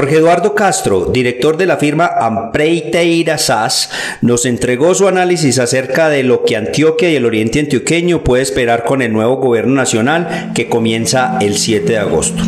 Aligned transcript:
Jorge 0.00 0.16
Eduardo 0.16 0.54
Castro, 0.54 1.10
director 1.12 1.58
de 1.58 1.66
la 1.66 1.76
firma 1.76 2.06
Ampreiteira 2.06 3.36
SAS, 3.36 3.90
nos 4.22 4.46
entregó 4.46 4.94
su 4.94 5.06
análisis 5.06 5.58
acerca 5.58 6.08
de 6.08 6.22
lo 6.22 6.42
que 6.42 6.56
Antioquia 6.56 7.10
y 7.10 7.16
el 7.16 7.26
Oriente 7.26 7.60
Antioqueño 7.60 8.24
puede 8.24 8.42
esperar 8.42 8.84
con 8.84 9.02
el 9.02 9.12
nuevo 9.12 9.36
gobierno 9.36 9.74
nacional 9.74 10.52
que 10.54 10.70
comienza 10.70 11.36
el 11.42 11.58
7 11.58 11.92
de 11.92 11.98
agosto. 11.98 12.42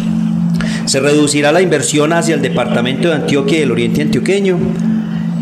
¿Se 0.87 1.01
reducirá 1.01 1.53
la 1.53 1.61
inversión 1.61 2.15
hacia 2.15 2.37
el 2.37 2.41
departamento 2.41 3.09
de 3.09 3.17
Antioquia 3.17 3.59
y 3.59 3.63
el 3.65 3.73
Oriente 3.73 4.01
Antioqueño? 4.01 4.59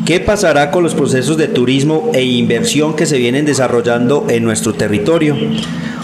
¿Qué 0.04 0.18
pasará 0.18 0.72
con 0.72 0.82
los 0.82 0.96
procesos 0.96 1.36
de 1.36 1.46
turismo 1.46 2.10
e 2.12 2.24
inversión 2.24 2.96
que 2.96 3.06
se 3.06 3.18
vienen 3.18 3.44
desarrollando 3.44 4.26
en 4.28 4.42
nuestro 4.42 4.74
territorio? 4.74 5.36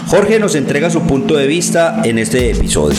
Jorge 0.05 0.39
nos 0.39 0.55
entrega 0.55 0.89
su 0.89 1.01
punto 1.01 1.35
de 1.35 1.47
vista 1.47 1.99
en 2.05 2.17
este 2.17 2.49
episodio. 2.51 2.95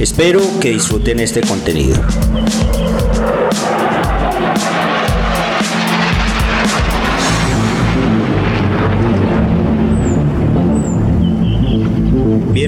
Espero 0.00 0.40
que 0.60 0.70
disfruten 0.70 1.20
este 1.20 1.42
contenido. 1.42 2.02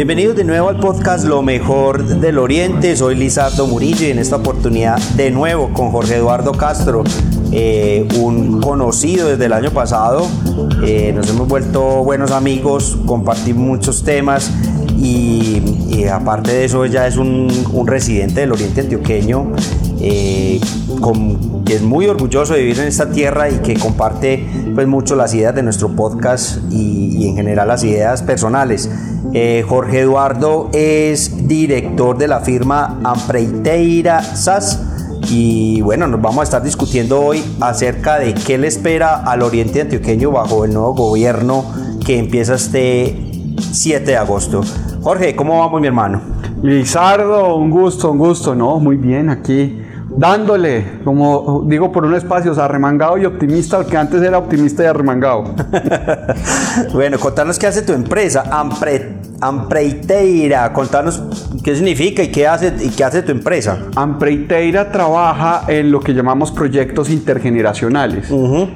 Bienvenidos 0.00 0.34
de 0.34 0.44
nuevo 0.44 0.70
al 0.70 0.78
podcast 0.78 1.26
Lo 1.26 1.42
mejor 1.42 2.02
del 2.02 2.38
Oriente. 2.38 2.96
Soy 2.96 3.16
Lizardo 3.16 3.66
Murillo 3.66 4.06
y 4.06 4.10
en 4.10 4.18
esta 4.18 4.36
oportunidad 4.36 4.98
de 5.14 5.30
nuevo 5.30 5.74
con 5.74 5.90
Jorge 5.90 6.14
Eduardo 6.14 6.52
Castro, 6.52 7.04
eh, 7.52 8.08
un 8.18 8.62
conocido 8.62 9.28
desde 9.28 9.44
el 9.44 9.52
año 9.52 9.72
pasado. 9.72 10.26
Eh, 10.82 11.12
nos 11.14 11.28
hemos 11.28 11.48
vuelto 11.48 12.02
buenos 12.02 12.30
amigos, 12.30 12.96
compartimos 13.04 13.62
muchos 13.62 14.02
temas 14.02 14.50
y, 14.96 16.06
aparte 16.10 16.50
de 16.50 16.64
eso 16.64 16.86
ya 16.86 17.06
es 17.06 17.18
un, 17.18 17.50
residente 17.86 18.40
del 18.40 18.52
Oriente 18.52 18.80
Antioqueño. 18.80 19.52
Eh, 20.00 20.58
que 21.66 21.76
es 21.76 21.82
muy 21.82 22.06
orgulloso 22.06 22.54
de 22.54 22.60
vivir 22.60 22.80
en 22.80 22.88
esta 22.88 23.10
tierra 23.10 23.48
y 23.48 23.58
que 23.58 23.74
comparte 23.74 24.44
pues 24.74 24.88
mucho 24.88 25.14
las 25.14 25.34
ideas 25.34 25.54
de 25.54 25.62
nuestro 25.62 25.94
podcast 25.94 26.58
y, 26.70 27.28
en 27.28 27.36
general 27.36 27.68
las 27.68 27.84
ideas 27.84 28.22
personales. 28.22 28.90
Eh, 29.32 29.64
Jorge 29.68 30.00
Eduardo 30.00 30.70
es 30.72 31.46
director 31.46 32.18
de 32.18 32.26
la 32.26 32.40
firma 32.40 32.98
Ampreiteira 33.04 34.22
SAS 34.22 34.82
y 35.30 35.80
bueno, 35.82 36.08
nos 36.08 36.20
vamos 36.20 36.40
a 36.40 36.42
estar 36.42 36.62
discutiendo 36.62 37.20
hoy 37.20 37.44
acerca 37.60 38.18
de 38.18 38.34
qué 38.34 38.58
le 38.58 38.66
espera 38.66 39.22
al 39.22 39.42
Oriente 39.42 39.82
Antioqueño 39.82 40.32
bajo 40.32 40.64
el 40.64 40.72
nuevo 40.72 40.94
gobierno 40.94 41.64
que 42.04 42.18
empieza 42.18 42.54
este 42.54 43.30
7 43.70 44.04
de 44.04 44.16
agosto. 44.16 44.62
Jorge, 45.00 45.36
¿cómo 45.36 45.60
vamos 45.60 45.80
mi 45.80 45.86
hermano? 45.86 46.20
Lizardo, 46.62 47.54
un 47.54 47.70
gusto, 47.70 48.10
un 48.10 48.18
gusto, 48.18 48.56
¿no? 48.56 48.80
Muy 48.80 48.96
bien 48.96 49.30
aquí 49.30 49.80
dándole, 50.16 51.00
como 51.04 51.64
digo 51.66 51.92
por 51.92 52.04
un 52.04 52.14
espacio, 52.14 52.52
o 52.52 52.60
arremangado 52.60 53.18
y 53.18 53.24
optimista, 53.24 53.78
porque 53.78 53.96
antes 53.96 54.22
era 54.22 54.38
optimista 54.38 54.82
y 54.82 54.86
arremangado. 54.86 55.54
bueno, 56.92 57.18
contanos 57.18 57.58
qué 57.58 57.66
hace 57.66 57.82
tu 57.82 57.92
empresa, 57.92 58.44
Ampreiteira, 59.42 60.70
contanos 60.74 61.22
qué 61.64 61.74
significa 61.74 62.22
y 62.22 62.28
qué 62.28 62.46
hace, 62.46 62.74
y 62.80 62.90
qué 62.90 63.04
hace 63.04 63.22
tu 63.22 63.32
empresa. 63.32 63.78
Ampreiteira 63.96 64.92
trabaja 64.92 65.62
en 65.68 65.90
lo 65.90 66.00
que 66.00 66.12
llamamos 66.12 66.50
proyectos 66.50 67.08
intergeneracionales. 67.08 68.30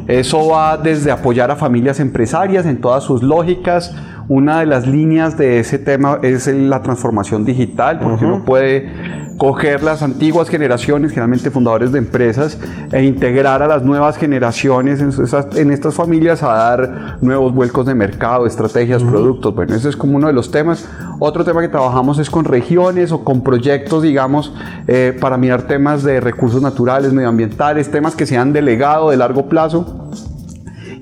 Eso 0.06 0.48
va 0.48 0.78
desde 0.78 1.10
apoyar 1.10 1.50
a 1.50 1.56
familias 1.56 2.00
empresarias 2.00 2.64
en 2.64 2.80
todas 2.80 3.04
sus 3.04 3.22
lógicas, 3.22 3.94
una 4.28 4.60
de 4.60 4.66
las 4.66 4.86
líneas 4.86 5.36
de 5.36 5.60
ese 5.60 5.78
tema 5.78 6.19
es 6.22 6.47
la 6.47 6.82
transformación 6.82 7.44
digital, 7.44 8.00
porque 8.00 8.25
uno 8.25 8.42
puede 8.44 8.91
coger 9.37 9.83
las 9.83 10.03
antiguas 10.03 10.49
generaciones, 10.49 11.11
generalmente 11.11 11.50
fundadores 11.50 11.93
de 11.93 11.99
empresas, 11.99 12.59
e 12.93 13.03
integrar 13.03 13.62
a 13.62 13.67
las 13.67 13.83
nuevas 13.83 14.17
generaciones 14.17 15.00
en, 15.00 15.71
estas 15.71 15.95
familias 15.95 16.43
a 16.43 16.49
dar 16.49 17.19
nuevos 17.21 17.53
vuelcos 17.55 17.87
de 17.87 17.95
mercado, 17.95 18.47
estrategias, 18.47 19.03
productos. 19.03 19.55
Bueno, 19.55 19.75
ese 19.75 19.89
es 19.89 19.97
como 19.97 20.17
uno 20.17 20.28
de 20.28 20.33
los 20.33 20.50
temas. 20.50 20.87
Otro 21.19 21.45
tema 21.45 21.61
que 21.61 21.69
trabajamos 21.69 22.19
es 22.19 22.31
con 22.31 22.45
regiones 22.45 23.12
o 23.12 23.25
con 23.25 23.43
proyectos, 23.43 24.03
digamos, 24.03 24.53
eh, 24.87 25.17
para 25.21 25.37
mirar 25.37 25.62
temas 25.62 26.03
de 26.03 26.21
recursos 26.21 26.62
naturales, 26.62 27.12
medioambientales, 27.12 27.91
temas 27.91 28.15
que 28.15 28.27
se 28.27 28.37
han 28.37 28.53
delegado 28.53 29.11
de 29.11 29.16
largo 29.16 29.49
plazo 29.49 30.11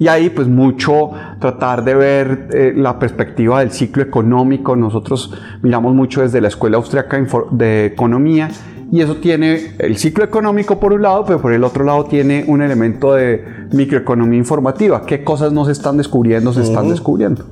y 0.02 0.08
ahí 0.08 0.30
pues 0.30 0.48
mucho 0.48 1.12
tratar 1.38 1.84
de 1.84 1.94
ver 1.94 2.48
eh, 2.52 2.72
la 2.74 2.98
perspectiva 2.98 3.60
del 3.60 3.70
ciclo 3.70 4.02
económico. 4.02 4.74
Nosotros 4.74 5.32
miramos 5.62 5.94
mucho 5.94 6.22
desde 6.22 6.40
la 6.40 6.48
Escuela 6.48 6.76
Austriaca 6.76 7.24
de 7.52 7.86
Economía 7.86 8.50
y 8.90 9.00
eso 9.00 9.18
tiene 9.18 9.76
el 9.78 9.96
ciclo 9.98 10.24
económico 10.24 10.80
por 10.80 10.92
un 10.92 11.02
lado, 11.02 11.24
pero 11.24 11.40
por 11.40 11.52
el 11.52 11.62
otro 11.62 11.84
lado 11.84 12.06
tiene 12.06 12.44
un 12.48 12.62
elemento 12.62 13.14
de 13.14 13.44
microeconomía 13.70 14.40
informativa. 14.40 15.06
¿Qué 15.06 15.22
cosas 15.22 15.52
no 15.52 15.64
se 15.64 15.70
están 15.70 15.96
descubriendo, 15.96 16.52
se 16.52 16.62
están 16.62 16.88
descubriendo? 16.88 17.44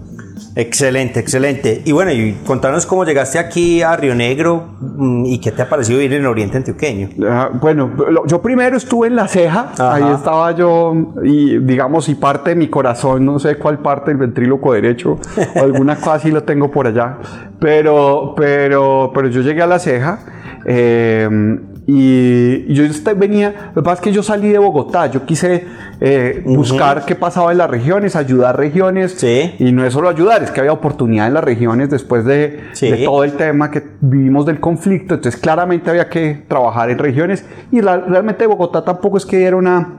Excelente, 0.56 1.20
excelente. 1.20 1.82
Y 1.84 1.92
bueno, 1.92 2.12
y 2.12 2.32
contanos 2.44 2.86
cómo 2.86 3.04
llegaste 3.04 3.38
aquí 3.38 3.82
a 3.82 3.96
Río 3.96 4.14
Negro 4.14 4.76
mm, 4.80 5.26
y 5.26 5.38
qué 5.38 5.52
te 5.52 5.62
ha 5.62 5.68
parecido 5.68 5.98
vivir 5.98 6.14
en 6.14 6.22
el 6.22 6.26
Oriente 6.26 6.56
Antioqueño. 6.56 7.08
Ah, 7.28 7.50
bueno, 7.52 7.90
yo 8.26 8.42
primero 8.42 8.76
estuve 8.76 9.06
en 9.06 9.16
La 9.16 9.28
Ceja, 9.28 9.72
ahí 9.78 10.04
estaba 10.14 10.52
yo 10.52 10.92
y 11.22 11.58
digamos, 11.58 12.08
y 12.08 12.14
parte 12.14 12.50
de 12.50 12.56
mi 12.56 12.68
corazón, 12.68 13.24
no 13.24 13.38
sé 13.38 13.56
cuál 13.56 13.78
parte 13.78 14.10
del 14.10 14.18
ventríloco 14.18 14.72
derecho, 14.72 15.18
alguna 15.54 15.96
cosa 15.96 16.14
así 16.14 16.30
lo 16.30 16.42
tengo 16.42 16.70
por 16.70 16.86
allá, 16.86 17.18
pero, 17.58 18.34
pero, 18.36 19.12
pero 19.14 19.28
yo 19.28 19.42
llegué 19.42 19.62
a 19.62 19.66
La 19.66 19.78
Ceja. 19.78 20.18
Eh, 20.66 21.58
y, 21.92 22.72
yo 22.72 22.84
venía, 23.16 23.72
lo 23.74 23.82
que 23.82 23.84
pasa 23.84 23.94
es 23.94 24.00
que 24.00 24.12
yo 24.12 24.22
salí 24.22 24.48
de 24.48 24.58
Bogotá, 24.58 25.08
yo 25.08 25.26
quise 25.26 25.66
eh, 26.00 26.40
buscar 26.46 27.04
qué 27.04 27.16
pasaba 27.16 27.50
en 27.50 27.58
las 27.58 27.68
regiones, 27.68 28.14
ayudar 28.14 28.56
regiones. 28.56 29.14
Y 29.58 29.72
no 29.72 29.84
es 29.84 29.92
solo 29.92 30.08
ayudar, 30.08 30.40
es 30.44 30.52
que 30.52 30.60
había 30.60 30.72
oportunidad 30.72 31.26
en 31.26 31.34
las 31.34 31.42
regiones 31.42 31.90
después 31.90 32.24
de, 32.24 32.60
todo 33.04 33.24
el 33.24 33.32
tema 33.32 33.72
que 33.72 33.82
vivimos 34.00 34.46
del 34.46 34.60
conflicto. 34.60 35.14
Entonces 35.14 35.40
claramente 35.40 35.90
había 35.90 36.08
que 36.08 36.44
trabajar 36.46 36.90
en 36.90 36.98
regiones. 36.98 37.44
Y 37.72 37.80
realmente 37.80 38.46
Bogotá 38.46 38.84
tampoco 38.84 39.16
es 39.16 39.26
que 39.26 39.42
era 39.42 39.56
una, 39.56 39.94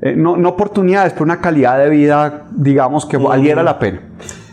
eh, 0.00 0.14
no, 0.16 0.38
no, 0.38 0.48
oportunidades, 0.48 1.12
pero 1.12 1.24
una 1.24 1.42
calidad 1.42 1.78
de 1.78 1.90
vida, 1.90 2.44
digamos, 2.52 3.04
que 3.04 3.18
valiera 3.18 3.62
la 3.62 3.78
pena. 3.78 4.00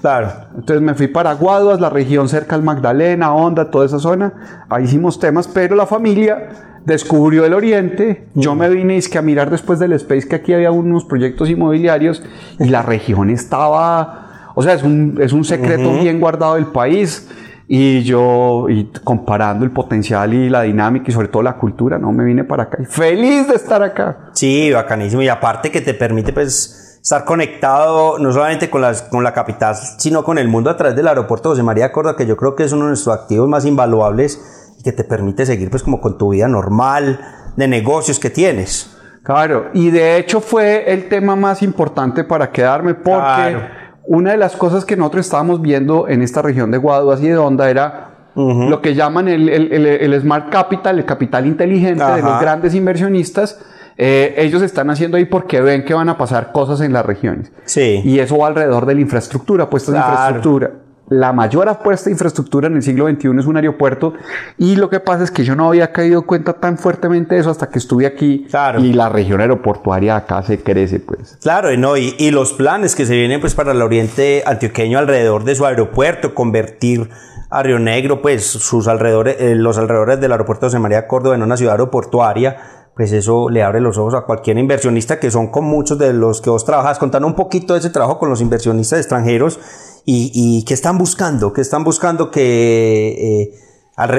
Claro. 0.02 0.32
Entonces 0.56 0.82
me 0.82 0.96
fui 0.96 1.08
para 1.08 1.34
Guaduas, 1.34 1.80
la 1.80 1.90
región 1.90 2.28
cerca 2.28 2.56
al 2.56 2.64
Magdalena, 2.64 3.34
Honda, 3.34 3.70
toda 3.70 3.86
esa 3.86 4.00
zona. 4.00 4.66
Ahí 4.68 4.86
hicimos 4.86 5.20
temas, 5.20 5.48
pero 5.48 5.76
la 5.76 5.86
familia 5.86 6.50
descubrió 6.86 7.46
el 7.46 7.54
Oriente. 7.54 8.28
Yo 8.34 8.56
me 8.56 8.68
vine 8.70 9.00
que 9.02 9.18
a 9.18 9.22
mirar 9.22 9.50
después 9.52 9.80
del 9.80 9.94
Space 9.94 10.28
que 10.28 10.36
aquí 10.36 10.54
había 10.54 10.72
unos 10.72 11.06
proyectos 11.06 11.50
inmobiliarios 11.50 12.24
y 12.60 12.66
la 12.66 12.82
región 12.82 13.30
estaba, 13.30 14.52
o 14.56 14.64
sea, 14.64 14.74
es 14.74 14.84
un, 14.84 15.20
es 15.22 15.34
un 15.34 15.46
secreto 15.46 15.94
bien 15.94 16.20
guardado 16.20 16.56
del 16.56 16.66
país. 16.68 17.30
Y 17.74 18.04
yo, 18.04 18.66
y 18.68 18.92
comparando 19.02 19.64
el 19.64 19.72
potencial 19.72 20.34
y 20.34 20.50
la 20.50 20.64
dinámica 20.64 21.06
y 21.08 21.14
sobre 21.14 21.30
todo 21.30 21.42
la 21.42 21.54
cultura, 21.54 21.98
no 21.98 22.12
me 22.12 22.26
vine 22.26 22.44
para 22.44 22.64
acá. 22.64 22.80
Feliz 22.84 23.48
de 23.48 23.56
estar 23.56 23.82
acá. 23.82 24.32
Sí, 24.34 24.72
bacanísimo. 24.74 25.22
Y 25.22 25.30
aparte 25.30 25.72
que 25.72 25.80
te 25.80 25.94
permite, 25.94 26.34
pues, 26.34 26.81
estar 27.02 27.26
conectado 27.26 28.20
no 28.20 28.32
solamente 28.32 28.70
con, 28.70 28.82
las, 28.82 29.02
con 29.02 29.24
la 29.24 29.34
capital, 29.34 29.76
sino 29.76 30.24
con 30.24 30.38
el 30.38 30.48
mundo 30.48 30.70
a 30.70 30.78
través 30.78 30.96
del 30.96 31.08
aeropuerto 31.08 31.50
José 31.50 31.64
María 31.64 31.92
Córdoba, 31.92 32.16
que 32.16 32.28
yo 32.28 32.38
creo 32.38 32.56
que 32.56 32.64
es 32.64 32.72
uno 32.72 32.84
de 32.84 32.90
nuestros 32.90 33.18
activos 33.18 33.50
más 33.50 33.66
invaluables 33.66 34.76
que 34.84 34.92
te 34.92 35.04
permite 35.04 35.46
seguir 35.46 35.70
pues 35.70 35.84
como 35.84 36.00
con 36.00 36.18
tu 36.18 36.30
vida 36.30 36.48
normal 36.48 37.20
de 37.56 37.68
negocios 37.68 38.20
que 38.20 38.30
tienes. 38.30 38.98
Claro, 39.24 39.70
y 39.74 39.92
de 39.92 40.18
hecho 40.18 40.42
fue 40.42 40.92
el 40.92 41.08
tema 41.08 41.36
más 41.36 41.62
importante 41.62 42.24
para 42.24 42.52
quedarme 42.52 42.96
porque 42.96 43.58
una 44.06 44.32
de 44.32 44.38
las 44.38 44.56
cosas 44.56 44.84
que 44.84 44.98
nosotros 44.98 45.26
estábamos 45.26 45.62
viendo 45.62 46.08
en 46.08 46.22
esta 46.22 46.42
región 46.42 46.72
de 46.72 46.78
Guaduas 46.78 47.22
y 47.22 47.28
de 47.28 47.38
Honda 47.38 47.70
era 47.70 48.08
lo 48.36 48.82
que 48.82 48.96
llaman 48.96 49.28
el, 49.28 49.50
el, 49.50 49.86
el, 49.86 50.22
Smart 50.22 50.50
Capital, 50.50 50.98
el 50.98 51.06
capital 51.06 51.46
inteligente 51.46 52.04
de 52.04 52.22
los 52.22 52.40
grandes 52.40 52.74
inversionistas. 52.74 53.60
Eh, 53.98 54.34
ellos 54.38 54.62
están 54.62 54.90
haciendo 54.90 55.18
ahí 55.18 55.26
porque 55.26 55.62
ven 55.62 55.86
que 55.86 55.94
van 55.94 56.10
a 56.10 56.18
pasar 56.18 56.52
cosas 56.52 56.82
en 56.82 56.94
las 56.94 57.06
regiones. 57.06 57.52
Sí. 57.66 58.02
Y 58.04 58.20
eso 58.20 58.38
va 58.38 58.48
alrededor 58.48 58.86
de 58.86 58.96
la 58.96 59.02
infraestructura, 59.02 59.70
puestas 59.70 59.94
de 59.94 60.00
infraestructura. 60.00 60.72
la 61.10 61.34
mayor 61.34 61.68
apuesta 61.68 62.06
de 62.06 62.12
infraestructura 62.12 62.68
en 62.68 62.76
el 62.78 62.82
siglo 62.82 63.08
XXI 63.10 63.40
es 63.40 63.46
un 63.46 63.58
aeropuerto 63.58 64.14
y 64.58 64.78
lo 64.78 64.90
que 64.90 65.02
pasa 65.02 65.26
es 65.26 65.32
que 65.32 65.44
yo 65.44 65.56
no 65.56 65.68
había 65.68 65.92
caído 65.92 66.22
cuenta 66.22 66.54
tan 66.54 66.78
fuertemente 66.78 67.36
de 67.36 67.42
eso 67.42 67.50
hasta 67.50 67.70
que 67.70 67.80
estuve 67.80 68.06
aquí 68.06 68.48
y 68.80 68.94
la 68.94 69.10
región 69.10 69.42
aeroportuaria 69.42 70.16
acá 70.16 70.42
se 70.42 70.64
crece 70.64 71.00
pues. 71.02 71.38
Claro, 71.42 71.74
y, 71.74 71.78
no, 71.78 71.98
y, 71.98 72.16
y, 72.18 72.32
los 72.32 72.54
planes 72.54 72.96
que 72.96 73.06
se 73.06 73.16
vienen 73.16 73.42
pues 73.42 73.56
para 73.56 73.74
el 73.74 73.82
oriente 73.82 74.44
antioqueño 74.46 74.98
alrededor 75.00 75.44
de 75.44 75.54
su 75.56 75.66
aeropuerto, 75.66 76.34
convertir 76.34 77.10
a 77.52 77.62
Río 77.62 77.78
Negro 77.78 78.22
pues 78.22 78.48
sus 78.48 78.88
alrededores, 78.88 79.36
eh, 79.40 79.56
los 79.56 79.78
alrededores 79.78 80.20
del 80.22 80.32
aeropuerto 80.32 80.66
de 80.66 80.70
José 80.70 80.80
María 80.80 81.08
Córdoba 81.08 81.36
en 81.36 81.44
una 81.44 81.58
ciudad 81.58 81.74
aeroportuaria 81.74 82.58
pues 82.96 83.12
eso 83.12 83.50
le 83.50 83.64
abre 83.64 83.80
los 83.80 83.98
ojos 83.98 84.14
a 84.14 84.22
cualquier 84.22 84.58
inversionista 84.58 85.20
que 85.20 85.32
son 85.32 85.48
con 85.48 85.66
muchos 85.66 85.98
de 85.98 86.14
los 86.14 86.42
que 86.42 86.50
vos 86.50 86.66
trabajas. 86.66 87.00
Contando 87.00 87.28
un 87.28 87.36
poquito 87.36 87.74
de 87.74 87.80
ese 87.80 87.90
trabajo 87.90 88.20
con 88.20 88.30
los 88.30 88.42
inversionistas 88.42 89.00
extranjeros 89.00 89.60
y, 90.06 90.32
y 90.34 90.66
qué 90.66 90.74
están 90.74 90.98
buscando, 90.98 91.54
qué 91.54 91.62
están 91.62 91.84
buscando 91.84 92.32
que... 92.32 93.52
Eh, 93.52 93.72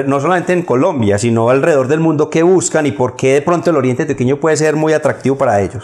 no 0.05 0.19
solamente 0.19 0.53
en 0.53 0.61
Colombia, 0.61 1.17
sino 1.17 1.49
alrededor 1.49 1.87
del 1.87 1.99
mundo, 1.99 2.29
qué 2.29 2.43
buscan 2.43 2.85
y 2.85 2.91
por 2.91 3.15
qué 3.15 3.33
de 3.33 3.41
pronto 3.41 3.69
el 3.69 3.75
Oriente 3.75 4.05
Pequeño 4.05 4.39
puede 4.39 4.55
ser 4.55 4.75
muy 4.75 4.93
atractivo 4.93 5.37
para 5.37 5.61
ellos. 5.61 5.83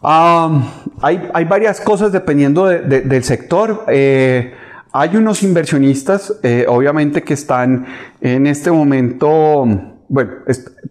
hay, 0.00 1.28
hay, 1.34 1.44
varias 1.44 1.80
cosas 1.80 2.12
dependiendo 2.12 2.66
del 2.66 3.24
sector. 3.24 3.84
Eh, 3.88 4.54
hay 4.92 5.16
unos 5.16 5.42
inversionistas, 5.42 6.34
eh, 6.42 6.64
obviamente, 6.68 7.22
que 7.22 7.34
están 7.34 7.86
en 8.20 8.46
este 8.46 8.70
momento 8.70 9.66
bueno, 10.08 10.32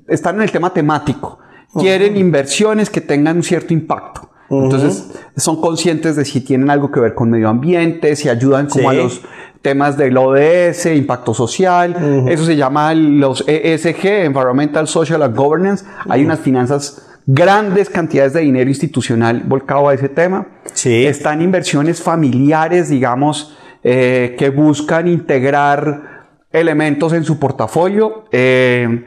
están 0.08 0.36
en 0.36 0.42
el 0.44 0.52
tema 0.52 0.74
temático. 0.74 1.40
Quieren 1.74 2.18
inversiones 2.18 2.90
que 2.90 3.02
tengan 3.02 3.38
un 3.38 3.44
cierto 3.44 3.74
impacto. 3.74 4.30
Entonces, 4.50 5.12
son 5.36 5.60
conscientes 5.60 6.16
de 6.16 6.24
si 6.24 6.42
tienen 6.42 6.69
algo 6.69 6.92
que 6.92 7.00
ver 7.00 7.14
con 7.14 7.30
medio 7.30 7.50
ambiente, 7.50 8.16
si 8.16 8.30
ayudan 8.30 8.68
como 8.68 8.90
a 8.90 8.94
los 8.94 9.22
temas 9.62 9.98
del 9.98 10.18
ODS, 10.18 10.86
impacto 10.96 11.34
social. 11.34 12.25
Eso 12.30 12.46
se 12.46 12.56
llama 12.56 12.94
los 12.94 13.44
ESG, 13.48 14.06
Environmental, 14.25 14.88
Social 14.88 15.22
and 15.24 15.36
Governance. 15.36 15.86
Hay 16.08 16.24
unas 16.24 16.40
finanzas 16.40 17.08
grandes 17.25 17.90
cantidades 17.90 18.34
de 18.34 18.42
dinero 18.42 18.70
institucional 18.70 19.44
volcado 19.46 19.90
a 19.90 19.94
ese 19.94 20.08
tema. 20.08 20.48
Sí. 20.74 21.06
Están 21.06 21.42
inversiones 21.42 22.02
familiares, 22.02 22.88
digamos, 22.88 23.58
eh, 23.84 24.36
que 24.40 24.50
buscan 24.50 25.08
integrar 25.08 26.17
elementos 26.52 27.14
en 27.14 27.24
su 27.24 27.40
portafolio. 27.40 28.26
Eh, 28.32 29.06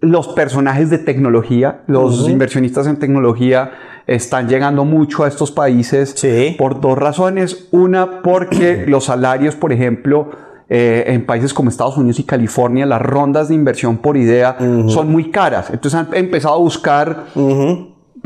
los 0.00 0.28
personajes 0.28 0.90
de 0.90 0.98
tecnología, 0.98 1.82
los 1.86 2.28
inversionistas 2.28 2.86
en 2.86 2.98
tecnología 2.98 3.72
están 4.06 4.48
llegando 4.48 4.84
mucho 4.84 5.24
a 5.24 5.28
estos 5.28 5.50
países 5.50 6.14
por 6.58 6.80
dos 6.80 6.98
razones. 6.98 7.68
Una, 7.70 8.22
porque 8.22 8.84
los 8.88 9.04
salarios, 9.04 9.56
por 9.56 9.72
ejemplo, 9.72 10.30
eh, 10.68 11.04
en 11.08 11.24
países 11.24 11.54
como 11.54 11.70
Estados 11.70 11.96
Unidos 11.96 12.18
y 12.18 12.24
California, 12.24 12.86
las 12.86 13.00
rondas 13.00 13.48
de 13.48 13.54
inversión 13.54 13.98
por 13.98 14.16
idea 14.16 14.56
son 14.88 15.10
muy 15.10 15.30
caras. 15.30 15.70
Entonces 15.70 15.98
han 15.98 16.08
empezado 16.14 16.54
a 16.54 16.58
buscar 16.58 17.24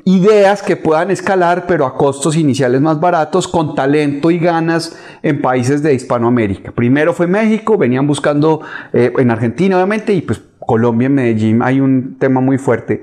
ideas 0.08 0.62
que 0.62 0.74
puedan 0.76 1.10
escalar, 1.10 1.66
pero 1.66 1.84
a 1.84 1.94
costos 1.94 2.34
iniciales 2.34 2.80
más 2.80 2.98
baratos, 2.98 3.46
con 3.46 3.74
talento 3.74 4.30
y 4.30 4.38
ganas 4.38 4.98
en 5.22 5.42
países 5.42 5.82
de 5.82 5.92
Hispanoamérica. 5.92 6.72
Primero 6.72 7.12
fue 7.12 7.26
México, 7.26 7.76
venían 7.76 8.06
buscando 8.06 8.62
eh, 8.94 9.12
en 9.18 9.30
Argentina, 9.30 9.76
obviamente, 9.76 10.14
y 10.14 10.22
pues 10.22 10.40
Colombia, 10.60 11.06
en 11.06 11.14
Medellín, 11.14 11.62
hay 11.62 11.80
un 11.80 12.16
tema 12.18 12.40
muy 12.40 12.56
fuerte. 12.56 13.02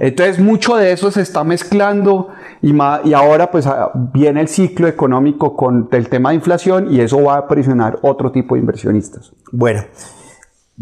Entonces, 0.00 0.38
mucho 0.38 0.76
de 0.76 0.92
eso 0.92 1.10
se 1.10 1.22
está 1.22 1.42
mezclando 1.42 2.28
y, 2.60 2.74
y 2.74 3.12
ahora 3.14 3.50
pues 3.50 3.66
ah, 3.66 3.90
viene 4.12 4.42
el 4.42 4.48
ciclo 4.48 4.88
económico 4.88 5.56
con 5.56 5.88
el 5.92 6.08
tema 6.08 6.30
de 6.30 6.36
inflación 6.36 6.92
y 6.92 7.00
eso 7.00 7.22
va 7.22 7.36
a 7.36 7.48
presionar 7.48 7.98
otro 8.02 8.30
tipo 8.30 8.54
de 8.54 8.60
inversionistas. 8.60 9.32
Bueno, 9.52 9.82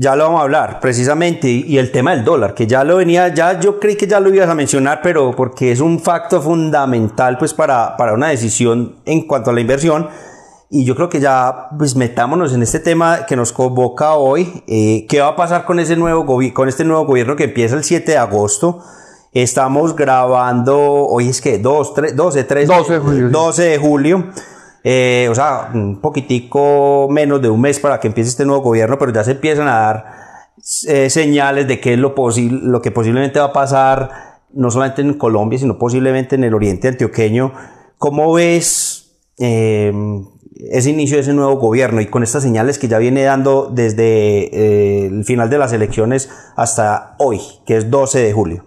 ya 0.01 0.17
lo 0.17 0.25
vamos 0.25 0.41
a 0.41 0.45
hablar, 0.45 0.81
precisamente, 0.81 1.47
y 1.51 1.77
el 1.77 1.93
tema 1.93 2.13
del 2.13 2.25
dólar, 2.25 2.55
que 2.55 2.67
ya 2.67 2.85
lo 2.85 2.97
venía, 2.97 3.29
ya 3.35 3.61
yo 3.61 3.79
creí 3.79 3.97
que 3.97 4.07
ya 4.07 4.19
lo 4.19 4.33
ibas 4.35 4.49
a 4.49 4.55
mencionar, 4.55 5.01
pero 5.03 5.37
porque 5.37 5.73
es 5.73 5.81
un 5.81 6.01
facto 6.01 6.41
fundamental 6.41 7.37
pues 7.37 7.53
para, 7.53 7.99
para 7.99 8.15
una 8.15 8.29
decisión 8.29 8.97
en 9.05 9.27
cuanto 9.27 9.51
a 9.51 9.53
la 9.53 9.61
inversión, 9.61 10.09
y 10.71 10.87
yo 10.87 10.97
creo 10.97 11.11
que 11.11 11.21
ya 11.21 11.69
pues 11.77 11.97
metámonos 11.97 12.55
en 12.55 12.63
este 12.63 12.81
tema 12.81 13.27
que 13.27 13.37
nos 13.37 13.53
convoca 13.53 14.15
hoy, 14.15 14.63
eh, 14.67 15.05
¿qué 15.07 15.21
va 15.21 15.29
a 15.29 15.37
pasar 15.37 15.67
con, 15.67 15.79
ese 15.79 15.97
nuevo 15.97 16.25
con 16.55 16.69
este 16.71 16.85
nuevo 16.85 17.05
gobierno 17.05 17.37
que 17.37 17.45
empieza 17.45 17.77
el 17.77 17.85
7 17.85 18.13
de 18.13 18.17
agosto? 18.17 18.83
Estamos 19.33 19.95
grabando, 19.95 20.79
hoy 20.79 21.29
es 21.29 21.43
que 21.43 21.59
2, 21.59 21.93
3, 21.93 22.17
12, 22.17 22.45
13, 22.45 22.67
12 22.73 22.93
de 22.95 22.99
julio. 23.01 23.29
12 23.29 23.63
de 23.65 23.77
julio. 23.77 24.31
Eh, 24.83 25.29
o 25.31 25.35
sea, 25.35 25.71
un 25.75 26.01
poquitico 26.01 27.09
menos 27.11 27.43
de 27.43 27.51
un 27.51 27.61
mes 27.61 27.79
para 27.79 28.01
que 28.01 28.09
empiece 28.09 28.31
este 28.31 28.47
nuevo 28.47 28.63
gobierno, 28.63 28.99
pero 28.99 29.13
ya 29.13 29.25
se 29.25 29.33
empiezan 29.33 29.69
a 29.69 29.79
dar 29.79 30.05
eh, 30.89 31.11
señales 31.11 31.69
de 31.69 31.81
qué 31.81 31.95
es 31.95 31.99
lo, 31.99 32.15
lo 32.15 32.83
que 32.83 32.91
posiblemente 32.91 33.39
va 33.39 33.47
a 33.47 33.53
pasar, 33.53 34.11
no 34.53 34.71
solamente 34.71 35.03
en 35.03 35.15
Colombia, 35.15 35.59
sino 35.59 35.79
posiblemente 35.79 36.37
en 36.37 36.45
el 36.45 36.55
oriente 36.55 36.89
antioqueño. 36.89 37.53
¿Cómo 37.99 38.33
ves 38.33 39.21
eh, 39.39 39.93
ese 40.71 40.91
inicio 40.91 41.17
de 41.17 41.23
ese 41.23 41.35
nuevo 41.35 41.57
gobierno 41.57 42.01
y 42.01 42.07
con 42.07 42.23
estas 42.23 42.43
señales 42.43 42.79
que 42.79 42.89
ya 42.89 42.99
viene 42.99 43.23
dando 43.23 43.71
desde 43.71 45.07
el 45.07 45.25
final 45.25 45.51
de 45.51 45.59
las 45.59 45.73
elecciones 45.73 46.31
hasta 46.57 47.17
hoy, 47.19 47.41
que 47.67 47.77
es 47.77 47.91
12 47.91 48.19
de 48.21 48.33
julio? 48.33 48.65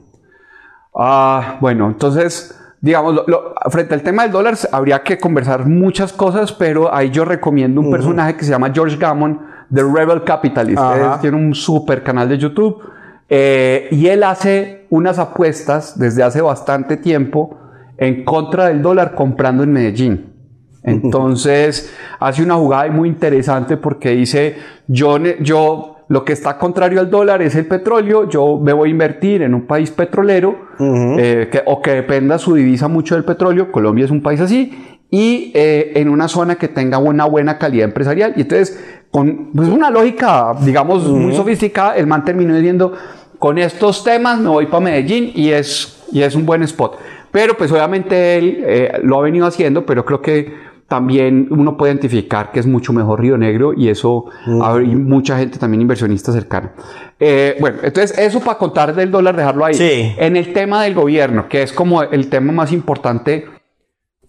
Ah, 0.95 1.57
bueno, 1.59 1.88
entonces 1.88 2.56
digamos, 2.83 3.24
frente 3.69 3.94
al 3.94 4.03
tema 4.03 4.24
del 4.24 4.33
dólar 4.33 4.57
habría 4.74 5.01
que 5.03 5.18
conversar 5.18 5.65
muchas 5.65 6.12
cosas, 6.12 6.51
pero 6.51 6.94
ahí 6.94 7.12
yo 7.12 7.24
recomiendo 7.24 7.80
un 7.80 7.89
personaje 7.89 8.35
que 8.35 8.44
se 8.44 8.51
llama 8.51 8.71
George 8.74 8.97
Gammon, 8.97 9.39
The 9.74 9.83
Rebel 9.83 10.25
Capitalist. 10.25 10.81
tiene 11.21 11.38
un 11.38 11.56
super 11.56 12.03
canal 12.03 12.27
de 12.27 12.38
YouTube 12.38 12.83
eh, 13.30 13.88
y 13.89 14.07
él 14.07 14.21
hace 14.21 14.85
unas 14.89 15.18
apuestas 15.18 15.97
desde 15.97 16.24
hace 16.24 16.41
bastante 16.41 16.97
tiempo 16.97 17.57
en 17.97 18.25
contra 18.25 18.68
del 18.68 18.81
dólar 18.81 19.15
comprando 19.15 19.63
en 19.63 19.71
Medellín. 19.71 20.33
Entonces 20.83 21.89
hace 22.19 22.44
una 22.44 22.56
jugada 22.56 22.91
muy 22.91 23.07
interesante 23.07 23.77
porque 23.77 24.09
dice, 24.09 24.57
yo, 24.88 25.18
yo 25.39 25.93
lo 26.07 26.25
que 26.25 26.33
está 26.33 26.57
contrario 26.57 27.00
al 27.00 27.09
dólar 27.09 27.41
es 27.41 27.55
el 27.55 27.65
petróleo. 27.65 28.29
Yo 28.29 28.59
me 28.61 28.73
voy 28.73 28.89
a 28.89 28.91
invertir 28.91 29.41
en 29.41 29.53
un 29.53 29.65
país 29.65 29.91
petrolero 29.91 30.55
eh, 30.79 31.50
que, 31.51 31.61
o 31.65 31.81
que 31.81 31.91
dependa 31.91 32.38
su 32.38 32.55
divisa 32.55 32.88
mucho 32.88 33.15
del 33.15 33.23
petróleo. 33.23 33.71
Colombia 33.71 34.05
es 34.05 34.11
un 34.11 34.21
país 34.21 34.39
así. 34.41 35.00
Y 35.09 35.51
eh, 35.53 35.94
en 35.95 36.09
una 36.09 36.27
zona 36.27 36.55
que 36.55 36.67
tenga 36.67 36.97
una 36.97 37.25
buena 37.25 37.57
calidad 37.57 37.85
empresarial. 37.85 38.33
Y 38.35 38.41
entonces, 38.41 38.83
con 39.11 39.51
pues, 39.53 39.69
una 39.69 39.89
lógica, 39.89 40.53
digamos, 40.61 41.07
muy 41.07 41.35
sofisticada, 41.35 41.95
el 41.95 42.07
man 42.07 42.25
terminó 42.25 42.56
diciendo, 42.56 42.94
con 43.39 43.57
estos 43.57 44.04
temas 44.04 44.39
me 44.39 44.49
voy 44.49 44.66
para 44.68 44.80
Medellín 44.80 45.31
y 45.35 45.49
es, 45.49 46.04
y 46.11 46.21
es 46.21 46.35
un 46.35 46.45
buen 46.45 46.63
spot. 46.63 46.97
Pero 47.31 47.57
pues 47.57 47.71
obviamente 47.71 48.37
él 48.37 48.63
eh, 48.66 48.99
lo 49.04 49.18
ha 49.18 49.21
venido 49.23 49.45
haciendo, 49.45 49.85
pero 49.85 50.06
creo 50.06 50.21
que 50.21 50.54
también 50.87 51.47
uno 51.49 51.78
puede 51.78 51.94
identificar 51.94 52.52
que 52.52 52.59
es 52.59 52.68
mucho 52.68 52.94
mejor 52.94 53.21
Río 53.21 53.37
Negro 53.37 53.73
y 53.75 53.90
eso 53.90 54.25
hay 54.61 54.95
mucha 54.95 55.37
gente 55.37 55.57
también 55.57 55.81
inversionista 55.81 56.31
cercana. 56.31 56.73
Eh, 57.19 57.56
bueno, 57.59 57.78
entonces 57.83 58.18
eso 58.18 58.40
para 58.42 58.57
contar 58.57 58.94
del 58.94 59.09
dólar, 59.09 59.35
dejarlo 59.35 59.66
ahí. 59.66 59.75
En 60.18 60.35
el 60.35 60.54
tema 60.54 60.83
del 60.83 60.94
gobierno, 60.94 61.47
que 61.47 61.63
es 61.63 61.71
como 61.73 62.04
el 62.04 62.30
tema 62.30 62.52
más 62.52 62.71
importante 62.71 63.45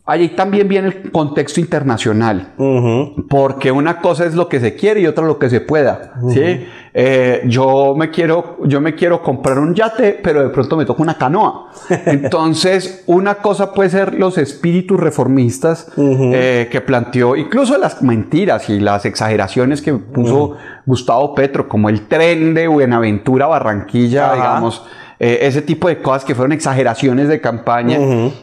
Allí 0.06 0.28
también 0.28 0.68
viene 0.68 0.88
el 0.88 1.10
contexto 1.10 1.60
internacional, 1.60 2.52
porque 3.26 3.72
una 3.72 4.02
cosa 4.02 4.26
es 4.26 4.34
lo 4.34 4.50
que 4.50 4.60
se 4.60 4.76
quiere 4.76 5.00
y 5.00 5.06
otra 5.06 5.24
lo 5.24 5.38
que 5.38 5.48
se 5.48 5.62
pueda. 5.62 6.12
¿sí? 6.28 6.66
Eh, 6.92 7.40
yo, 7.46 7.94
me 7.96 8.10
quiero, 8.10 8.58
yo 8.64 8.82
me 8.82 8.94
quiero 8.94 9.22
comprar 9.22 9.58
un 9.58 9.74
yate, 9.74 10.20
pero 10.22 10.42
de 10.42 10.50
pronto 10.50 10.76
me 10.76 10.84
toca 10.84 11.02
una 11.02 11.16
canoa. 11.16 11.70
Entonces, 12.04 13.02
una 13.06 13.36
cosa 13.36 13.72
puede 13.72 13.88
ser 13.88 14.12
los 14.12 14.36
espíritus 14.36 15.00
reformistas 15.00 15.90
eh, 15.96 16.68
que 16.70 16.82
planteó, 16.82 17.34
incluso 17.34 17.78
las 17.78 18.02
mentiras 18.02 18.68
y 18.68 18.80
las 18.80 19.06
exageraciones 19.06 19.80
que 19.80 19.94
puso 19.94 20.58
Gustavo 20.84 21.34
Petro, 21.34 21.66
como 21.66 21.88
el 21.88 22.08
tren 22.08 22.52
de 22.52 22.68
Buenaventura 22.68 23.46
Barranquilla, 23.46 24.34
digamos 24.34 24.84
eh, 25.18 25.38
ese 25.42 25.62
tipo 25.62 25.88
de 25.88 26.02
cosas 26.02 26.24
que 26.24 26.34
fueron 26.34 26.52
exageraciones 26.52 27.28
de 27.28 27.40
campaña 27.40 27.98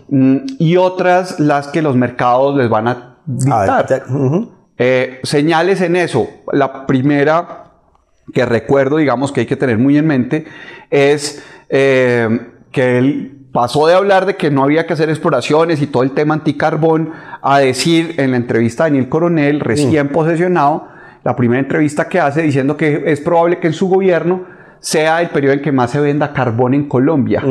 mm, 0.08 0.38
y 0.60 0.78
otras 0.78 1.40
las 1.40 1.68
que 1.68 1.82
los 1.82 1.96
mercados 1.96 2.56
les 2.56 2.70
van 2.70 2.88
a 2.88 3.18
dictar. 3.26 4.04
Eh, 4.78 5.20
señales 5.24 5.82
en 5.82 5.96
eso. 5.96 6.28
La 6.52 6.86
primera 6.88 7.66
que 8.34 8.46
recuerdo, 8.46 8.98
digamos, 8.98 9.32
que 9.32 9.42
hay 9.42 9.46
que 9.46 9.56
tener 9.56 9.78
muy 9.78 9.98
en 9.98 10.08
mente 10.08 10.46
es 10.90 11.44
eh, 11.70 12.40
que 12.72 12.98
él 12.98 13.38
pasó 13.52 13.86
de 13.88 13.94
hablar 13.94 14.26
de 14.26 14.38
que 14.38 14.50
no 14.50 14.64
había 14.64 14.88
que 14.88 14.94
hacer 14.94 15.10
exploraciones 15.10 15.82
y 15.82 15.88
todo 15.88 16.04
el 16.04 16.12
tema 16.12 16.34
anticarbón 16.34 17.12
a 17.42 17.60
decir 17.60 18.16
en 18.18 18.32
la 18.32 18.38
entrevista 18.38 18.86
a 18.86 18.88
Daniel 18.88 19.10
Coronel, 19.10 19.60
recién 19.60 20.08
mm. 20.08 20.10
posesionado, 20.10 20.88
la 21.24 21.36
primera 21.36 21.60
entrevista 21.60 22.08
que 22.08 22.20
hace 22.20 22.42
diciendo 22.42 22.78
que 22.78 23.04
es 23.06 23.20
probable 23.20 23.60
que 23.60 23.68
en 23.68 23.74
su 23.74 23.88
gobierno 23.90 24.46
sea 24.82 25.22
el 25.22 25.30
periodo 25.30 25.54
en 25.54 25.62
que 25.62 25.72
más 25.72 25.92
se 25.92 26.00
venda 26.02 26.34
carbón 26.34 26.74
en 26.74 26.90
Colombia. 26.90 27.42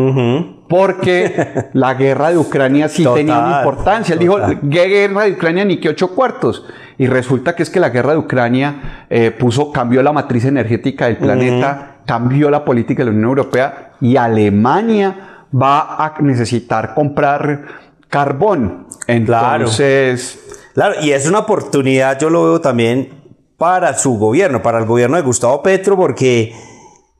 porque 0.69 1.71
la 1.73 1.95
guerra 1.95 2.31
de 2.31 2.39
Ucrania 2.39 2.89
sí 2.89 3.05
tenía 3.15 3.39
una 3.39 3.59
importancia. 3.59 4.13
Él 4.13 4.19
dijo, 4.19 4.37
guerra 4.63 5.25
de 5.25 5.33
Ucrania 5.33 5.65
ni 5.65 5.79
que 5.79 5.89
ocho 5.89 6.15
cuartos. 6.15 6.67
Y 6.99 7.07
resulta 7.07 7.57
que 7.57 7.63
es 7.63 7.71
que 7.71 7.81
la 7.81 7.89
guerra 7.89 8.13
de 8.13 8.19
Ucrania 8.19 9.07
eh, 9.09 9.31
puso, 9.31 9.73
cambió 9.73 10.03
la 10.03 10.13
matriz 10.13 10.45
energética 10.45 11.07
del 11.07 11.17
planeta, 11.17 12.03
cambió 12.05 12.51
la 12.51 12.65
política 12.65 13.03
de 13.03 13.07
la 13.07 13.17
Unión 13.17 13.29
Europea 13.31 13.93
y 14.01 14.17
Alemania 14.17 15.47
va 15.55 16.05
a 16.05 16.15
necesitar 16.21 16.95
comprar 16.95 17.65
carbón. 18.09 18.87
Entonces... 19.07 20.39
Claro, 20.75 20.95
y 21.03 21.11
es 21.11 21.29
una 21.29 21.41
oportunidad, 21.41 22.19
yo 22.21 22.31
lo 22.31 22.45
veo 22.45 22.61
también 22.61 23.09
para 23.57 23.95
su 23.95 24.19
gobierno, 24.19 24.63
para 24.63 24.79
el 24.79 24.87
gobierno 24.87 25.17
de 25.17 25.23
Gustavo 25.23 25.63
Petro, 25.63 25.97
porque 25.97 26.55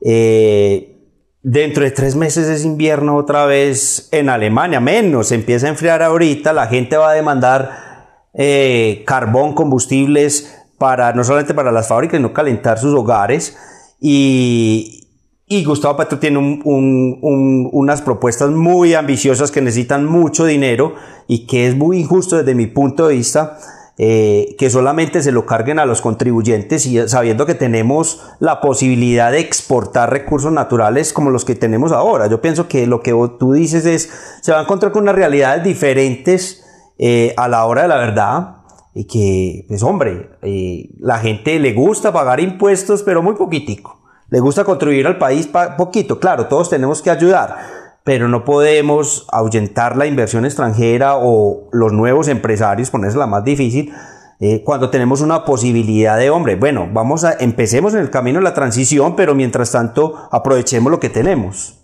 eh, 0.01 0.97
dentro 1.43 1.83
de 1.83 1.91
tres 1.91 2.15
meses 2.15 2.47
es 2.47 2.65
invierno 2.65 3.15
otra 3.15 3.45
vez 3.45 4.09
en 4.11 4.29
Alemania, 4.29 4.79
menos, 4.79 5.31
empieza 5.31 5.67
a 5.67 5.69
enfriar 5.69 6.03
ahorita, 6.03 6.53
la 6.53 6.67
gente 6.67 6.97
va 6.97 7.11
a 7.11 7.13
demandar 7.13 8.27
eh, 8.33 9.03
carbón, 9.05 9.53
combustibles, 9.53 10.57
para, 10.77 11.13
no 11.13 11.23
solamente 11.23 11.53
para 11.53 11.71
las 11.71 11.87
fábricas, 11.87 12.17
sino 12.17 12.33
calentar 12.33 12.79
sus 12.79 12.95
hogares. 12.95 13.55
Y 13.99 15.63
Gustavo 15.65 15.97
Petro 15.97 16.17
tiene 16.17 16.39
unas 16.63 18.01
propuestas 18.01 18.49
muy 18.49 18.95
ambiciosas 18.95 19.51
que 19.51 19.61
necesitan 19.61 20.05
mucho 20.05 20.45
dinero 20.45 20.95
y 21.27 21.45
que 21.45 21.67
es 21.67 21.75
muy 21.75 21.99
injusto 21.99 22.37
desde 22.37 22.55
mi 22.55 22.67
punto 22.67 23.07
de 23.07 23.15
vista 23.15 23.59
eh, 24.03 24.55
que 24.57 24.71
solamente 24.71 25.21
se 25.21 25.31
lo 25.31 25.45
carguen 25.45 25.77
a 25.77 25.85
los 25.85 26.01
contribuyentes 26.01 26.87
y 26.87 27.07
sabiendo 27.07 27.45
que 27.45 27.53
tenemos 27.53 28.19
la 28.39 28.59
posibilidad 28.59 29.31
de 29.31 29.37
exportar 29.37 30.09
recursos 30.09 30.51
naturales 30.51 31.13
como 31.13 31.29
los 31.29 31.45
que 31.45 31.53
tenemos 31.53 31.91
ahora. 31.91 32.25
Yo 32.25 32.41
pienso 32.41 32.67
que 32.67 32.87
lo 32.87 33.01
que 33.01 33.11
tú 33.37 33.53
dices 33.53 33.85
es, 33.85 34.09
se 34.41 34.51
va 34.53 34.57
a 34.57 34.63
encontrar 34.63 34.91
con 34.91 35.03
unas 35.03 35.13
realidades 35.13 35.63
diferentes 35.63 36.65
eh, 36.97 37.35
a 37.37 37.47
la 37.47 37.63
hora 37.65 37.83
de 37.83 37.87
la 37.89 37.97
verdad 37.97 38.55
y 38.95 39.05
que, 39.05 39.65
pues 39.67 39.83
hombre, 39.83 40.31
eh, 40.41 40.89
la 40.97 41.19
gente 41.19 41.59
le 41.59 41.73
gusta 41.73 42.11
pagar 42.11 42.39
impuestos, 42.39 43.03
pero 43.03 43.21
muy 43.21 43.35
poquitico. 43.35 44.01
Le 44.31 44.39
gusta 44.39 44.63
contribuir 44.63 45.05
al 45.05 45.19
país 45.19 45.47
poquito. 45.77 46.19
Claro, 46.19 46.47
todos 46.47 46.71
tenemos 46.71 47.03
que 47.03 47.11
ayudar 47.11 47.80
pero 48.03 48.27
no 48.27 48.43
podemos 48.43 49.27
ahuyentar 49.31 49.95
la 49.95 50.05
inversión 50.05 50.45
extranjera 50.45 51.17
o 51.17 51.69
los 51.71 51.93
nuevos 51.93 52.27
empresarios, 52.27 52.89
ponerse 52.89 53.17
la 53.17 53.27
más 53.27 53.43
difícil, 53.43 53.93
eh, 54.39 54.63
cuando 54.63 54.89
tenemos 54.89 55.21
una 55.21 55.45
posibilidad 55.45 56.17
de, 56.17 56.31
hombre, 56.31 56.55
bueno, 56.55 56.89
vamos 56.91 57.23
a, 57.23 57.33
empecemos 57.39 57.93
en 57.93 57.99
el 57.99 58.09
camino 58.09 58.39
de 58.39 58.43
la 58.43 58.55
transición, 58.55 59.15
pero 59.15 59.35
mientras 59.35 59.71
tanto 59.71 60.15
aprovechemos 60.31 60.91
lo 60.91 60.99
que 60.99 61.09
tenemos. 61.09 61.77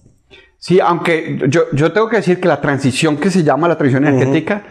Sí, 0.58 0.80
aunque 0.80 1.40
yo, 1.50 1.66
yo 1.72 1.94
tengo 1.94 2.10
que 2.10 2.16
decir 2.18 2.40
que 2.40 2.48
la 2.48 2.60
transición 2.60 3.18
que 3.18 3.30
se 3.30 3.44
llama 3.44 3.68
la 3.68 3.78
transición 3.78 4.08
energética, 4.08 4.64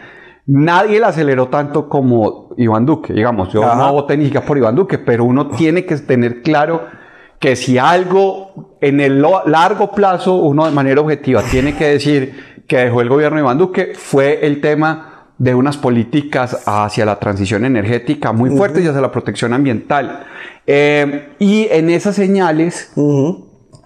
nadie 0.45 0.99
la 0.99 1.07
aceleró 1.07 1.47
tanto 1.47 1.87
como 1.87 2.49
Iván 2.57 2.85
Duque, 2.85 3.13
digamos, 3.13 3.53
yo 3.53 3.61
no 3.61 3.93
voté 3.93 4.17
ni 4.17 4.25
siquiera 4.25 4.45
por 4.45 4.57
Iván 4.57 4.75
Duque, 4.75 4.97
pero 4.97 5.23
uno 5.23 5.47
tiene 5.47 5.85
que 5.85 5.95
tener 5.95 6.41
claro 6.41 6.81
que 7.39 7.55
si 7.55 7.77
algo 7.77 8.77
en 8.81 8.99
el 8.99 9.21
largo 9.21 9.91
plazo 9.91 10.35
uno 10.35 10.65
de 10.65 10.71
manera 10.71 11.01
objetiva 11.01 11.43
tiene 11.43 11.75
que 11.75 11.85
decir 11.85 12.57
que 12.67 12.77
dejó 12.77 13.01
el 13.01 13.09
gobierno 13.09 13.37
de 13.37 13.43
Iván 13.43 13.57
Duque 13.57 13.93
fue 13.95 14.45
el 14.45 14.59
tema 14.61 15.17
de 15.37 15.53
unas 15.53 15.77
políticas 15.77 16.63
hacia 16.65 17.05
la 17.05 17.19
transición 17.19 17.63
energética 17.63 18.31
muy 18.31 18.49
fuertes 18.49 18.83
y 18.83 18.87
hacia 18.87 19.01
la 19.01 19.11
protección 19.11 19.53
ambiental. 19.53 20.25
Eh, 20.65 21.29
y 21.37 21.67
en 21.69 21.91
esas 21.91 22.15
señales 22.15 22.91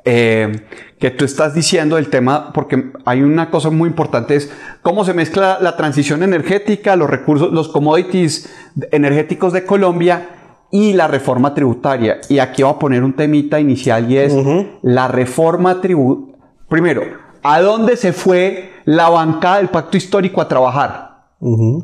eh, 0.06 0.62
que 0.98 1.12
tú 1.12 1.26
estás 1.26 1.54
diciendo 1.54 1.98
del 1.98 2.10
tema, 2.10 2.54
porque 2.54 2.92
hay 3.06 3.22
una 3.22 3.50
cosa 3.52 3.70
muy 3.70 3.90
importante, 3.90 4.36
es 4.36 4.52
cómo 4.82 5.04
se 5.04 5.14
mezcla 5.14 5.58
la 5.60 5.76
transición 5.76 6.24
energética, 6.24 6.96
los 6.96 7.10
recursos, 7.10 7.52
los 7.52 7.68
commodities 7.68 8.50
energéticos 8.92 9.52
de 9.52 9.66
Colombia 9.66 10.30
y 10.72 10.94
la 10.94 11.08
reforma 11.08 11.54
tributaria. 11.54 12.20
Y 12.30 12.40
aquí 12.40 12.64
voy 12.64 12.72
a 12.72 12.80
poner 12.80 13.04
un 13.04 13.14
temita 13.14 13.60
inicial 13.60 14.10
y 14.10 14.18
es 14.18 14.34
la 14.82 15.08
reforma 15.08 15.82
tributaria. 15.82 16.36
Primero, 16.70 17.04
¿a 17.44 17.62
dónde 17.62 17.98
se 17.98 18.14
fue 18.14 18.72
la 18.86 19.10
bancada 19.10 19.58
del 19.58 19.70
pacto 19.70 19.98
histórico 19.98 20.42
a 20.42 20.48
trabajar? 20.48 21.12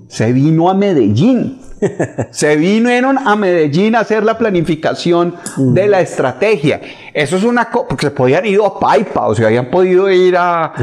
Se 0.07 0.31
vino 0.31 0.69
a 0.69 0.73
Medellín. 0.73 1.59
se 2.31 2.55
vinieron 2.55 3.17
a 3.17 3.35
Medellín 3.35 3.95
a 3.95 3.99
hacer 3.99 4.23
la 4.23 4.37
planificación 4.37 5.35
de 5.57 5.87
la 5.87 5.99
estrategia. 5.99 6.81
Eso 7.13 7.37
es 7.37 7.43
una 7.43 7.69
cosa, 7.69 7.87
porque 7.87 8.07
se 8.07 8.11
podían 8.11 8.45
ir 8.45 8.59
a 8.63 8.79
Paipa 8.79 9.27
o 9.27 9.35
se 9.35 9.45
habían 9.45 9.69
podido 9.69 10.09
ir 10.09 10.37
a, 10.37 10.73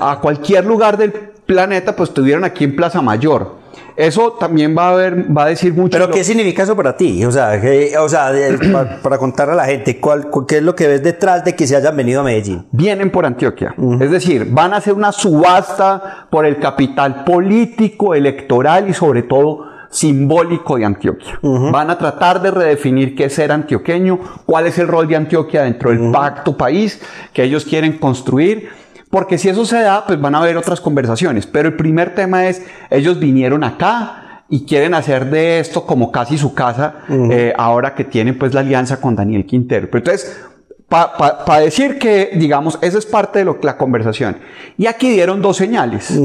a 0.00 0.18
cualquier 0.20 0.64
lugar 0.64 0.96
del 0.96 1.12
planeta, 1.12 1.94
pues 1.94 2.10
estuvieron 2.10 2.44
aquí 2.44 2.64
en 2.64 2.76
Plaza 2.76 3.02
Mayor. 3.02 3.56
Eso 3.96 4.32
también 4.32 4.76
va 4.76 4.90
a, 4.90 4.94
ver, 4.94 5.36
va 5.36 5.44
a 5.44 5.46
decir 5.46 5.74
mucho. 5.74 5.98
¿Pero 5.98 6.10
qué 6.10 6.24
significa 6.24 6.62
eso 6.62 6.76
para 6.76 6.96
ti? 6.96 7.24
O 7.24 7.30
sea, 7.30 7.60
o 8.00 8.08
sea 8.08 8.32
para, 9.02 9.18
contar 9.18 9.50
a 9.50 9.54
la 9.54 9.64
gente, 9.64 10.00
¿cuál, 10.00 10.28
¿qué 10.46 10.58
es 10.58 10.62
lo 10.62 10.74
que 10.74 10.86
ves 10.86 11.02
detrás 11.02 11.44
de 11.44 11.54
que 11.54 11.66
se 11.66 11.76
hayan 11.76 11.96
venido 11.96 12.20
a 12.20 12.24
Medellín? 12.24 12.66
Vienen 12.72 13.10
por 13.10 13.26
Antioquia. 13.26 13.74
Es 14.00 14.10
decir, 14.10 14.46
van 14.50 14.74
a 14.74 14.76
hacer 14.76 14.94
una 14.94 15.12
subasta 15.12 16.26
por 16.30 16.46
el 16.46 16.58
capital 16.58 17.24
político, 17.24 18.14
electoral 18.14 18.88
y 18.88 18.94
sobre 18.94 19.22
todo 19.22 19.70
simbólico 19.90 20.76
de 20.76 20.84
Antioquia. 20.84 21.38
Van 21.42 21.90
a 21.90 21.98
tratar 21.98 22.40
de 22.40 22.50
redefinir 22.50 23.14
qué 23.14 23.24
es 23.24 23.34
ser 23.34 23.52
antioqueño, 23.52 24.20
cuál 24.46 24.66
es 24.66 24.78
el 24.78 24.88
rol 24.88 25.08
de 25.08 25.16
Antioquia 25.16 25.62
dentro 25.62 25.90
del 25.90 26.12
pacto 26.12 26.56
país 26.56 27.00
que 27.32 27.42
ellos 27.42 27.64
quieren 27.64 27.98
construir 27.98 28.70
porque 29.10 29.38
si 29.38 29.48
eso 29.48 29.64
se 29.64 29.80
da, 29.80 30.06
pues 30.06 30.20
van 30.20 30.36
a 30.36 30.38
haber 30.38 30.56
otras 30.56 30.80
conversaciones. 30.80 31.46
Pero 31.46 31.68
el 31.68 31.76
primer 31.76 32.14
tema 32.14 32.46
es, 32.46 32.64
ellos 32.90 33.18
vinieron 33.18 33.64
acá 33.64 34.44
y 34.48 34.64
quieren 34.64 34.94
hacer 34.94 35.30
de 35.30 35.58
esto 35.58 35.84
como 35.84 36.12
casi 36.12 36.38
su 36.38 36.54
casa, 36.54 37.00
eh, 37.08 37.52
ahora 37.56 37.94
que 37.94 38.04
tienen 38.04 38.38
pues 38.38 38.54
la 38.54 38.60
alianza 38.60 39.00
con 39.00 39.16
Daniel 39.16 39.46
Quintero. 39.46 39.88
Pero 39.90 39.98
entonces, 39.98 40.40
para 40.88 41.60
decir 41.60 41.98
que, 41.98 42.30
digamos, 42.34 42.78
esa 42.82 42.98
es 42.98 43.06
parte 43.06 43.40
de 43.40 43.44
lo, 43.44 43.58
la 43.62 43.76
conversación. 43.76 44.38
Y 44.78 44.86
aquí 44.86 45.10
dieron 45.10 45.42
dos 45.42 45.56
señales. 45.56 46.16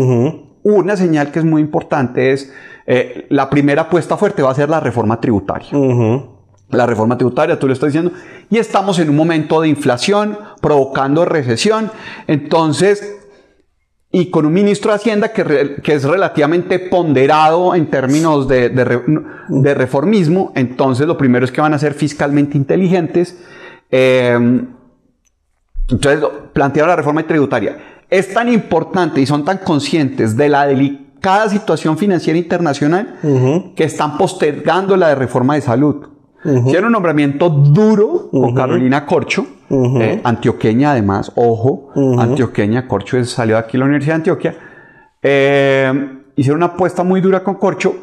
Una 0.63 0.95
señal 0.95 1.31
que 1.31 1.39
es 1.39 1.45
muy 1.45 1.61
importante 1.61 2.33
es, 2.33 2.53
eh, 2.85 3.25
la 3.29 3.49
primera 3.49 3.83
apuesta 3.83 4.15
fuerte 4.15 4.43
va 4.43 4.51
a 4.51 4.55
ser 4.55 4.69
la 4.69 4.79
reforma 4.79 5.19
tributaria 5.19 5.69
la 6.69 6.85
reforma 6.85 7.17
tributaria, 7.17 7.59
tú 7.59 7.67
lo 7.67 7.73
estás 7.73 7.93
diciendo, 7.93 8.11
y 8.49 8.57
estamos 8.57 8.99
en 8.99 9.09
un 9.09 9.15
momento 9.15 9.61
de 9.61 9.69
inflación 9.69 10.37
provocando 10.61 11.25
recesión, 11.25 11.91
entonces, 12.27 13.17
y 14.11 14.29
con 14.29 14.45
un 14.45 14.53
ministro 14.53 14.91
de 14.91 14.95
Hacienda 14.95 15.33
que, 15.33 15.77
que 15.83 15.93
es 15.93 16.03
relativamente 16.03 16.79
ponderado 16.79 17.75
en 17.75 17.89
términos 17.89 18.47
de, 18.47 18.69
de, 18.69 19.73
reformismo, 19.73 20.53
entonces 20.55 21.05
lo 21.05 21.17
primero 21.17 21.45
es 21.45 21.51
que 21.51 21.61
van 21.61 21.73
a 21.73 21.79
ser 21.79 21.93
fiscalmente 21.93 22.57
inteligentes. 22.57 23.37
Eh, 23.91 24.63
entonces, 25.89 26.25
plantearon 26.53 26.89
la 26.89 26.95
reforma 26.95 27.27
tributaria. 27.27 27.77
Es 28.09 28.33
tan 28.33 28.51
importante 28.51 29.19
y 29.21 29.25
son 29.25 29.43
tan 29.43 29.59
conscientes 29.59 30.37
de 30.37 30.49
la 30.49 30.65
delicada 30.65 31.49
situación 31.49 31.97
financiera 31.97 32.39
internacional 32.39 33.19
que 33.75 33.83
están 33.83 34.17
postergando 34.17 34.95
la 34.95 35.09
de 35.09 35.15
reforma 35.15 35.55
de 35.55 35.61
salud. 35.61 36.14
Hicieron 36.45 36.85
un 36.85 36.91
nombramiento 36.91 37.49
duro 37.49 38.29
con 38.29 38.53
Carolina 38.53 39.05
Corcho, 39.05 39.45
eh, 39.69 40.21
antioqueña 40.23 40.91
además, 40.91 41.31
ojo, 41.35 41.89
antioqueña, 42.19 42.87
Corcho 42.87 43.23
salió 43.25 43.55
de 43.55 43.61
aquí 43.61 43.73
de 43.73 43.79
la 43.79 43.85
Universidad 43.85 44.13
de 44.13 44.17
Antioquia. 44.17 44.55
Eh, 45.23 46.19
hicieron 46.35 46.57
una 46.57 46.73
apuesta 46.73 47.03
muy 47.03 47.19
dura 47.19 47.43
con 47.43 47.55
Corcho, 47.55 47.95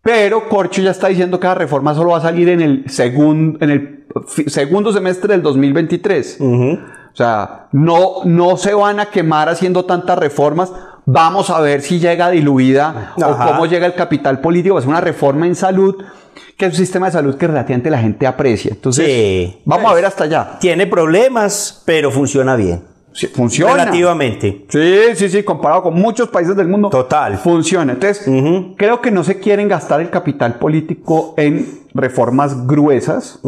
pero 0.00 0.48
Corcho 0.48 0.80
ya 0.80 0.92
está 0.92 1.08
diciendo 1.08 1.38
que 1.38 1.46
la 1.46 1.54
reforma 1.54 1.94
solo 1.94 2.10
va 2.10 2.18
a 2.18 2.22
salir 2.22 2.48
en 2.48 2.62
el, 2.62 2.84
en 2.88 3.70
el 3.70 4.06
segundo 4.46 4.92
semestre 4.92 5.32
del 5.32 5.42
2023. 5.42 6.38
O 6.40 7.16
sea, 7.16 7.68
no, 7.72 8.24
no 8.24 8.56
se 8.56 8.74
van 8.74 8.98
a 8.98 9.06
quemar 9.06 9.48
haciendo 9.48 9.84
tantas 9.84 10.18
reformas. 10.18 10.72
Vamos 11.06 11.50
a 11.50 11.60
ver 11.60 11.82
si 11.82 12.00
llega 12.00 12.30
diluida 12.30 13.12
o 13.16 13.36
cómo 13.36 13.66
llega 13.66 13.86
el 13.86 13.94
capital 13.94 14.40
político. 14.40 14.78
Es 14.78 14.86
una 14.86 15.00
reforma 15.00 15.46
en 15.46 15.54
salud 15.54 15.96
que 16.56 16.66
es 16.66 16.72
un 16.72 16.78
sistema 16.78 17.06
de 17.06 17.12
salud 17.12 17.36
que 17.36 17.46
relativamente 17.46 17.90
la 17.90 17.98
gente 17.98 18.26
aprecia. 18.26 18.72
Entonces, 18.72 19.54
vamos 19.64 19.90
a 19.90 19.94
ver 19.94 20.04
hasta 20.04 20.24
allá. 20.24 20.58
Tiene 20.60 20.86
problemas, 20.86 21.82
pero 21.84 22.10
funciona 22.10 22.56
bien. 22.56 22.82
funciona. 23.34 23.72
Relativamente. 23.74 24.66
Sí, 24.68 24.98
sí, 25.14 25.28
sí, 25.28 25.42
comparado 25.42 25.82
con 25.82 25.94
muchos 25.94 26.28
países 26.28 26.56
del 26.56 26.68
mundo. 26.68 26.90
Total. 26.90 27.38
Funciona. 27.38 27.92
Entonces, 27.92 28.24
creo 28.76 29.00
que 29.00 29.10
no 29.10 29.24
se 29.24 29.38
quieren 29.38 29.68
gastar 29.68 30.00
el 30.00 30.10
capital 30.10 30.58
político 30.58 31.34
en 31.36 31.84
reformas 31.94 32.66
gruesas, 32.66 33.40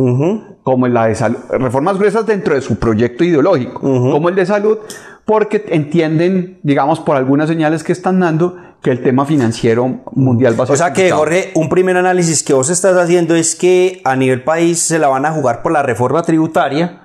como 0.62 0.88
la 0.88 1.06
de 1.06 1.14
salud, 1.14 1.38
reformas 1.50 1.98
gruesas 1.98 2.26
dentro 2.26 2.54
de 2.54 2.60
su 2.60 2.76
proyecto 2.78 3.24
ideológico, 3.24 3.80
como 3.80 4.28
el 4.28 4.34
de 4.34 4.46
salud, 4.46 4.78
porque 5.24 5.64
entienden, 5.68 6.58
digamos, 6.62 7.00
por 7.00 7.16
algunas 7.16 7.48
señales 7.48 7.82
que 7.82 7.92
están 7.92 8.20
dando, 8.20 8.56
que 8.86 8.92
el 8.92 9.02
tema 9.02 9.26
financiero 9.26 10.04
mundial 10.12 10.54
va 10.56 10.62
a 10.62 10.66
ser. 10.68 10.74
O 10.74 10.76
sea 10.76 10.92
que, 10.92 11.10
Jorge, 11.10 11.50
un 11.56 11.68
primer 11.68 11.96
análisis 11.96 12.44
que 12.44 12.52
vos 12.52 12.70
estás 12.70 12.96
haciendo 12.96 13.34
es 13.34 13.56
que 13.56 14.00
a 14.04 14.14
nivel 14.14 14.44
país 14.44 14.78
se 14.78 15.00
la 15.00 15.08
van 15.08 15.26
a 15.26 15.32
jugar 15.32 15.60
por 15.60 15.72
la 15.72 15.82
reforma 15.82 16.22
tributaria, 16.22 17.00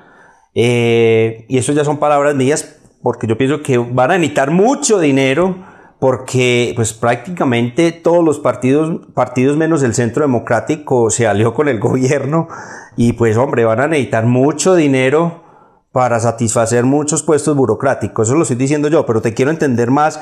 eh, 0.54 1.44
y 1.50 1.58
eso 1.58 1.74
ya 1.74 1.84
son 1.84 1.98
palabras 1.98 2.36
mías, 2.36 2.78
porque 3.02 3.26
yo 3.26 3.36
pienso 3.36 3.64
que 3.64 3.80
van 3.80 4.12
a 4.12 4.20
necesitar 4.20 4.52
mucho 4.52 5.00
dinero 5.00 5.56
porque 5.98 6.74
pues 6.76 6.94
prácticamente 6.94 7.92
todos 7.92 8.24
los 8.24 8.38
partidos, 8.38 9.08
partidos 9.16 9.58
menos 9.58 9.82
el 9.82 9.96
Centro 9.96 10.22
Democrático 10.22 11.10
se 11.10 11.26
alió 11.26 11.56
con 11.56 11.68
el 11.68 11.80
gobierno 11.80 12.48
y 12.96 13.14
pues 13.14 13.38
hombre, 13.38 13.66
van 13.66 13.80
a 13.80 13.88
necesitar 13.88 14.28
mucho 14.28 14.76
dinero 14.76 15.44
para 15.92 16.20
satisfacer 16.20 16.84
muchos 16.84 17.24
puestos 17.24 17.56
burocráticos, 17.56 18.28
eso 18.28 18.36
lo 18.36 18.44
estoy 18.44 18.58
diciendo 18.58 18.88
yo, 18.88 19.04
pero 19.08 19.20
te 19.20 19.34
quiero 19.34 19.50
entender 19.50 19.90
más, 19.90 20.20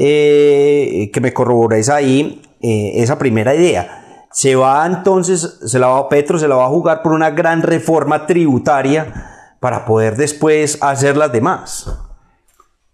eh, 0.00 1.10
que 1.12 1.20
me 1.20 1.32
corroboréis 1.32 1.88
ahí 1.88 2.40
eh, 2.60 2.92
esa 3.02 3.18
primera 3.18 3.52
idea. 3.52 4.26
Se 4.30 4.54
va 4.54 4.86
entonces, 4.86 5.58
se 5.66 5.78
la 5.80 5.88
va, 5.88 6.08
Petro 6.08 6.38
se 6.38 6.46
la 6.46 6.54
va 6.54 6.66
a 6.66 6.68
jugar 6.68 7.02
por 7.02 7.12
una 7.12 7.30
gran 7.30 7.62
reforma 7.62 8.24
tributaria 8.24 9.56
para 9.58 9.84
poder 9.84 10.14
después 10.14 10.78
hacer 10.82 11.16
las 11.16 11.32
demás. 11.32 11.92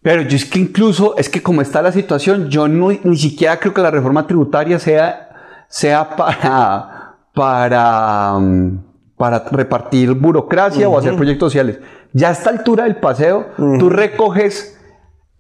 Pero 0.01 0.23
yo 0.23 0.35
es 0.35 0.47
que 0.47 0.59
incluso, 0.59 1.15
es 1.19 1.29
que 1.29 1.43
como 1.43 1.61
está 1.61 1.83
la 1.83 1.93
situación, 1.93 2.49
yo 2.49 2.69
no, 2.69 2.89
ni 2.91 3.17
siquiera 3.19 3.61
creo 3.61 3.75
que 3.75 3.83
la 3.83 3.91
reforma 3.91 4.27
tributaria 4.27 4.79
sea, 4.79 5.67
sea 5.69 6.17
para, 6.17 7.17
para, 7.35 8.39
mm, 8.39 8.79
para 9.19 9.45
repartir 9.51 10.15
burocracia 10.15 10.89
o 10.89 10.99
hacer 10.99 11.17
proyectos 11.17 11.53
sociales. 11.53 11.81
Ya 12.15 12.31
a 12.31 12.33
esta 12.33 12.49
altura 12.49 12.85
del 12.85 12.97
paseo, 12.97 13.49
tú 13.79 13.91
recoges 13.91 14.79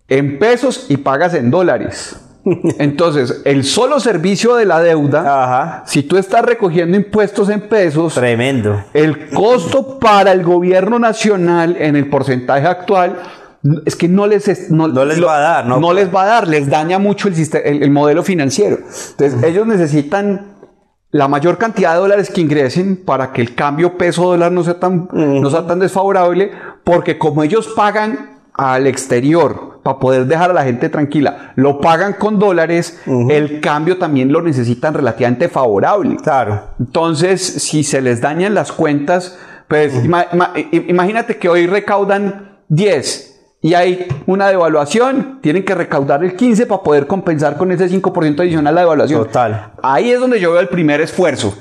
en 0.08 0.38
pesos 0.38 0.86
y 0.88 0.98
pagas 0.98 1.34
en 1.34 1.50
dólares. 1.50 2.16
Entonces, 2.78 3.42
el 3.44 3.64
solo 3.64 4.00
servicio 4.00 4.54
de 4.56 4.66
la 4.66 4.80
deuda, 4.80 5.84
si 5.86 6.02
tú 6.02 6.16
estás 6.16 6.44
recogiendo 6.44 6.96
impuestos 6.96 7.48
en 7.48 7.68
pesos, 7.68 8.14
tremendo. 8.14 8.84
El 8.92 9.30
costo 9.30 9.98
para 9.98 10.32
el 10.32 10.42
gobierno 10.42 10.98
nacional 10.98 11.76
en 11.78 11.96
el 11.96 12.08
porcentaje 12.08 12.66
actual 12.66 13.16
es 13.86 13.96
que 13.96 14.08
no 14.08 14.26
les, 14.26 14.70
no, 14.70 14.88
les 14.88 15.24
va 15.24 15.36
a 15.38 15.40
dar, 15.40 15.66
¿no? 15.66 15.80
No 15.80 15.94
les 15.94 16.14
va 16.14 16.24
a 16.24 16.26
dar, 16.26 16.48
les 16.48 16.68
daña 16.68 16.98
mucho 16.98 17.28
el, 17.28 17.82
el, 17.82 17.90
modelo 17.90 18.22
financiero. 18.22 18.76
Entonces, 18.76 19.42
ellos 19.42 19.66
necesitan 19.66 20.54
la 21.10 21.28
mayor 21.28 21.56
cantidad 21.56 21.94
de 21.94 22.00
dólares 22.00 22.30
que 22.30 22.42
ingresen 22.42 23.02
para 23.06 23.32
que 23.32 23.40
el 23.40 23.54
cambio 23.54 23.96
peso-dólar 23.96 24.52
no, 24.52 24.64
sea 24.64 24.78
tan, 24.80 25.08
no 25.12 25.48
sea 25.48 25.66
tan 25.66 25.78
desfavorable, 25.78 26.50
porque 26.82 27.16
como 27.16 27.42
ellos 27.42 27.68
pagan 27.74 28.33
al 28.54 28.86
exterior 28.86 29.80
para 29.82 29.98
poder 29.98 30.26
dejar 30.26 30.50
a 30.50 30.54
la 30.54 30.64
gente 30.64 30.88
tranquila, 30.88 31.52
lo 31.56 31.80
pagan 31.80 32.14
con 32.14 32.38
dólares, 32.38 33.00
el 33.06 33.60
cambio 33.60 33.98
también 33.98 34.32
lo 34.32 34.40
necesitan 34.40 34.94
relativamente 34.94 35.48
favorable. 35.48 36.16
Claro. 36.16 36.62
Entonces, 36.80 37.42
si 37.42 37.84
se 37.84 38.00
les 38.00 38.20
dañan 38.20 38.54
las 38.54 38.72
cuentas, 38.72 39.38
pues 39.68 39.92
imagínate 40.88 41.36
que 41.36 41.48
hoy 41.48 41.66
recaudan 41.66 42.58
10 42.68 43.32
y 43.60 43.72
hay 43.74 44.06
una 44.26 44.48
devaluación, 44.48 45.38
tienen 45.40 45.64
que 45.64 45.74
recaudar 45.74 46.22
el 46.22 46.36
15 46.36 46.66
para 46.66 46.82
poder 46.82 47.06
compensar 47.06 47.56
con 47.56 47.72
ese 47.72 47.88
5% 47.88 48.40
adicional 48.40 48.74
la 48.74 48.82
devaluación. 48.82 49.24
Total. 49.24 49.72
Ahí 49.82 50.10
es 50.10 50.20
donde 50.20 50.38
yo 50.38 50.52
veo 50.52 50.60
el 50.60 50.68
primer 50.68 51.00
esfuerzo. 51.00 51.56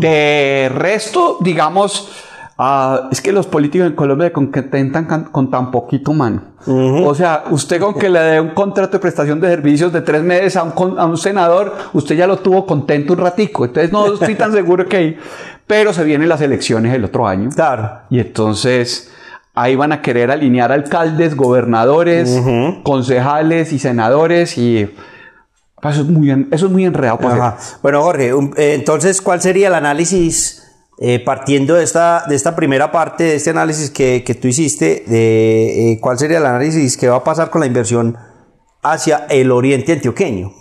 De 0.00 0.70
resto, 0.74 1.38
digamos, 1.40 2.25
uh, 2.58 3.08
es 3.10 3.20
que 3.20 3.32
los 3.32 3.46
políticos 3.46 3.86
en 3.86 3.94
Colombia 3.94 4.32
contentan 4.32 5.04
con 5.30 5.50
tan 5.50 5.70
poquito 5.70 6.12
mano. 6.12 6.42
O 6.66 7.14
sea, 7.14 7.44
usted 7.50 7.80
con 7.80 7.94
que 7.94 8.08
le 8.08 8.18
dé 8.18 8.40
un 8.40 8.50
contrato 8.50 8.92
de 8.92 8.98
prestación 8.98 9.40
de 9.40 9.48
servicios 9.48 9.92
de 9.92 10.00
tres 10.00 10.22
meses 10.22 10.56
a 10.56 10.64
un, 10.64 10.98
a 10.98 11.06
un 11.06 11.16
senador, 11.16 11.74
usted 11.92 12.16
ya 12.16 12.26
lo 12.26 12.38
tuvo 12.38 12.66
contento 12.66 13.12
un 13.12 13.20
ratico. 13.20 13.64
Entonces 13.64 13.92
no 13.92 14.12
estoy 14.12 14.34
tan 14.34 14.52
seguro 14.52 14.86
que 14.86 14.96
ahí. 14.96 15.18
Pero 15.66 15.92
se 15.92 16.04
vienen 16.04 16.28
las 16.28 16.40
elecciones 16.40 16.94
el 16.94 17.04
otro 17.04 17.26
año. 17.26 17.50
Claro. 17.50 18.02
Y 18.10 18.20
entonces 18.20 19.10
Ahí 19.58 19.74
van 19.74 19.90
a 19.90 20.02
querer 20.02 20.30
alinear 20.30 20.70
alcaldes, 20.70 21.34
gobernadores, 21.34 22.42
concejales 22.82 23.72
y 23.72 23.78
senadores 23.78 24.58
y 24.58 24.82
eso 25.82 26.00
es 26.02 26.06
muy, 26.06 26.30
eso 26.50 26.66
es 26.66 26.72
muy 26.72 26.84
enredado. 26.84 27.18
Bueno, 27.80 28.02
Jorge, 28.02 28.32
eh, 28.58 28.74
entonces, 28.74 29.22
¿cuál 29.22 29.40
sería 29.40 29.68
el 29.68 29.74
análisis 29.74 30.65
eh, 30.98 31.18
partiendo 31.20 31.74
de 31.74 31.84
esta, 31.84 32.24
de 32.28 32.34
esta 32.34 32.56
primera 32.56 32.90
parte 32.90 33.24
de 33.24 33.34
este 33.36 33.50
análisis 33.50 33.90
que, 33.90 34.24
que 34.24 34.34
tú 34.34 34.48
hiciste? 34.48 35.04
De, 35.06 35.92
eh, 35.92 36.00
¿Cuál 36.00 36.18
sería 36.18 36.38
el 36.38 36.46
análisis 36.46 36.96
que 36.96 37.08
va 37.08 37.16
a 37.16 37.24
pasar 37.24 37.50
con 37.50 37.60
la 37.60 37.66
inversión 37.66 38.16
hacia 38.82 39.26
el 39.28 39.50
oriente 39.50 39.92
antioqueño? 39.92 40.52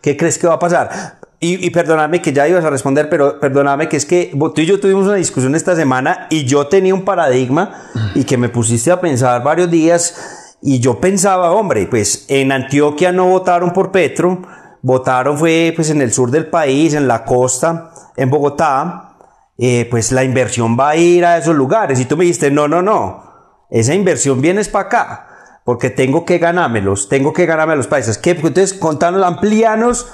¿Qué 0.00 0.16
crees 0.16 0.38
que 0.38 0.46
va 0.46 0.54
a 0.54 0.58
pasar? 0.58 1.18
Y, 1.46 1.68
perdóname 1.70 2.22
que 2.22 2.32
ya 2.32 2.48
ibas 2.48 2.64
a 2.64 2.70
responder, 2.70 3.10
pero 3.10 3.38
perdóname 3.38 3.86
que 3.86 3.98
es 3.98 4.06
que 4.06 4.32
tú 4.32 4.60
y 4.62 4.64
yo 4.64 4.80
tuvimos 4.80 5.04
una 5.04 5.16
discusión 5.16 5.54
esta 5.54 5.76
semana 5.76 6.26
y 6.30 6.46
yo 6.46 6.68
tenía 6.68 6.94
un 6.94 7.04
paradigma 7.04 7.90
y 8.14 8.24
que 8.24 8.38
me 8.38 8.48
pusiste 8.48 8.90
a 8.90 8.98
pensar 8.98 9.42
varios 9.42 9.70
días 9.70 10.56
y 10.62 10.80
yo 10.80 11.00
pensaba, 11.00 11.52
hombre, 11.52 11.86
pues 11.86 12.24
en 12.28 12.50
Antioquia 12.50 13.12
no 13.12 13.26
votaron 13.26 13.74
por 13.74 13.92
Petro, 13.92 14.40
votaron 14.84 15.36
fue 15.36 15.72
pues 15.74 15.90
en 15.90 16.00
el 16.00 16.12
sur 16.12 16.30
del 16.30 16.46
país, 16.46 16.94
en 16.94 17.08
la 17.08 17.24
costa, 17.24 17.90
en 18.16 18.30
Bogotá, 18.30 19.16
eh, 19.58 19.88
pues 19.90 20.12
la 20.12 20.22
inversión 20.22 20.78
va 20.78 20.90
a 20.90 20.96
ir 20.96 21.24
a 21.24 21.38
esos 21.38 21.56
lugares 21.56 21.98
y 21.98 22.04
tú 22.04 22.16
me 22.16 22.24
dijiste, 22.24 22.50
no, 22.50 22.68
no, 22.68 22.82
no, 22.82 23.24
esa 23.70 23.94
inversión 23.94 24.40
viene 24.40 24.60
es 24.60 24.68
para 24.68 24.86
acá 24.86 25.28
porque 25.64 25.90
tengo 25.90 26.24
que 26.24 26.38
ganármelos, 26.38 27.08
tengo 27.08 27.32
que 27.32 27.46
ganarme 27.46 27.72
a 27.72 27.76
los 27.76 27.86
países. 27.86 28.18
¿Qué? 28.18 28.32
Entonces, 28.32 28.74
contanos, 28.74 29.22
amplianos 29.22 30.06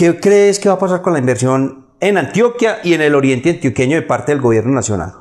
¿Qué 0.00 0.18
crees 0.18 0.58
que 0.58 0.70
va 0.70 0.76
a 0.76 0.78
pasar 0.78 1.02
con 1.02 1.12
la 1.12 1.18
inversión 1.18 1.88
en 2.00 2.16
Antioquia 2.16 2.78
y 2.82 2.94
en 2.94 3.02
el 3.02 3.14
oriente 3.14 3.50
antioqueño 3.50 3.96
de 3.96 4.02
parte 4.02 4.32
del 4.32 4.40
gobierno 4.40 4.72
nacional? 4.72 5.12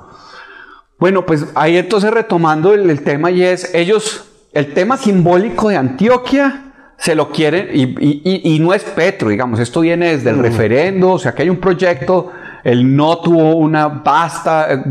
Bueno, 0.97 1.25
pues 1.25 1.47
ahí 1.56 1.75
entonces 1.75 2.12
retomando 2.12 2.73
el, 2.73 3.04
tema 3.04 3.30
y 3.30 3.43
es, 3.43 3.73
ellos, 3.75 4.30
el 4.54 4.73
tema 4.73 4.95
simbólico 4.95 5.67
de 5.67 5.75
Antioquia 5.75 6.68
se 6.99 7.15
lo 7.15 7.31
quieren 7.31 7.69
y, 7.73 8.59
no 8.59 8.73
es 8.73 8.83
Petro, 8.83 9.29
digamos, 9.29 9.59
esto 9.59 9.81
viene 9.81 10.17
desde 10.17 10.31
el 10.31 10.38
mm. 10.38 10.41
referendo, 10.41 11.12
o 11.12 11.19
sea 11.19 11.33
que 11.33 11.43
hay 11.43 11.49
un 11.49 11.57
proyecto, 11.57 12.31
el 12.63 12.95
no 12.95 13.19
tuvo 13.19 13.55
una 13.55 13.88
vasta, 13.88 14.73
eh, 14.73 14.83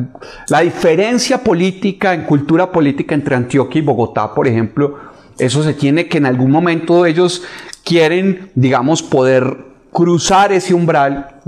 la 0.49 0.61
diferencia 0.61 1.39
política 1.45 2.15
en 2.15 2.25
cultura 2.25 2.73
política 2.73 3.15
entre 3.15 3.37
Antioquia 3.37 3.79
y 3.79 3.83
Bogotá, 3.83 4.35
por 4.35 4.49
ejemplo, 4.49 4.97
eso 5.39 5.63
se 5.63 5.75
tiene 5.75 6.09
que 6.09 6.19
en 6.19 6.27
algún 6.27 6.51
momento 6.51 7.05
ellos 7.05 7.45
quieren, 7.85 8.51
digamos, 8.55 9.03
poder 9.03 9.69
cruzar 9.93 10.53
ese 10.53 10.75
umbral. 10.75 11.41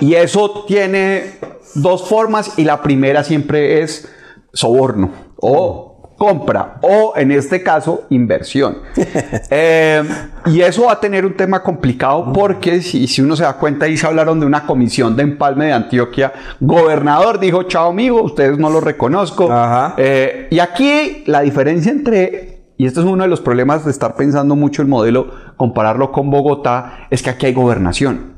Y 0.00 0.14
eso 0.14 0.64
tiene 0.66 1.32
dos 1.74 2.08
formas 2.08 2.58
y 2.58 2.64
la 2.64 2.82
primera 2.82 3.24
siempre 3.24 3.82
es 3.82 4.08
soborno 4.52 5.10
o 5.36 5.87
compra 6.18 6.78
o 6.82 7.14
en 7.16 7.30
este 7.30 7.62
caso 7.62 8.02
inversión. 8.10 8.78
Eh, 9.50 10.02
y 10.46 10.60
eso 10.60 10.84
va 10.86 10.92
a 10.92 11.00
tener 11.00 11.24
un 11.24 11.34
tema 11.34 11.62
complicado 11.62 12.32
porque 12.32 12.82
si, 12.82 13.06
si, 13.06 13.22
uno 13.22 13.34
se 13.34 13.44
da 13.44 13.54
cuenta 13.54 13.86
ahí 13.86 13.96
se 13.96 14.06
hablaron 14.06 14.40
de 14.40 14.46
una 14.46 14.66
comisión 14.66 15.16
de 15.16 15.22
empalme 15.22 15.66
de 15.66 15.72
Antioquia. 15.72 16.32
Gobernador 16.60 17.38
dijo, 17.38 17.62
chao 17.64 17.90
amigo, 17.90 18.22
ustedes 18.22 18.58
no 18.58 18.68
lo 18.68 18.80
reconozco. 18.80 19.48
Eh, 19.96 20.48
y 20.50 20.58
aquí 20.58 21.22
la 21.26 21.40
diferencia 21.40 21.90
entre 21.92 22.58
y 22.76 22.86
esto 22.86 23.00
es 23.00 23.06
uno 23.06 23.24
de 23.24 23.28
los 23.28 23.40
problemas 23.40 23.84
de 23.84 23.90
estar 23.90 24.14
pensando 24.14 24.54
mucho 24.54 24.82
el 24.82 24.88
modelo, 24.88 25.30
compararlo 25.56 26.12
con 26.12 26.30
Bogotá, 26.30 27.08
es 27.10 27.22
que 27.22 27.30
aquí 27.30 27.46
hay 27.46 27.52
gobernación. 27.52 28.34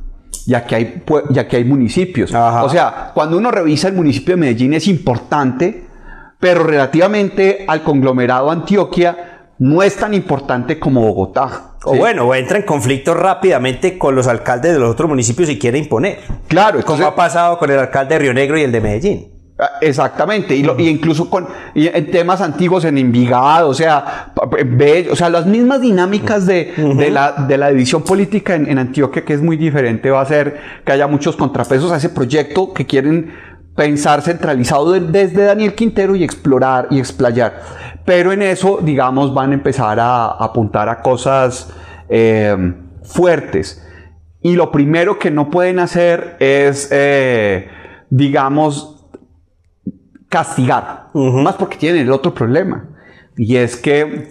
Y 0.46 0.54
aquí 0.54 0.74
hay, 0.74 1.02
ya 1.30 1.46
que 1.46 1.58
hay 1.58 1.64
municipios. 1.64 2.32
O 2.34 2.68
sea, 2.70 3.10
cuando 3.12 3.36
uno 3.36 3.50
revisa 3.50 3.88
el 3.88 3.94
municipio 3.94 4.34
de 4.34 4.40
Medellín 4.40 4.72
es 4.72 4.88
importante, 4.88 5.89
pero 6.40 6.64
relativamente 6.64 7.64
al 7.68 7.82
conglomerado 7.82 8.50
Antioquia 8.50 9.30
no 9.58 9.82
es 9.82 9.94
tan 9.96 10.14
importante 10.14 10.78
como 10.78 11.02
Bogotá. 11.02 11.74
O 11.84 11.94
bueno, 11.96 12.34
entra 12.34 12.58
en 12.58 12.64
conflicto 12.64 13.14
rápidamente 13.14 13.98
con 13.98 14.14
los 14.14 14.26
alcaldes 14.26 14.72
de 14.72 14.78
los 14.78 14.90
otros 14.90 15.08
municipios 15.08 15.48
y 15.48 15.58
quiere 15.58 15.78
imponer. 15.78 16.18
Claro, 16.48 16.82
como 16.84 17.06
ha 17.06 17.14
pasado 17.14 17.58
con 17.58 17.70
el 17.70 17.78
alcalde 17.78 18.14
de 18.14 18.18
Río 18.18 18.34
Negro 18.34 18.58
y 18.58 18.62
el 18.62 18.72
de 18.72 18.80
Medellín. 18.80 19.40
Ah, 19.62 19.72
exactamente, 19.82 20.56
y, 20.56 20.64
incluso 20.88 21.28
con 21.28 21.46
en 21.74 22.10
temas 22.10 22.40
antiguos 22.40 22.86
en 22.86 22.96
Envigado, 22.96 23.68
o 23.68 23.74
sea, 23.74 24.32
o 24.34 25.16
sea, 25.16 25.28
las 25.28 25.44
mismas 25.44 25.82
dinámicas 25.82 26.46
de, 26.46 26.72
la, 27.12 27.44
de 27.46 27.58
la, 27.58 27.68
división 27.68 28.02
política 28.02 28.54
en, 28.54 28.78
Antioquia, 28.78 29.22
que 29.22 29.34
es 29.34 29.42
muy 29.42 29.58
diferente, 29.58 30.10
va 30.10 30.22
a 30.22 30.24
ser 30.24 30.58
que 30.82 30.92
haya 30.92 31.06
muchos 31.06 31.36
contrapesos 31.36 31.92
a 31.92 31.98
ese 31.98 32.08
proyecto 32.08 32.72
que 32.72 32.86
quieren 32.86 33.34
pensar 33.74 34.22
centralizado 34.22 34.92
desde 34.92 35.44
Daniel 35.44 35.74
Quintero 35.74 36.16
y 36.16 36.24
explorar 36.24 36.88
y 36.90 36.98
explayar. 36.98 37.60
Pero 38.04 38.32
en 38.32 38.42
eso, 38.42 38.80
digamos, 38.82 39.32
van 39.32 39.50
a 39.52 39.54
empezar 39.54 40.00
a, 40.00 40.30
apuntar 40.30 40.88
a 40.88 41.02
cosas 41.02 41.72
eh, 42.08 42.74
fuertes. 43.02 43.86
Y 44.42 44.54
lo 44.54 44.72
primero 44.72 45.18
que 45.18 45.30
no 45.30 45.50
pueden 45.50 45.78
hacer 45.78 46.36
es, 46.40 46.88
eh, 46.90 47.68
digamos, 48.08 49.06
castigar, 50.28 51.08
más 51.12 51.56
porque 51.56 51.76
tienen 51.76 52.02
el 52.02 52.12
otro 52.12 52.32
problema. 52.32 52.88
Y 53.36 53.56
es 53.56 53.76
que 53.76 54.26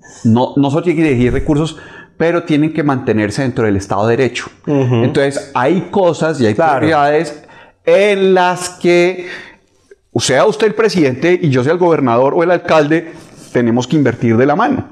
no, 0.24 0.54
no 0.56 0.70
solo 0.70 0.82
tienen 0.82 1.02
que 1.02 1.08
dirigir 1.10 1.32
recursos, 1.32 1.78
pero 2.16 2.44
tienen 2.44 2.72
que 2.72 2.82
mantenerse 2.82 3.42
dentro 3.42 3.64
del 3.64 3.76
Estado 3.76 4.06
de 4.06 4.16
Derecho. 4.16 4.46
Entonces, 4.66 5.50
hay 5.54 5.88
cosas 5.90 6.40
y 6.40 6.46
hay 6.46 6.54
prioridades 6.54 7.44
en 7.84 8.34
las 8.34 8.70
que 8.70 9.26
sea 10.16 10.44
usted 10.46 10.66
el 10.68 10.74
presidente 10.74 11.38
y 11.40 11.50
yo 11.50 11.64
sea 11.64 11.72
el 11.72 11.78
gobernador 11.78 12.34
o 12.34 12.42
el 12.42 12.50
alcalde, 12.50 13.12
tenemos 13.52 13.86
que 13.86 13.96
invertir 13.96 14.36
de 14.36 14.46
la 14.46 14.56
mano. 14.56 14.88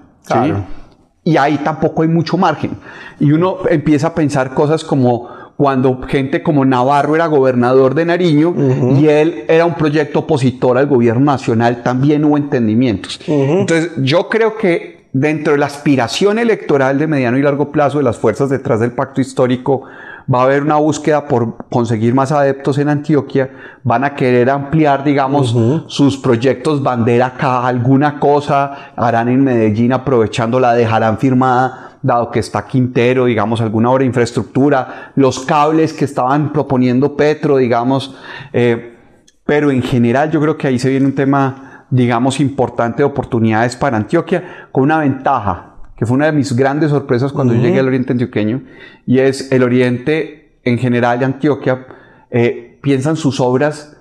Y 1.22 1.36
ahí 1.36 1.58
tampoco 1.58 2.02
hay 2.02 2.08
mucho 2.08 2.36
margen. 2.38 2.72
Y 3.18 3.32
uno 3.32 3.58
empieza 3.68 4.08
a 4.08 4.14
pensar 4.14 4.54
cosas 4.54 4.84
como 4.84 5.28
cuando 5.56 6.00
gente 6.08 6.42
como 6.42 6.64
Navarro 6.64 7.14
era 7.16 7.26
gobernador 7.26 7.94
de 7.94 8.06
Nariño 8.06 8.54
y 8.98 9.08
él 9.08 9.44
era 9.46 9.66
un 9.66 9.74
proyecto 9.74 10.20
opositor 10.20 10.78
al 10.78 10.86
gobierno 10.86 11.26
nacional, 11.26 11.82
también 11.82 12.24
hubo 12.24 12.38
entendimientos. 12.38 13.20
Entonces, 13.26 13.90
yo 13.98 14.30
creo 14.30 14.56
que 14.56 15.04
dentro 15.12 15.52
de 15.52 15.58
la 15.58 15.66
aspiración 15.66 16.38
electoral 16.38 16.98
de 16.98 17.06
mediano 17.06 17.36
y 17.36 17.42
largo 17.42 17.70
plazo 17.70 17.98
de 17.98 18.04
las 18.04 18.16
fuerzas 18.16 18.48
detrás 18.48 18.80
del 18.80 18.92
pacto 18.92 19.20
histórico, 19.20 19.82
va 20.32 20.40
a 20.40 20.44
haber 20.44 20.62
una 20.62 20.76
búsqueda 20.76 21.26
por 21.26 21.56
conseguir 21.68 22.14
más 22.14 22.30
adeptos 22.30 22.78
en 22.78 22.88
Antioquia, 22.88 23.50
van 23.82 24.04
a 24.04 24.14
querer 24.14 24.50
ampliar, 24.50 25.02
digamos, 25.02 25.56
sus 25.86 26.16
proyectos 26.16 26.82
bandera 26.82 27.26
acá, 27.26 27.66
alguna 27.66 28.20
cosa, 28.20 28.92
harán 28.96 29.28
en 29.28 29.42
Medellín 29.42 29.92
aprovechando 29.92 30.60
la 30.60 30.74
dejarán 30.74 31.18
firmada 31.18 31.90
dado 32.02 32.30
que 32.30 32.40
está 32.40 32.66
Quintero, 32.66 33.26
digamos, 33.26 33.60
alguna 33.60 33.90
obra 33.90 34.00
de 34.00 34.06
infraestructura, 34.06 35.12
los 35.16 35.40
cables 35.40 35.92
que 35.92 36.04
estaban 36.04 36.52
proponiendo 36.52 37.16
Petro, 37.16 37.56
digamos, 37.56 38.16
eh, 38.52 38.96
pero 39.44 39.70
en 39.70 39.82
general 39.82 40.30
yo 40.30 40.40
creo 40.40 40.56
que 40.56 40.68
ahí 40.68 40.78
se 40.78 40.88
viene 40.88 41.06
un 41.06 41.14
tema, 41.14 41.86
digamos, 41.90 42.40
importante 42.40 42.98
de 42.98 43.04
oportunidades 43.04 43.76
para 43.76 43.96
Antioquia, 43.96 44.68
con 44.72 44.84
una 44.84 44.98
ventaja, 45.00 45.69
que 46.00 46.06
fue 46.06 46.16
una 46.16 46.24
de 46.24 46.32
mis 46.32 46.56
grandes 46.56 46.88
sorpresas 46.88 47.30
cuando 47.30 47.52
yo 47.52 47.60
llegué 47.60 47.78
al 47.78 47.86
Oriente 47.86 48.12
Antioqueño, 48.12 48.62
y 49.04 49.18
es 49.18 49.52
el 49.52 49.62
Oriente 49.62 50.58
en 50.64 50.78
general 50.78 51.18
de 51.18 51.26
Antioquia, 51.26 51.86
eh, 52.30 52.78
piensan 52.80 53.16
sus 53.16 53.38
obras 53.38 53.98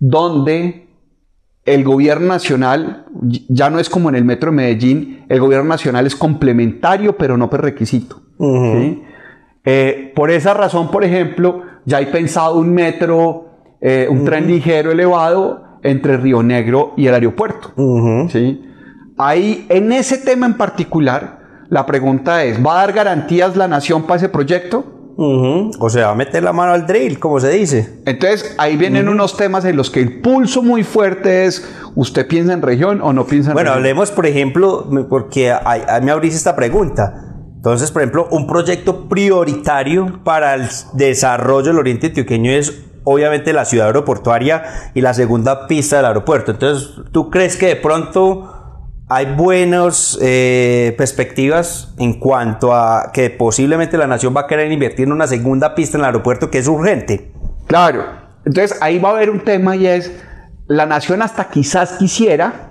donde 0.00 0.88
el 1.64 1.84
gobierno 1.84 2.26
nacional 2.26 3.06
ya 3.48 3.70
no 3.70 3.78
es 3.78 3.88
como 3.88 4.08
en 4.08 4.16
el 4.16 4.24
metro 4.24 4.50
de 4.50 4.56
Medellín, 4.56 5.24
el 5.28 5.38
gobierno 5.38 5.68
nacional 5.68 6.04
es 6.04 6.16
complementario 6.16 7.16
pero 7.16 7.36
no 7.36 7.48
prerequisito. 7.48 8.20
Eh, 9.64 10.12
por 10.16 10.32
esa 10.32 10.52
razón, 10.52 10.90
por 10.90 11.04
ejemplo, 11.04 11.62
ya 11.84 11.98
hay 11.98 12.06
pensado 12.06 12.58
un 12.58 12.74
metro, 12.74 13.50
eh, 13.80 14.08
un 14.10 14.24
tren 14.24 14.48
ligero 14.48 14.90
elevado 14.90 15.78
entre 15.84 16.16
Río 16.16 16.42
Negro 16.42 16.92
y 16.96 17.06
el 17.06 17.14
aeropuerto. 17.14 17.72
Ahí, 19.22 19.66
en 19.68 19.92
ese 19.92 20.16
tema 20.18 20.46
en 20.46 20.54
particular, 20.54 21.40
la 21.68 21.84
pregunta 21.84 22.42
es, 22.44 22.64
¿va 22.64 22.72
a 22.72 22.86
dar 22.86 22.92
garantías 22.94 23.54
la 23.54 23.68
nación 23.68 24.04
para 24.04 24.16
ese 24.16 24.28
proyecto? 24.30 25.00
O 25.22 25.90
sea, 25.90 26.06
va 26.06 26.12
a 26.12 26.14
meter 26.14 26.42
la 26.42 26.54
mano 26.54 26.72
al 26.72 26.86
drill, 26.86 27.18
como 27.18 27.38
se 27.38 27.50
dice. 27.50 28.00
Entonces, 28.06 28.54
ahí 28.56 28.78
vienen 28.78 29.06
unos 29.06 29.36
temas 29.36 29.66
en 29.66 29.76
los 29.76 29.90
que 29.90 30.00
el 30.00 30.22
pulso 30.22 30.62
muy 30.62 30.82
fuerte 30.82 31.44
es, 31.44 31.70
¿usted 31.94 32.26
piensa 32.26 32.54
en 32.54 32.62
región 32.62 33.02
o 33.02 33.12
no 33.12 33.26
piensa 33.26 33.50
en 33.50 33.54
bueno, 33.54 33.72
región? 33.72 33.82
Bueno, 33.82 33.90
hablemos, 33.90 34.10
por 34.10 34.24
ejemplo, 34.24 34.88
porque 35.10 35.52
a, 35.52 35.98
mí 36.00 36.06
me 36.06 36.12
abrís 36.12 36.34
esta 36.34 36.56
pregunta. 36.56 37.34
Entonces, 37.56 37.90
por 37.90 38.00
ejemplo, 38.00 38.28
un 38.30 38.46
proyecto 38.46 39.10
prioritario 39.10 40.24
para 40.24 40.54
el 40.54 40.66
desarrollo 40.94 41.66
del 41.66 41.78
Oriente 41.78 42.06
Antioqueño 42.06 42.52
es 42.52 42.86
obviamente 43.04 43.52
la 43.52 43.66
ciudad 43.66 43.88
aeroportuaria 43.88 44.62
y 44.94 45.02
la 45.02 45.12
segunda 45.12 45.66
pista 45.66 45.96
del 45.96 46.06
aeropuerto. 46.06 46.52
Entonces, 46.52 46.94
¿tú 47.12 47.28
crees 47.28 47.58
que 47.58 47.66
de 47.66 47.76
pronto 47.76 48.59
hay 49.12 49.34
buenas 49.34 50.16
eh, 50.22 50.94
perspectivas 50.96 51.92
en 51.98 52.20
cuanto 52.20 52.72
a 52.72 53.10
que 53.12 53.28
posiblemente 53.28 53.98
la 53.98 54.06
nación 54.06 54.32
va 54.36 54.42
a 54.42 54.46
querer 54.46 54.70
invertir 54.70 55.06
en 55.06 55.12
una 55.12 55.26
segunda 55.26 55.74
pista 55.74 55.98
en 55.98 56.02
el 56.02 56.06
aeropuerto 56.06 56.48
que 56.48 56.58
es 56.58 56.68
urgente. 56.68 57.32
Claro, 57.66 58.04
entonces 58.44 58.78
ahí 58.80 59.00
va 59.00 59.08
a 59.08 59.12
haber 59.12 59.30
un 59.30 59.40
tema 59.40 59.74
y 59.74 59.88
es, 59.88 60.12
la 60.68 60.86
nación 60.86 61.22
hasta 61.22 61.48
quizás 61.48 61.94
quisiera, 61.94 62.70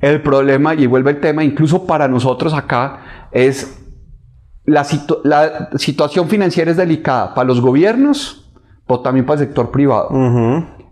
el 0.00 0.22
problema, 0.22 0.74
y 0.74 0.86
vuelve 0.86 1.10
el 1.10 1.20
tema, 1.20 1.44
incluso 1.44 1.86
para 1.86 2.08
nosotros 2.08 2.54
acá, 2.54 3.28
es 3.30 3.78
la, 4.64 4.86
la 5.24 5.70
situación 5.76 6.28
financiera 6.28 6.70
es 6.70 6.78
delicada 6.78 7.34
para 7.34 7.46
los 7.46 7.60
gobiernos, 7.60 8.50
pero 8.86 9.00
también 9.00 9.26
para 9.26 9.40
el 9.40 9.48
sector 9.48 9.70
privado. 9.70 10.08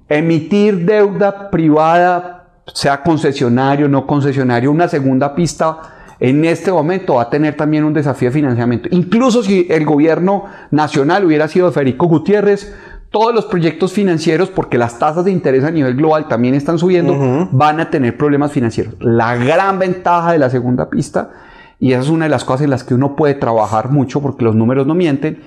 Emitir 0.08 0.84
deuda 0.84 1.50
privada 1.50 2.39
sea 2.66 3.02
concesionario, 3.02 3.88
no 3.88 4.06
concesionario, 4.06 4.70
una 4.70 4.88
segunda 4.88 5.34
pista 5.34 5.78
en 6.20 6.44
este 6.44 6.70
momento 6.70 7.14
va 7.14 7.22
a 7.22 7.30
tener 7.30 7.56
también 7.56 7.82
un 7.84 7.94
desafío 7.94 8.28
de 8.28 8.34
financiamiento. 8.34 8.88
Incluso 8.92 9.42
si 9.42 9.66
el 9.70 9.86
gobierno 9.86 10.44
nacional 10.70 11.24
hubiera 11.24 11.48
sido 11.48 11.72
Federico 11.72 12.06
Gutiérrez, 12.06 12.74
todos 13.10 13.34
los 13.34 13.46
proyectos 13.46 13.92
financieros, 13.92 14.50
porque 14.50 14.78
las 14.78 14.98
tasas 14.98 15.24
de 15.24 15.32
interés 15.32 15.64
a 15.64 15.70
nivel 15.70 15.96
global 15.96 16.28
también 16.28 16.54
están 16.54 16.78
subiendo, 16.78 17.48
van 17.50 17.80
a 17.80 17.90
tener 17.90 18.16
problemas 18.16 18.52
financieros. 18.52 18.94
La 19.00 19.34
gran 19.34 19.78
ventaja 19.78 20.32
de 20.32 20.38
la 20.38 20.50
segunda 20.50 20.90
pista, 20.90 21.30
y 21.80 21.92
esa 21.92 22.02
es 22.02 22.08
una 22.08 22.26
de 22.26 22.28
las 22.28 22.44
cosas 22.44 22.64
en 22.64 22.70
las 22.70 22.84
que 22.84 22.94
uno 22.94 23.16
puede 23.16 23.34
trabajar 23.34 23.90
mucho, 23.90 24.20
porque 24.20 24.44
los 24.44 24.54
números 24.54 24.86
no 24.86 24.94
mienten, 24.94 25.40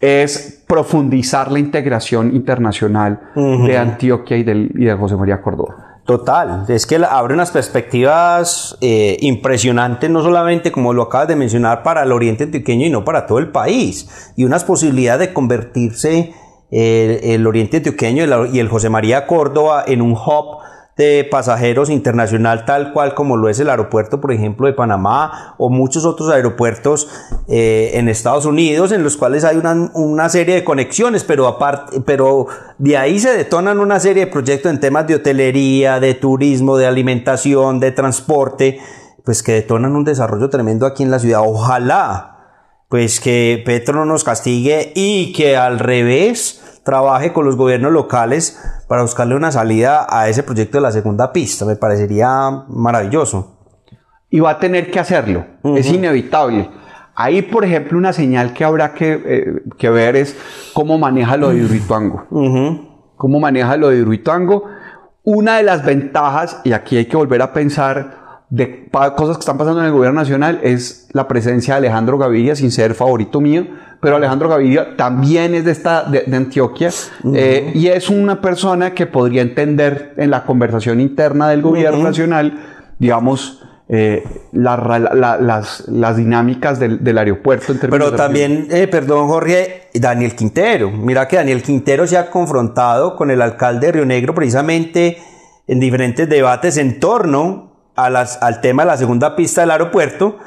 es 0.00 0.64
profundizar 0.66 1.50
la 1.50 1.58
integración 1.58 2.34
internacional 2.34 3.20
de 3.34 3.76
Antioquia 3.76 4.36
y, 4.36 4.42
del, 4.44 4.70
y 4.74 4.84
de 4.84 4.94
José 4.94 5.16
María 5.16 5.42
Córdoba. 5.42 5.83
Total, 6.04 6.66
es 6.68 6.84
que 6.86 6.96
abre 6.96 7.32
unas 7.32 7.50
perspectivas 7.50 8.76
eh, 8.82 9.16
impresionantes, 9.20 10.10
no 10.10 10.22
solamente 10.22 10.70
como 10.70 10.92
lo 10.92 11.04
acabas 11.04 11.28
de 11.28 11.36
mencionar 11.36 11.82
para 11.82 12.02
el 12.02 12.12
Oriente 12.12 12.44
Antioqueño 12.44 12.84
y 12.84 12.90
no 12.90 13.06
para 13.06 13.26
todo 13.26 13.38
el 13.38 13.48
país, 13.48 14.32
y 14.36 14.44
unas 14.44 14.64
posibilidades 14.64 15.28
de 15.28 15.32
convertirse 15.32 16.34
eh, 16.70 17.20
el 17.22 17.46
Oriente 17.46 17.78
Antioqueño 17.78 18.46
y 18.52 18.58
el 18.58 18.68
José 18.68 18.90
María 18.90 19.26
Córdoba 19.26 19.82
en 19.86 20.02
un 20.02 20.12
hub 20.12 20.58
de 20.96 21.26
pasajeros 21.28 21.90
internacional 21.90 22.64
tal 22.64 22.92
cual 22.92 23.14
como 23.14 23.36
lo 23.36 23.48
es 23.48 23.58
el 23.58 23.68
aeropuerto, 23.68 24.20
por 24.20 24.32
ejemplo, 24.32 24.66
de 24.66 24.74
Panamá 24.74 25.54
o 25.58 25.68
muchos 25.68 26.04
otros 26.04 26.30
aeropuertos 26.30 27.08
eh, 27.48 27.92
en 27.94 28.08
Estados 28.08 28.46
Unidos 28.46 28.92
en 28.92 29.02
los 29.02 29.16
cuales 29.16 29.44
hay 29.44 29.56
una, 29.56 30.28
serie 30.28 30.54
de 30.54 30.64
conexiones, 30.64 31.24
pero 31.24 31.48
aparte, 31.48 32.00
pero 32.00 32.46
de 32.78 32.96
ahí 32.96 33.18
se 33.18 33.36
detonan 33.36 33.80
una 33.80 33.98
serie 33.98 34.26
de 34.26 34.30
proyectos 34.30 34.70
en 34.70 34.80
temas 34.80 35.06
de 35.06 35.16
hotelería, 35.16 35.98
de 35.98 36.14
turismo, 36.14 36.76
de 36.76 36.86
alimentación, 36.86 37.80
de 37.80 37.90
transporte, 37.90 38.78
pues 39.24 39.42
que 39.42 39.52
detonan 39.52 39.96
un 39.96 40.04
desarrollo 40.04 40.48
tremendo 40.48 40.86
aquí 40.86 41.02
en 41.02 41.10
la 41.10 41.18
ciudad. 41.18 41.42
Ojalá 41.44 42.30
pues 42.88 43.18
que 43.18 43.60
Petro 43.66 43.94
no 43.94 44.04
nos 44.04 44.22
castigue 44.22 44.92
y 44.94 45.32
que 45.32 45.56
al 45.56 45.80
revés 45.80 46.63
trabaje 46.84 47.32
con 47.32 47.44
los 47.44 47.56
gobiernos 47.56 47.92
locales 47.92 48.60
para 48.88 49.02
buscarle 49.02 49.34
una 49.34 49.50
salida 49.50 50.06
a 50.08 50.28
ese 50.28 50.42
proyecto 50.42 50.78
de 50.78 50.82
la 50.82 50.92
segunda 50.92 51.32
pista. 51.32 51.64
Me 51.64 51.76
parecería 51.76 52.64
maravilloso. 52.68 53.58
Y 54.30 54.40
va 54.40 54.50
a 54.50 54.58
tener 54.58 54.90
que 54.90 54.98
hacerlo, 54.98 55.44
es 55.76 55.90
inevitable. 55.90 56.68
Ahí, 57.14 57.42
por 57.42 57.64
ejemplo, 57.64 57.96
una 57.96 58.12
señal 58.12 58.52
que 58.52 58.64
habrá 58.64 58.92
que, 58.92 59.62
eh, 59.80 59.88
ver 59.90 60.16
es 60.16 60.36
cómo 60.72 60.98
maneja 60.98 61.36
lo 61.36 61.50
de 61.50 61.58
Hidroituango. 61.58 62.26
Cómo 63.16 63.38
maneja 63.38 63.76
lo 63.76 63.90
de 63.90 63.98
Hidroituango. 63.98 64.64
Una 65.22 65.58
de 65.58 65.62
las 65.62 65.84
ventajas, 65.84 66.60
y 66.64 66.72
aquí 66.72 66.96
hay 66.96 67.06
que 67.06 67.16
volver 67.16 67.42
a 67.42 67.52
pensar, 67.52 68.23
de 68.50 68.88
cosas 69.16 69.36
que 69.36 69.40
están 69.40 69.58
pasando 69.58 69.80
en 69.80 69.86
el 69.86 69.92
gobierno 69.92 70.20
nacional 70.20 70.60
es 70.62 71.08
la 71.12 71.26
presencia 71.26 71.74
de 71.74 71.78
Alejandro 71.78 72.18
Gaviria, 72.18 72.54
sin 72.54 72.70
ser 72.70 72.94
favorito 72.94 73.40
mío, 73.40 73.66
pero 74.00 74.16
Alejandro 74.16 74.48
Gaviria 74.48 74.96
también 74.96 75.54
es 75.54 75.64
de, 75.64 75.72
esta, 75.72 76.04
de, 76.04 76.24
Antioquia 76.36 76.90
eh, 77.34 77.72
y 77.74 77.88
es 77.88 78.10
una 78.10 78.40
persona 78.40 78.94
que 78.94 79.06
podría 79.06 79.42
entender 79.42 80.14
en 80.18 80.30
la 80.30 80.44
conversación 80.44 81.00
interna 81.00 81.48
del 81.48 81.62
gobierno 81.62 82.04
nacional, 82.04 82.58
digamos, 82.98 83.62
eh, 83.88 84.22
las, 84.52 85.86
las, 85.88 86.16
dinámicas 86.16 86.78
del, 86.78 87.02
del 87.02 87.18
aeropuerto. 87.18 87.74
Pero 87.80 88.12
también, 88.12 88.68
eh, 88.70 88.86
perdón 88.88 89.28
Jorge, 89.28 89.88
Daniel 89.94 90.34
Quintero. 90.34 90.90
Mira 90.90 91.26
que 91.26 91.36
Daniel 91.36 91.62
Quintero 91.62 92.06
se 92.06 92.16
ha 92.16 92.30
confrontado 92.30 93.16
con 93.16 93.30
el 93.30 93.42
alcalde 93.42 93.86
de 93.86 93.92
Río 93.92 94.06
Negro 94.06 94.34
precisamente 94.34 95.18
en 95.66 95.80
diferentes 95.80 96.28
debates 96.28 96.76
en 96.76 97.00
torno 97.00 97.73
al 97.96 98.60
tema 98.60 98.82
de 98.82 98.88
la 98.88 98.96
segunda 98.96 99.36
pista 99.36 99.60
del 99.62 99.70
aeropuerto, 99.70 100.38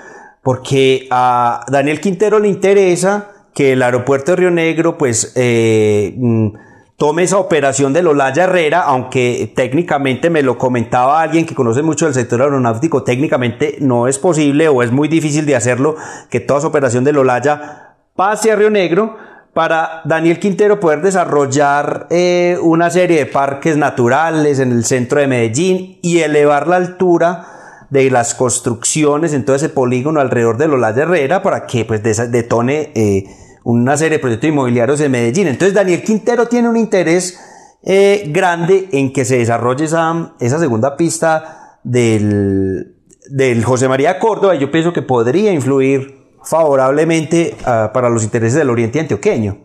porque 0.41 1.07
a 1.11 1.65
Daniel 1.67 1.99
Quintero 1.99 2.39
le 2.39 2.47
interesa 2.47 3.31
que 3.53 3.73
el 3.73 3.81
aeropuerto 3.81 4.31
de 4.31 4.35
Río 4.35 4.51
Negro 4.51 4.97
pues 4.97 5.33
eh, 5.35 6.13
mm, 6.15 6.49
tome 6.95 7.23
esa 7.23 7.37
operación 7.37 7.91
de 7.91 8.03
Lolaya 8.03 8.43
Herrera, 8.43 8.81
aunque 8.81 9.51
técnicamente 9.55 10.29
me 10.29 10.43
lo 10.43 10.57
comentaba 10.57 11.21
alguien 11.21 11.45
que 11.45 11.55
conoce 11.55 11.81
mucho 11.81 12.05
del 12.05 12.13
sector 12.13 12.41
aeronáutico, 12.41 13.03
técnicamente 13.03 13.77
no 13.79 14.07
es 14.07 14.19
posible 14.19 14.67
o 14.67 14.83
es 14.83 14.91
muy 14.91 15.07
difícil 15.07 15.45
de 15.45 15.55
hacerlo 15.55 15.95
que 16.29 16.39
toda 16.39 16.59
esa 16.59 16.67
operación 16.67 17.03
de 17.03 17.13
Lolaya 17.13 17.95
pase 18.15 18.51
a 18.51 18.55
Río 18.55 18.69
Negro, 18.69 19.17
para 19.57 20.03
Daniel 20.05 20.37
Quintero 20.37 20.79
poder 20.79 21.01
desarrollar 21.01 22.05
eh, 22.11 22.59
una 22.61 22.91
serie 22.91 23.17
de 23.17 23.25
parques 23.25 23.75
naturales 23.75 24.59
en 24.59 24.71
el 24.71 24.85
centro 24.85 25.19
de 25.19 25.25
Medellín 25.25 25.97
y 26.03 26.19
elevar 26.19 26.67
la 26.67 26.75
altura 26.75 27.87
de 27.89 28.11
las 28.11 28.35
construcciones 28.35 29.33
en 29.33 29.45
todo 29.45 29.55
ese 29.55 29.69
polígono 29.69 30.19
alrededor 30.19 30.57
de 30.57 30.67
Lola 30.67 30.93
de 30.93 31.01
Herrera 31.01 31.41
para 31.41 31.65
que 31.65 31.85
pues 31.85 32.03
detone 32.03 32.91
eh, 32.93 33.23
una 33.63 33.97
serie 33.97 34.19
de 34.19 34.21
proyectos 34.21 34.47
inmobiliarios 34.47 35.01
en 35.01 35.09
Medellín. 35.09 35.47
Entonces 35.47 35.73
Daniel 35.73 36.03
Quintero 36.03 36.45
tiene 36.45 36.69
un 36.69 36.77
interés 36.77 37.39
eh, 37.81 38.25
grande 38.27 38.89
en 38.91 39.11
que 39.11 39.25
se 39.25 39.39
desarrolle 39.39 39.85
esa, 39.85 40.59
segunda 40.59 40.95
pista 40.95 41.79
del, 41.83 42.95
del 43.31 43.65
José 43.65 43.87
María 43.87 44.19
Córdoba. 44.19 44.55
Y 44.55 44.59
yo 44.59 44.69
pienso 44.69 44.93
que 44.93 45.01
podría 45.01 45.51
influir 45.51 46.16
favorablemente 46.47 47.55
ah, 47.65 47.91
para 47.93 48.09
los 48.09 48.23
intereses 48.23 48.57
del 48.57 48.69
Oriente 48.69 48.99
Antioqueño. 48.99 49.57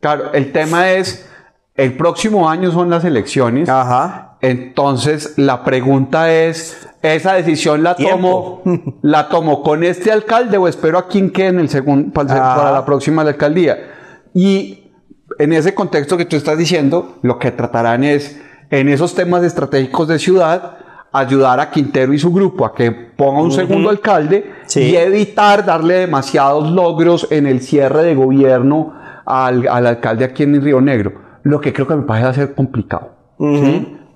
Claro, 0.00 0.32
el 0.32 0.52
tema 0.52 0.90
es, 0.92 1.28
el 1.74 1.96
próximo 1.96 2.48
año 2.48 2.70
son 2.70 2.88
las 2.88 3.04
elecciones. 3.04 3.68
Ajá. 3.68 4.38
Entonces, 4.40 5.34
la 5.36 5.64
pregunta 5.64 6.32
es, 6.32 6.88
¿esa 7.02 7.34
decisión 7.34 7.82
la 7.82 7.94
tomo, 7.94 8.62
la 9.02 9.28
tomo 9.28 9.62
con 9.62 9.84
este 9.84 10.10
alcalde 10.10 10.56
o 10.56 10.66
espero 10.66 10.96
a 10.96 11.08
quien 11.08 11.30
quede 11.30 11.48
en 11.48 11.60
el 11.60 11.68
segundo, 11.68 12.10
para, 12.12 12.72
la 12.72 12.84
próxima 12.86 13.20
alcaldía? 13.22 13.76
Y 14.32 14.90
en 15.38 15.52
ese 15.52 15.74
contexto 15.74 16.16
que 16.16 16.24
tú 16.24 16.36
estás 16.36 16.56
diciendo, 16.56 17.18
lo 17.20 17.38
que 17.38 17.50
tratarán 17.50 18.02
es, 18.02 18.40
en 18.70 18.88
esos 18.88 19.14
temas 19.14 19.42
estratégicos 19.42 20.08
de 20.08 20.18
ciudad, 20.18 20.78
ayudar 21.12 21.58
a 21.60 21.70
Quintero 21.70 22.12
y 22.12 22.18
su 22.18 22.32
grupo 22.32 22.64
a 22.64 22.74
que 22.74 22.92
ponga 22.92 23.42
un 23.42 23.52
segundo 23.52 23.90
alcalde 23.90 24.52
y 24.74 24.94
evitar 24.94 25.64
darle 25.64 25.94
demasiados 25.94 26.70
logros 26.70 27.26
en 27.30 27.46
el 27.46 27.60
cierre 27.60 28.02
de 28.02 28.14
gobierno 28.14 28.94
al, 29.26 29.66
alcalde 29.68 30.24
aquí 30.24 30.44
en 30.44 30.62
Río 30.62 30.80
Negro. 30.80 31.12
Lo 31.42 31.60
que 31.60 31.72
creo 31.72 31.86
que 31.86 31.96
me 31.96 32.02
parece 32.02 32.34
ser 32.34 32.54
complicado. 32.54 33.10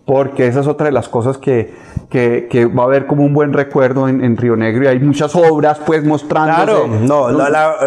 Porque 0.07 0.47
esa 0.47 0.61
es 0.61 0.67
otra 0.67 0.87
de 0.87 0.93
las 0.93 1.09
cosas 1.09 1.39
que, 1.39 1.75
que, 2.11 2.67
va 2.67 2.83
a 2.83 2.87
haber 2.87 3.07
como 3.07 3.25
un 3.25 3.33
buen 3.33 3.53
recuerdo 3.53 4.09
en, 4.09 4.37
Río 4.37 4.55
Negro 4.55 4.85
y 4.85 4.87
hay 4.87 5.01
muchas 5.01 5.35
obras 5.35 5.81
pues 5.85 6.05
mostrando. 6.05 6.55
Claro, 6.55 6.87
no, 6.87 7.29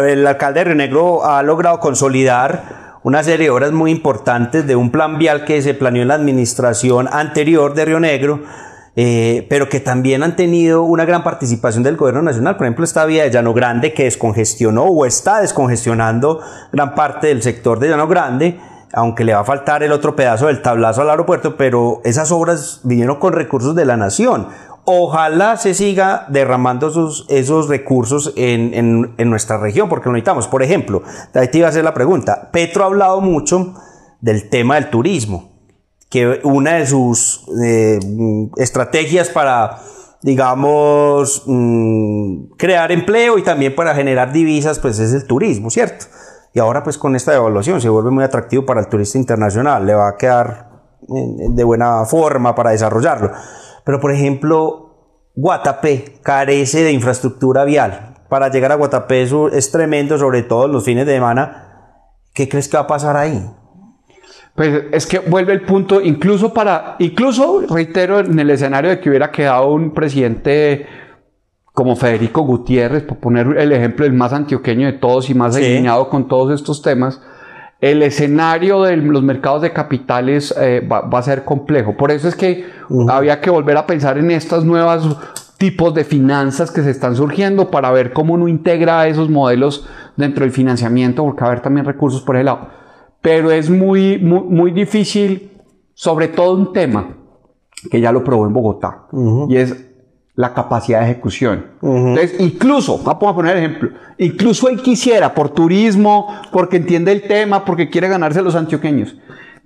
el 0.04 0.26
alcalde 0.26 0.60
de 0.60 0.64
Río 0.64 0.74
Negro 0.74 1.24
ha 1.24 1.42
logrado 1.42 1.78
consolidar 1.78 2.88
una 3.04 3.22
serie 3.22 3.46
de 3.46 3.50
obras 3.50 3.72
muy 3.72 3.92
importantes 3.92 4.66
de 4.66 4.74
un 4.74 4.90
plan 4.90 5.16
vial 5.18 5.44
que 5.44 5.62
se 5.62 5.72
planeó 5.72 6.02
en 6.02 6.08
la 6.08 6.14
administración 6.14 7.08
anterior 7.10 7.72
de 7.74 7.84
Río 7.84 8.00
Negro 8.00 8.40
eh, 9.00 9.46
pero 9.48 9.68
que 9.68 9.78
también 9.78 10.24
han 10.24 10.34
tenido 10.34 10.82
una 10.82 11.04
gran 11.04 11.22
participación 11.22 11.84
del 11.84 11.96
gobierno 11.96 12.20
nacional. 12.20 12.56
Por 12.56 12.66
ejemplo, 12.66 12.84
esta 12.84 13.06
vía 13.06 13.22
de 13.22 13.30
Llano 13.30 13.54
Grande 13.54 13.94
que 13.94 14.02
descongestionó 14.02 14.86
o 14.86 15.06
está 15.06 15.40
descongestionando 15.40 16.40
gran 16.72 16.96
parte 16.96 17.28
del 17.28 17.40
sector 17.40 17.78
de 17.78 17.90
Llano 17.90 18.08
Grande, 18.08 18.58
aunque 18.92 19.22
le 19.22 19.34
va 19.34 19.42
a 19.42 19.44
faltar 19.44 19.84
el 19.84 19.92
otro 19.92 20.16
pedazo 20.16 20.48
del 20.48 20.62
tablazo 20.62 21.02
al 21.02 21.10
aeropuerto, 21.10 21.56
pero 21.56 22.00
esas 22.04 22.32
obras 22.32 22.80
vinieron 22.82 23.20
con 23.20 23.34
recursos 23.34 23.76
de 23.76 23.84
la 23.84 23.96
nación. 23.96 24.48
Ojalá 24.84 25.56
se 25.58 25.74
siga 25.74 26.26
derramando 26.28 26.88
esos, 26.88 27.68
recursos 27.68 28.32
en, 28.34 29.14
en, 29.16 29.30
nuestra 29.30 29.58
región, 29.58 29.88
porque 29.88 30.08
lo 30.08 30.14
necesitamos. 30.14 30.48
Por 30.48 30.64
ejemplo, 30.64 31.04
ahí 31.34 31.46
te 31.46 31.58
iba 31.58 31.68
a 31.68 31.70
hacer 31.70 31.84
la 31.84 31.94
pregunta. 31.94 32.50
Petro 32.50 32.82
ha 32.82 32.86
hablado 32.86 33.20
mucho 33.20 33.74
del 34.20 34.50
tema 34.50 34.74
del 34.74 34.90
turismo 34.90 35.57
que 36.10 36.40
una 36.44 36.74
de 36.74 36.86
sus 36.86 37.44
eh, 37.62 37.98
estrategias 38.56 39.28
para, 39.28 39.78
digamos, 40.22 41.42
mm, 41.46 42.52
crear 42.56 42.92
empleo 42.92 43.38
y 43.38 43.42
también 43.42 43.74
para 43.74 43.94
generar 43.94 44.32
divisas, 44.32 44.78
pues 44.78 44.98
es 44.98 45.12
el 45.12 45.26
turismo, 45.26 45.70
¿cierto? 45.70 46.06
Y 46.54 46.60
ahora 46.60 46.82
pues 46.82 46.96
con 46.96 47.14
esta 47.14 47.32
devaluación 47.32 47.80
se 47.80 47.88
vuelve 47.88 48.10
muy 48.10 48.24
atractivo 48.24 48.64
para 48.64 48.80
el 48.80 48.88
turista 48.88 49.18
internacional, 49.18 49.86
le 49.86 49.94
va 49.94 50.08
a 50.08 50.16
quedar 50.16 50.68
de 51.08 51.64
buena 51.64 52.04
forma 52.04 52.54
para 52.54 52.70
desarrollarlo. 52.70 53.30
Pero 53.84 54.00
por 54.00 54.12
ejemplo, 54.12 54.88
Guatapé 55.34 56.18
carece 56.22 56.82
de 56.82 56.92
infraestructura 56.92 57.64
vial. 57.64 58.16
Para 58.28 58.48
llegar 58.48 58.72
a 58.72 58.74
Guatapé 58.74 59.28
es 59.52 59.70
tremendo, 59.70 60.18
sobre 60.18 60.42
todo 60.42 60.68
los 60.68 60.84
fines 60.84 61.06
de 61.06 61.14
semana. 61.14 62.04
¿Qué 62.34 62.48
crees 62.48 62.68
que 62.68 62.76
va 62.76 62.82
a 62.82 62.86
pasar 62.86 63.16
ahí? 63.16 63.50
Pues 64.58 64.86
es 64.90 65.06
que 65.06 65.20
vuelve 65.20 65.52
el 65.52 65.60
punto, 65.60 66.00
incluso 66.00 66.52
para, 66.52 66.96
incluso 66.98 67.62
reitero, 67.70 68.18
en 68.18 68.36
el 68.40 68.50
escenario 68.50 68.90
de 68.90 68.98
que 68.98 69.08
hubiera 69.08 69.30
quedado 69.30 69.68
un 69.68 69.94
presidente 69.94 70.84
como 71.72 71.94
Federico 71.94 72.40
Gutiérrez, 72.40 73.04
por 73.04 73.18
poner 73.18 73.56
el 73.56 73.70
ejemplo 73.70 74.04
el 74.04 74.14
más 74.14 74.32
antioqueño 74.32 74.86
de 74.86 74.94
todos 74.94 75.30
y 75.30 75.34
más 75.34 75.54
alineado 75.54 76.08
con 76.08 76.26
todos 76.26 76.60
estos 76.60 76.82
temas, 76.82 77.22
el 77.80 78.02
escenario 78.02 78.82
de 78.82 78.96
los 78.96 79.22
mercados 79.22 79.62
de 79.62 79.72
capitales 79.72 80.52
eh, 80.60 80.80
va, 80.80 81.08
a 81.08 81.22
ser 81.22 81.44
complejo. 81.44 81.96
Por 81.96 82.10
eso 82.10 82.26
es 82.26 82.34
que 82.34 82.66
había 83.10 83.40
que 83.40 83.50
volver 83.50 83.76
a 83.76 83.86
pensar 83.86 84.18
en 84.18 84.32
estos 84.32 84.64
nuevos 84.64 85.18
tipos 85.56 85.94
de 85.94 86.02
finanzas 86.02 86.72
que 86.72 86.82
se 86.82 86.90
están 86.90 87.14
surgiendo 87.14 87.70
para 87.70 87.92
ver 87.92 88.12
cómo 88.12 88.34
uno 88.34 88.48
integra 88.48 89.06
esos 89.06 89.30
modelos 89.30 89.86
dentro 90.16 90.44
del 90.44 90.50
financiamiento, 90.50 91.22
porque 91.22 91.42
va 91.42 91.46
a 91.46 91.50
haber 91.52 91.62
también 91.62 91.86
recursos 91.86 92.22
por 92.22 92.36
el 92.36 92.46
lado 92.46 92.77
pero 93.20 93.50
es 93.50 93.68
muy, 93.68 94.18
muy, 94.18 94.70
difícil, 94.70 95.50
sobre 95.94 96.28
todo 96.28 96.54
un 96.54 96.72
tema 96.72 97.16
que 97.90 98.00
ya 98.00 98.12
lo 98.12 98.24
probó 98.24 98.46
en 98.46 98.52
Bogotá, 98.52 99.06
y 99.48 99.56
es 99.56 99.86
la 100.34 100.54
capacidad 100.54 101.00
de 101.00 101.10
ejecución. 101.10 101.66
Entonces, 101.82 102.36
incluso, 102.38 102.98
vamos 102.98 103.24
a 103.24 103.34
poner 103.34 103.56
ejemplo, 103.56 103.90
incluso 104.18 104.68
él 104.68 104.80
quisiera, 104.82 105.34
por 105.34 105.50
turismo, 105.50 106.28
porque 106.52 106.76
entiende 106.76 107.12
el 107.12 107.22
tema, 107.22 107.64
porque 107.64 107.90
quiere 107.90 108.08
ganarse 108.08 108.38
a 108.38 108.42
los 108.42 108.54
antioqueños, 108.54 109.16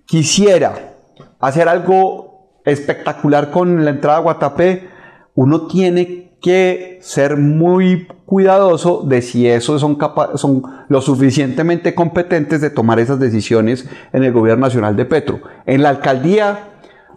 quisiera 0.06 0.94
hacer 1.40 1.68
algo 1.68 2.60
espectacular 2.64 3.50
con 3.50 3.84
la 3.84 3.90
entrada 3.90 4.18
a 4.18 4.22
Guatapé, 4.22 4.88
uno 5.34 5.66
tiene 5.66 6.38
que 6.40 6.98
ser 7.02 7.36
muy 7.36 8.08
cuidadoso 8.32 9.04
de 9.06 9.20
si 9.20 9.46
esos 9.46 9.82
son, 9.82 9.98
son 10.36 10.62
lo 10.88 11.02
suficientemente 11.02 11.94
competentes 11.94 12.62
de 12.62 12.70
tomar 12.70 12.98
esas 12.98 13.20
decisiones 13.20 13.86
en 14.10 14.24
el 14.24 14.32
gobierno 14.32 14.64
nacional 14.64 14.96
de 14.96 15.04
Petro. 15.04 15.42
En 15.66 15.82
la 15.82 15.90
alcaldía 15.90 16.70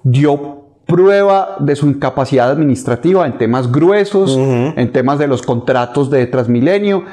dio 0.04 0.66
prueba 0.86 1.56
de 1.60 1.78
su 1.78 1.88
incapacidad 1.88 2.52
administrativa 2.52 3.26
en 3.26 3.38
temas 3.38 3.72
gruesos, 3.72 4.38
en 4.38 4.92
temas 4.92 5.18
de 5.18 5.28
los 5.28 5.42
contratos 5.42 6.10
de 6.10 6.28
Transmilenio. 6.28 7.06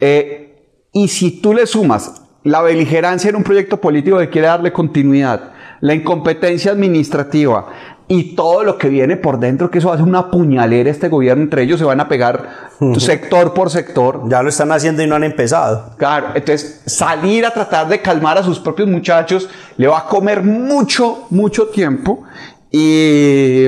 Eh, 0.00 0.86
y 0.94 1.08
si 1.08 1.42
tú 1.42 1.52
le 1.52 1.66
sumas 1.66 2.22
la 2.42 2.62
beligerancia 2.62 3.28
en 3.28 3.36
un 3.36 3.44
proyecto 3.44 3.78
político 3.78 4.16
que 4.20 4.30
quiere 4.30 4.48
darle 4.48 4.72
continuidad, 4.72 5.52
la 5.82 5.94
incompetencia 5.94 6.72
administrativa, 6.72 7.66
y 8.12 8.34
todo 8.34 8.64
lo 8.64 8.76
que 8.76 8.88
viene 8.88 9.16
por 9.16 9.38
dentro, 9.38 9.70
que 9.70 9.78
eso 9.78 9.92
hace 9.92 10.02
una 10.02 10.32
puñalera 10.32 10.90
este 10.90 11.08
gobierno, 11.08 11.44
entre 11.44 11.62
ellos 11.62 11.78
se 11.78 11.84
van 11.84 12.00
a 12.00 12.08
pegar 12.08 12.70
sector 12.98 13.54
por 13.54 13.70
sector. 13.70 14.22
Ya 14.28 14.42
lo 14.42 14.48
están 14.48 14.72
haciendo 14.72 15.00
y 15.00 15.06
no 15.06 15.14
han 15.14 15.22
empezado. 15.22 15.94
Claro, 15.96 16.30
entonces 16.34 16.82
salir 16.86 17.46
a 17.46 17.52
tratar 17.52 17.88
de 17.88 18.02
calmar 18.02 18.36
a 18.36 18.42
sus 18.42 18.58
propios 18.58 18.88
muchachos 18.88 19.48
le 19.76 19.86
va 19.86 20.00
a 20.00 20.04
comer 20.06 20.42
mucho, 20.42 21.26
mucho 21.30 21.68
tiempo 21.68 22.24
y... 22.72 23.66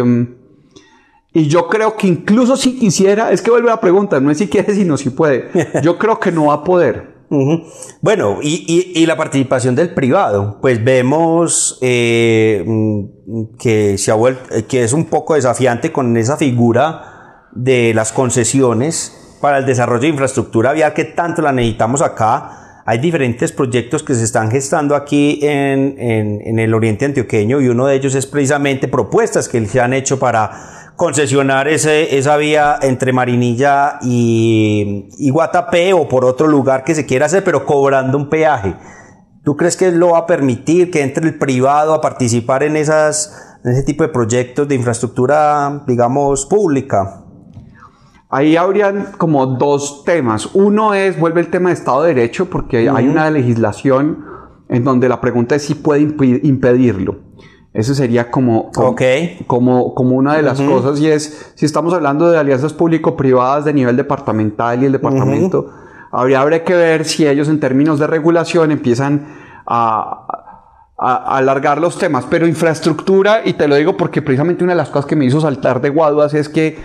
Y 1.35 1.47
yo 1.47 1.67
creo 1.69 1.97
que 1.97 2.09
incluso 2.09 2.59
si 2.59 2.79
quisiera, 2.79 3.31
es 3.31 3.41
que 3.41 3.51
vuelve 3.51 3.69
la 3.69 3.81
pregunta, 3.81 4.21
no 4.21 4.31
es 4.31 4.37
si 4.37 4.49
quiere, 4.49 4.75
sino 4.75 4.99
si 4.99 5.09
puede. 5.09 5.49
Yo 5.83 5.97
creo 5.97 6.21
que 6.21 6.31
no 6.31 6.49
va 6.49 6.55
a 6.57 6.63
poder. 6.63 7.12
Bueno, 8.03 8.41
y, 8.43 9.07
la 9.07 9.17
participación 9.17 9.75
del 9.75 9.95
privado, 9.95 10.59
pues 10.61 10.85
vemos 10.85 11.79
eh, 11.81 12.63
mm, 12.67 13.57
que, 13.59 13.97
se 13.97 14.11
ha 14.11 14.15
vuelto, 14.15 14.55
eh, 14.55 14.65
que 14.65 14.85
es 14.85 14.93
un 14.93 15.07
poco 15.07 15.35
desafiante 15.35 15.93
con 15.93 16.15
esa 16.19 16.37
figura 16.37 17.49
de 17.53 17.95
las 17.95 18.13
concesiones 18.13 19.39
para 19.41 19.59
el 19.59 19.67
desarrollo 19.67 20.03
de 20.03 20.09
infraestructura. 20.09 20.73
Vial 20.73 20.93
que 20.93 21.05
tanto 21.05 21.41
la 21.41 21.53
necesitamos 21.53 22.03
acá. 22.03 22.83
Hay 22.85 22.99
diferentes 22.99 23.51
proyectos 23.51 24.03
que 24.03 24.15
se 24.15 24.25
están 24.25 24.51
gestando 24.51 24.95
aquí 24.95 25.39
en, 25.43 25.95
en 25.99 26.59
el 26.59 26.75
oriente 26.75 27.05
antioqueño 27.05 27.61
y 27.61 27.69
uno 27.69 27.87
de 27.87 27.95
ellos 27.95 28.15
es 28.15 28.27
precisamente 28.27 28.89
propuestas 28.89 29.49
que 29.49 29.65
se 29.67 29.81
han 29.81 29.93
hecho 29.93 30.19
para 30.19 30.82
concesionar 30.97 31.69
ese, 31.69 32.17
esa 32.17 32.37
vía 32.37 32.79
entre 32.83 33.13
Marinilla 33.13 33.99
y, 34.03 35.09
y, 35.19 35.31
Guatapé 35.31 35.93
o 35.93 36.09
por 36.09 36.25
otro 36.25 36.47
lugar 36.47 36.85
que 36.85 36.95
se 36.95 37.07
quiera 37.07 37.27
hacer, 37.27 37.45
pero 37.45 37.65
cobrando 37.67 38.19
un 38.19 38.29
peaje. 38.29 38.77
¿Tú 39.45 39.57
crees 39.57 39.77
que 39.77 39.91
lo 39.91 40.11
va 40.11 40.19
a 40.19 40.27
permitir 40.27 40.91
que 40.91 41.03
entre 41.03 41.27
el 41.27 41.39
privado 41.39 41.95
a 41.95 42.01
participar 42.01 42.63
en, 42.63 42.77
esas, 42.77 43.59
en 43.65 43.73
ese 43.73 43.83
tipo 43.83 44.05
de 44.05 44.11
proyectos 44.11 44.69
de 44.69 44.77
infraestructura, 44.77 45.83
digamos, 45.87 46.47
pública? 46.47 47.25
Ahí 48.29 48.57
habrían 48.57 49.13
como 49.19 49.45
dos 49.47 50.05
temas. 50.05 50.49
Uno 50.55 50.95
es, 50.95 51.19
vuelve 51.19 51.41
el 51.41 51.51
tema 51.51 51.71
de 51.71 51.75
Estado 51.75 52.03
de 52.03 52.15
Derecho, 52.15 52.49
porque 52.49 52.89
hay 52.89 53.09
una 53.09 53.31
legislación 53.31 54.25
en 54.69 54.85
donde 54.85 55.09
la 55.09 55.21
pregunta 55.21 55.55
es 55.55 55.65
si 55.65 55.75
puede 55.75 56.01
impedirlo. 56.01 57.32
Eso 57.75 57.95
sería 57.95 58.31
como, 58.31 58.71
como, 59.47 59.95
como, 59.95 60.17
una 60.17 60.37
de 60.37 60.43
las 60.43 60.61
cosas 60.61 61.01
y 61.01 61.09
es, 61.09 61.53
si 61.55 61.65
estamos 61.65 61.95
hablando 61.95 62.31
de 62.31 62.39
alianzas 62.39 62.75
público-privadas 62.75 63.65
de 63.65 63.73
nivel 63.73 63.97
departamental 63.97 64.83
y 64.83 64.87
el 64.87 64.93
departamento, 64.93 65.71
habría, 66.11 66.43
habría, 66.43 66.65
que 66.65 66.75
ver 66.75 67.07
si 67.07 67.27
ellos 67.27 67.49
en 67.49 67.61
términos 67.61 67.99
de 67.99 68.07
regulación 68.07 68.73
empiezan 68.73 69.27
a, 69.67 70.27
a, 70.99 71.37
alargar 71.39 71.81
los 71.81 71.97
temas. 71.97 72.27
Pero 72.29 72.47
infraestructura, 72.47 73.41
y 73.43 73.55
te 73.55 73.67
lo 73.67 73.77
digo 73.77 73.97
porque 73.97 74.21
precisamente 74.21 74.63
una 74.65 74.75
de 74.75 74.79
las 74.79 74.91
cosas 74.91 75.07
que 75.07 75.17
me 75.17 75.25
hizo 75.25 75.41
saltar 75.41 75.81
de 75.81 75.89
guaduas 75.89 76.35
es 76.35 76.51
que 76.51 76.77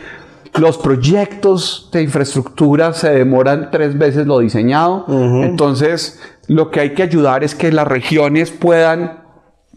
los 0.55 0.77
proyectos 0.77 1.89
de 1.91 2.01
infraestructura 2.01 2.93
se 2.93 3.09
demoran 3.09 3.71
tres 3.71 3.97
veces 3.97 4.25
lo 4.25 4.39
diseñado. 4.39 5.05
Entonces, 5.43 6.21
lo 6.47 6.71
que 6.71 6.79
hay 6.79 6.93
que 6.93 7.03
ayudar 7.03 7.43
es 7.43 7.55
que 7.55 7.73
las 7.73 7.87
regiones 7.87 8.51
puedan 8.51 9.26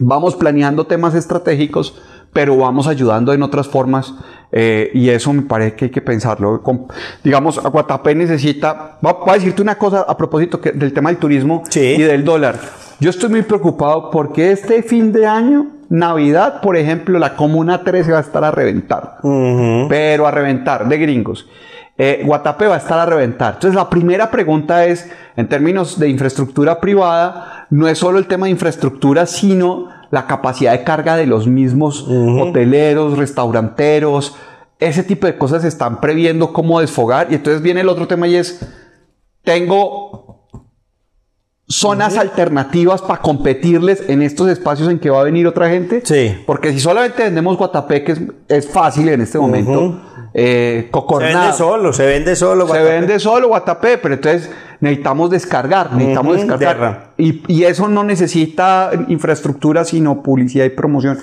vamos 0.01 0.35
planeando 0.35 0.87
temas 0.87 1.15
estratégicos, 1.15 2.01
pero 2.33 2.57
vamos 2.57 2.89
ayudando 2.89 3.33
en 3.33 3.43
otras 3.43 3.69
formas 3.69 4.15
eh, 4.51 4.91
y 4.95 5.09
eso 5.11 5.33
me 5.33 5.43
parece 5.43 5.77
que 5.77 5.85
hay 5.87 5.91
que 5.91 6.01
pensarlo. 6.01 6.63
digamos, 7.23 7.63
Guatapé 7.63 8.15
necesita, 8.15 8.99
voy 9.01 9.15
a 9.27 9.33
decirte 9.35 9.63
una 9.63 9.77
cosa 9.77 10.01
a 10.09 10.17
propósito 10.17 10.59
del 10.59 10.93
tema 10.93 11.11
del 11.11 11.19
turismo 11.19 11.63
y 11.75 12.03
del 12.03 12.25
dólar. 12.25 12.59
Yo 12.99 13.11
estoy 13.11 13.31
muy 13.31 13.43
preocupado 13.43 14.11
porque 14.11 14.53
este 14.53 14.83
fin 14.83 15.13
de 15.13 15.27
año, 15.27 15.69
Navidad, 15.89 16.61
por 16.61 16.77
ejemplo, 16.77 17.19
la 17.19 17.37
Comuna 17.37 17.83
13 17.83 18.13
va 18.13 18.19
a 18.19 18.23
estar 18.23 18.45
a 18.45 18.51
reventar, 18.51 19.19
pero 19.89 20.27
a 20.27 20.31
reventar 20.31 20.89
de 20.89 20.99
gringos. 20.99 21.47
Eh, 22.03 22.23
Guatapé 22.25 22.67
va 22.67 22.77
a 22.77 22.79
estar 22.79 22.99
a 22.99 23.05
reventar. 23.05 23.55
Entonces, 23.55 23.75
la 23.75 23.91
primera 23.91 24.31
pregunta 24.31 24.87
es, 24.87 25.11
en 25.37 25.49
términos 25.49 25.99
de 25.99 26.09
infraestructura 26.09 26.81
privada, 26.81 27.60
no 27.71 27.89
es 27.89 27.99
solo 27.99 28.19
el 28.19 28.27
tema 28.27 28.47
de 28.47 28.53
infraestructura, 28.53 29.27
sino 29.27 29.89
la 30.11 30.27
capacidad 30.27 30.73
de 30.73 30.85
carga 30.85 31.17
de 31.17 31.27
los 31.27 31.47
mismos 31.47 32.07
hoteleros, 32.09 33.17
restauranteros, 33.17 34.37
ese 34.81 35.03
tipo 35.03 35.27
de 35.27 35.37
cosas 35.37 35.63
se 35.63 35.69
están 35.69 36.01
previendo 36.01 36.53
cómo 36.53 36.81
desfogar. 36.81 37.29
Y 37.31 37.37
entonces 37.37 37.63
viene 37.63 37.83
el 37.83 37.89
otro 37.89 38.09
tema 38.09 38.27
y 38.27 38.37
es, 38.37 38.61
tengo 39.45 40.49
zonas 41.69 42.17
alternativas 42.17 43.01
para 43.01 43.23
competirles 43.23 44.09
en 44.09 44.23
estos 44.23 44.49
espacios 44.49 44.89
en 44.89 44.99
que 44.99 45.11
va 45.11 45.21
a 45.21 45.25
venir 45.25 45.47
otra 45.47 45.69
gente. 45.69 46.03
Sí. 46.05 46.37
Porque 46.47 46.73
si 46.73 46.81
solamente 46.81 47.23
vendemos 47.23 47.57
Guatapé, 47.57 48.03
que 48.03 48.17
es, 48.49 48.69
fácil 48.69 49.09
en 49.11 49.21
este 49.21 49.39
momento, 49.39 50.01
eh, 50.35 50.91
se 50.91 51.25
vende 51.25 51.53
solo, 51.53 51.93
se 51.93 52.07
vende 52.07 52.37
solo. 52.37 52.67
Se 52.67 52.83
vende 52.83 53.21
solo 53.21 53.49
Guatapé, 53.49 53.99
pero 53.99 54.15
entonces 54.15 54.51
necesitamos 54.81 55.31
descargar, 55.31 55.93
necesitamos 55.93 56.37
descargar. 56.37 57.15
Y, 57.17 57.43
y, 57.53 57.65
eso 57.65 57.89
no 57.89 58.03
necesita 58.03 58.91
infraestructura, 59.09 59.85
sino 59.85 60.23
publicidad 60.23 60.65
y 60.65 60.71
promoción. 60.71 61.19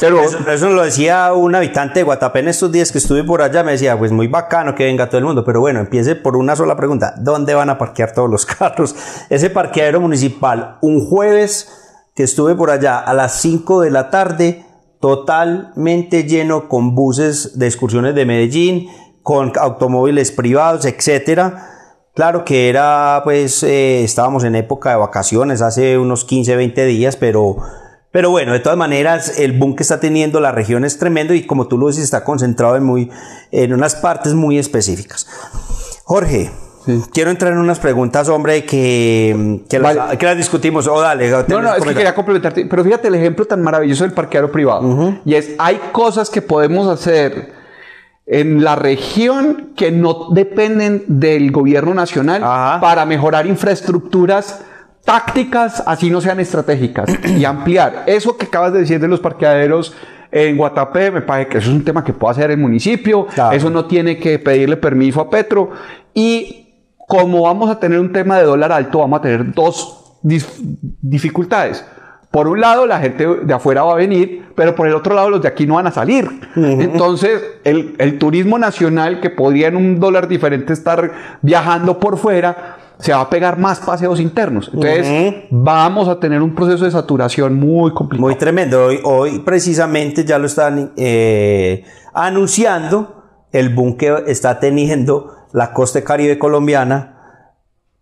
Pero 0.00 0.20
eso, 0.22 0.70
lo 0.70 0.82
decía 0.82 1.32
un 1.34 1.54
habitante 1.54 2.00
de 2.00 2.04
Guatapé 2.04 2.40
en 2.40 2.48
estos 2.48 2.72
días 2.72 2.90
que 2.90 2.98
estuve 2.98 3.22
por 3.22 3.42
allá, 3.42 3.62
me 3.62 3.72
decía, 3.72 3.96
pues 3.98 4.10
muy 4.10 4.28
bacano 4.28 4.74
que 4.74 4.84
venga 4.84 5.08
todo 5.08 5.18
el 5.18 5.24
mundo, 5.24 5.44
pero 5.44 5.60
bueno, 5.60 5.80
empiece 5.80 6.16
por 6.16 6.36
una 6.36 6.56
sola 6.56 6.76
pregunta, 6.76 7.14
¿dónde 7.18 7.54
van 7.54 7.70
a 7.70 7.78
parquear 7.78 8.12
todos 8.12 8.30
los 8.30 8.46
carros? 8.46 8.96
Ese 9.28 9.50
parqueadero 9.50 10.00
municipal, 10.00 10.78
un 10.80 11.06
jueves 11.06 11.68
que 12.14 12.22
estuve 12.22 12.54
por 12.54 12.70
allá 12.70 12.98
a 12.98 13.12
las 13.12 13.40
5 13.40 13.82
de 13.82 13.90
la 13.90 14.10
tarde, 14.10 14.64
totalmente 15.00 16.24
lleno 16.24 16.68
con 16.68 16.94
buses 16.94 17.58
de 17.58 17.66
excursiones 17.66 18.14
de 18.14 18.24
Medellín, 18.24 18.88
con 19.22 19.52
automóviles 19.58 20.32
privados, 20.32 20.86
etcétera. 20.86 21.75
Claro 22.16 22.46
que 22.46 22.70
era, 22.70 23.20
pues, 23.24 23.62
eh, 23.62 24.02
estábamos 24.02 24.42
en 24.44 24.54
época 24.54 24.88
de 24.88 24.96
vacaciones, 24.96 25.60
hace 25.60 25.98
unos 25.98 26.24
15, 26.24 26.56
20 26.56 26.86
días, 26.86 27.14
pero, 27.14 27.58
pero 28.10 28.30
bueno, 28.30 28.54
de 28.54 28.60
todas 28.60 28.78
maneras, 28.78 29.38
el 29.38 29.52
boom 29.52 29.76
que 29.76 29.82
está 29.82 30.00
teniendo 30.00 30.40
la 30.40 30.50
región 30.50 30.86
es 30.86 30.98
tremendo 30.98 31.34
y 31.34 31.44
como 31.44 31.68
tú 31.68 31.76
lo 31.76 31.88
dices, 31.88 32.04
está 32.04 32.24
concentrado 32.24 32.76
en, 32.76 32.84
muy, 32.84 33.10
en 33.52 33.74
unas 33.74 33.96
partes 33.96 34.32
muy 34.32 34.58
específicas. 34.58 35.26
Jorge, 36.04 36.50
Quiero 37.12 37.32
entrar 37.32 37.52
en 37.52 37.58
unas 37.58 37.80
preguntas, 37.80 38.28
hombre, 38.28 38.64
que, 38.64 39.60
que, 39.68 39.80
las, 39.80 40.36
discutimos. 40.36 40.86
O 40.86 40.94
oh, 40.94 41.00
dale. 41.00 41.28
No, 41.48 41.60
no, 41.60 41.74
es 41.74 41.82
que 41.82 41.94
quería 41.94 42.14
complementarte. 42.14 42.64
Pero 42.64 42.84
fíjate 42.84 43.08
el 43.08 43.16
ejemplo 43.16 43.44
tan 43.44 43.60
maravilloso 43.60 44.04
del 44.04 44.12
parqueadero 44.12 44.52
privado. 44.52 45.18
Y 45.24 45.34
es, 45.34 45.50
hay 45.58 45.80
cosas 45.90 46.30
que 46.30 46.42
podemos 46.42 46.86
hacer 46.86 47.55
en 48.26 48.64
la 48.64 48.74
región 48.74 49.72
que 49.76 49.92
no 49.92 50.28
dependen 50.32 51.04
del 51.06 51.52
gobierno 51.52 51.94
nacional 51.94 52.40
para 52.80 53.06
mejorar 53.06 53.46
infraestructuras 53.46 54.64
tácticas, 55.04 55.84
así 55.86 56.10
no 56.10 56.20
sean 56.20 56.40
estratégicas, 56.40 57.08
y 57.24 57.44
ampliar. 57.44 58.02
Eso 58.06 58.36
que 58.36 58.46
acabas 58.46 58.72
de 58.72 58.80
decir 58.80 58.98
de 58.98 59.06
los 59.06 59.20
parqueaderos 59.20 59.94
en 60.32 60.56
Guatapé, 60.56 61.12
me 61.12 61.22
parece 61.22 61.48
que 61.48 61.58
eso 61.58 61.70
es 61.70 61.76
un 61.76 61.84
tema 61.84 62.02
que 62.02 62.12
puede 62.12 62.32
hacer 62.32 62.50
el 62.50 62.58
municipio, 62.58 63.28
eso 63.52 63.70
no 63.70 63.84
tiene 63.84 64.18
que 64.18 64.40
pedirle 64.40 64.76
permiso 64.76 65.20
a 65.20 65.30
Petro, 65.30 65.70
y 66.12 66.64
como 67.06 67.42
vamos 67.42 67.70
a 67.70 67.78
tener 67.78 68.00
un 68.00 68.12
tema 68.12 68.38
de 68.38 68.44
dólar 68.44 68.72
alto, 68.72 68.98
vamos 68.98 69.20
a 69.20 69.22
tener 69.22 69.54
dos 69.54 70.18
dificultades. 70.22 71.84
Por 72.36 72.48
un 72.48 72.60
lado, 72.60 72.86
la 72.86 73.00
gente 73.00 73.26
de 73.26 73.54
afuera 73.54 73.82
va 73.82 73.92
a 73.92 73.94
venir, 73.94 74.50
pero 74.54 74.74
por 74.74 74.86
el 74.86 74.94
otro 74.94 75.14
lado, 75.14 75.30
los 75.30 75.40
de 75.40 75.48
aquí 75.48 75.66
no 75.66 75.76
van 75.76 75.86
a 75.86 75.90
salir. 75.90 76.28
Entonces, 76.54 77.42
el, 77.64 78.18
turismo 78.18 78.58
nacional, 78.58 79.22
que 79.22 79.30
podría 79.30 79.68
en 79.68 79.76
un 79.76 79.98
dólar 79.98 80.28
diferente 80.28 80.74
estar 80.74 81.12
viajando 81.40 81.98
por 81.98 82.18
fuera, 82.18 82.76
se 82.98 83.14
va 83.14 83.22
a 83.22 83.30
pegar 83.30 83.58
más 83.58 83.80
paseos 83.80 84.20
internos. 84.20 84.70
Entonces, 84.70 85.44
vamos 85.48 86.08
a 86.08 86.20
tener 86.20 86.42
un 86.42 86.54
proceso 86.54 86.84
de 86.84 86.90
saturación 86.90 87.54
muy 87.54 87.94
complicado. 87.94 88.28
Muy 88.28 88.36
tremendo. 88.36 88.88
Hoy, 89.04 89.38
precisamente 89.38 90.22
ya 90.22 90.38
lo 90.38 90.44
están 90.44 90.92
eh, 90.94 91.84
anunciando 92.12 93.24
el 93.50 93.70
boom 93.70 93.96
que 93.96 94.14
está 94.26 94.60
teniendo 94.60 95.46
la 95.54 95.72
costa 95.72 96.04
caribe 96.04 96.38
colombiana 96.38 97.14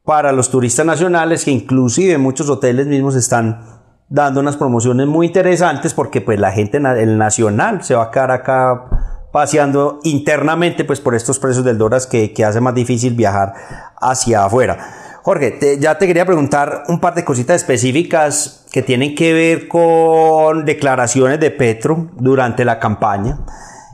para 0.03 0.33
los 0.33 0.51
turistas 0.51 0.85
nacionales 0.85 1.45
que 1.45 1.53
inclusive 1.53 2.19
muchos 2.19 2.51
hoteles 2.51 2.89
mismos 2.89 3.15
están 3.15 3.84
dando 4.09 4.41
unas 4.41 4.57
promociones 4.57 5.07
muy 5.07 5.27
interesantes 5.27 5.95
porque 5.95 6.21
pues 6.21 6.39
la 6.39 6.53
gente 6.53 6.79
el 6.79 7.19
nacional 7.19 7.83
se 7.83 7.95
va 7.95 8.05
a 8.05 8.11
quedar 8.11 8.31
acá 8.31 8.85
paseando 9.33 10.01
internamente 10.05 10.85
pues 10.85 11.01
por 11.01 11.15
estos 11.15 11.39
precios 11.39 11.65
del 11.65 11.79
dólar 11.79 12.03
que, 12.11 12.33
que 12.33 12.45
hace 12.45 12.61
más 12.61 12.75
difícil 12.75 13.15
viajar 13.15 13.55
hacia 14.01 14.45
afuera. 14.45 14.79
Jorge, 15.25 15.79
ya 15.81 15.97
te 15.97 16.07
quería 16.07 16.27
preguntar 16.27 16.85
un 16.87 17.01
par 17.01 17.15
de 17.15 17.25
cositas 17.25 17.57
específicas 17.57 18.67
que 18.71 18.83
tienen 18.83 19.15
que 19.15 19.33
ver 19.33 19.69
con 19.69 20.67
declaraciones 20.67 21.41
de 21.41 21.51
Petro 21.51 22.11
durante 22.17 22.65
la 22.65 22.79
campaña 22.79 23.39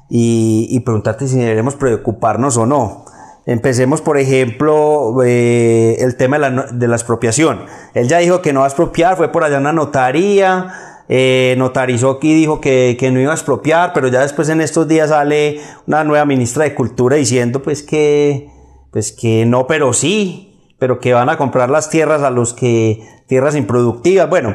y, 0.08 0.66
y 0.70 0.80
preguntarte 0.80 1.28
si 1.28 1.38
debemos 1.38 1.76
preocuparnos 1.76 2.56
o 2.56 2.66
no. 2.66 3.04
Empecemos, 3.46 4.02
por 4.02 4.18
ejemplo, 4.18 5.22
eh, 5.24 5.96
el 6.00 6.16
tema 6.16 6.38
de 6.38 6.88
la, 6.88 6.96
expropiación. 6.96 7.64
Él 7.94 8.06
ya 8.08 8.18
dijo 8.18 8.42
que 8.42 8.52
no 8.52 8.60
va 8.60 8.66
a 8.66 8.68
expropiar, 8.68 9.16
fue 9.16 9.32
por 9.32 9.44
allá 9.44 9.58
una 9.58 9.72
notaría, 9.72 10.72
eh, 11.08 11.54
notarizó 11.58 12.18
y 12.22 12.34
dijo 12.34 12.60
que, 12.60 12.96
no 13.12 13.18
iba 13.18 13.32
a 13.32 13.34
expropiar, 13.34 13.92
pero 13.94 14.08
ya 14.08 14.20
después 14.20 14.48
en 14.50 14.60
estos 14.60 14.86
días 14.86 15.08
sale 15.08 15.60
una 15.86 16.04
nueva 16.04 16.24
ministra 16.26 16.64
de 16.64 16.74
Cultura 16.74 17.16
diciendo 17.16 17.62
pues 17.62 17.82
que, 17.82 18.50
pues 18.92 19.10
que 19.10 19.46
no, 19.46 19.66
pero 19.66 19.92
sí, 19.92 20.74
pero 20.78 21.00
que 21.00 21.14
van 21.14 21.30
a 21.30 21.36
comprar 21.36 21.70
las 21.70 21.88
tierras 21.88 22.22
a 22.22 22.30
los 22.30 22.52
que, 22.52 23.02
tierras 23.26 23.56
improductivas. 23.56 24.28
Bueno, 24.28 24.54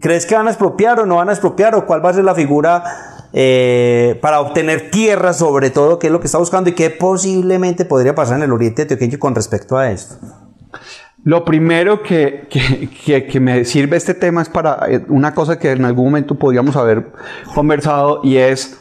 ¿crees 0.00 0.26
que 0.26 0.36
van 0.36 0.46
a 0.46 0.50
expropiar 0.50 1.00
o 1.00 1.06
no 1.06 1.16
van 1.16 1.28
a 1.28 1.32
expropiar 1.32 1.74
o 1.74 1.86
cuál 1.86 2.04
va 2.04 2.10
a 2.10 2.14
ser 2.14 2.24
la 2.24 2.34
figura 2.34 2.84
eh, 3.32 4.18
para 4.20 4.40
obtener 4.40 4.90
tierra 4.90 5.32
sobre 5.32 5.70
todo, 5.70 5.98
qué 5.98 6.08
es 6.08 6.12
lo 6.12 6.20
que 6.20 6.26
está 6.26 6.38
buscando 6.38 6.70
y 6.70 6.74
qué 6.74 6.90
posiblemente 6.90 7.84
podría 7.84 8.14
pasar 8.14 8.36
en 8.38 8.44
el 8.44 8.52
oriente 8.52 8.82
antioqueño 8.82 9.18
con 9.18 9.34
respecto 9.34 9.76
a 9.76 9.90
esto. 9.90 10.16
Lo 11.24 11.44
primero 11.44 12.02
que, 12.02 12.48
que, 12.50 13.26
que, 13.26 13.40
me 13.40 13.64
sirve 13.64 13.96
este 13.96 14.14
tema 14.14 14.42
es 14.42 14.48
para 14.48 14.90
eh, 14.90 15.04
una 15.08 15.34
cosa 15.34 15.58
que 15.58 15.70
en 15.70 15.84
algún 15.84 16.06
momento 16.06 16.34
podríamos 16.34 16.74
haber 16.74 17.12
conversado 17.54 18.20
y 18.24 18.36
es, 18.36 18.78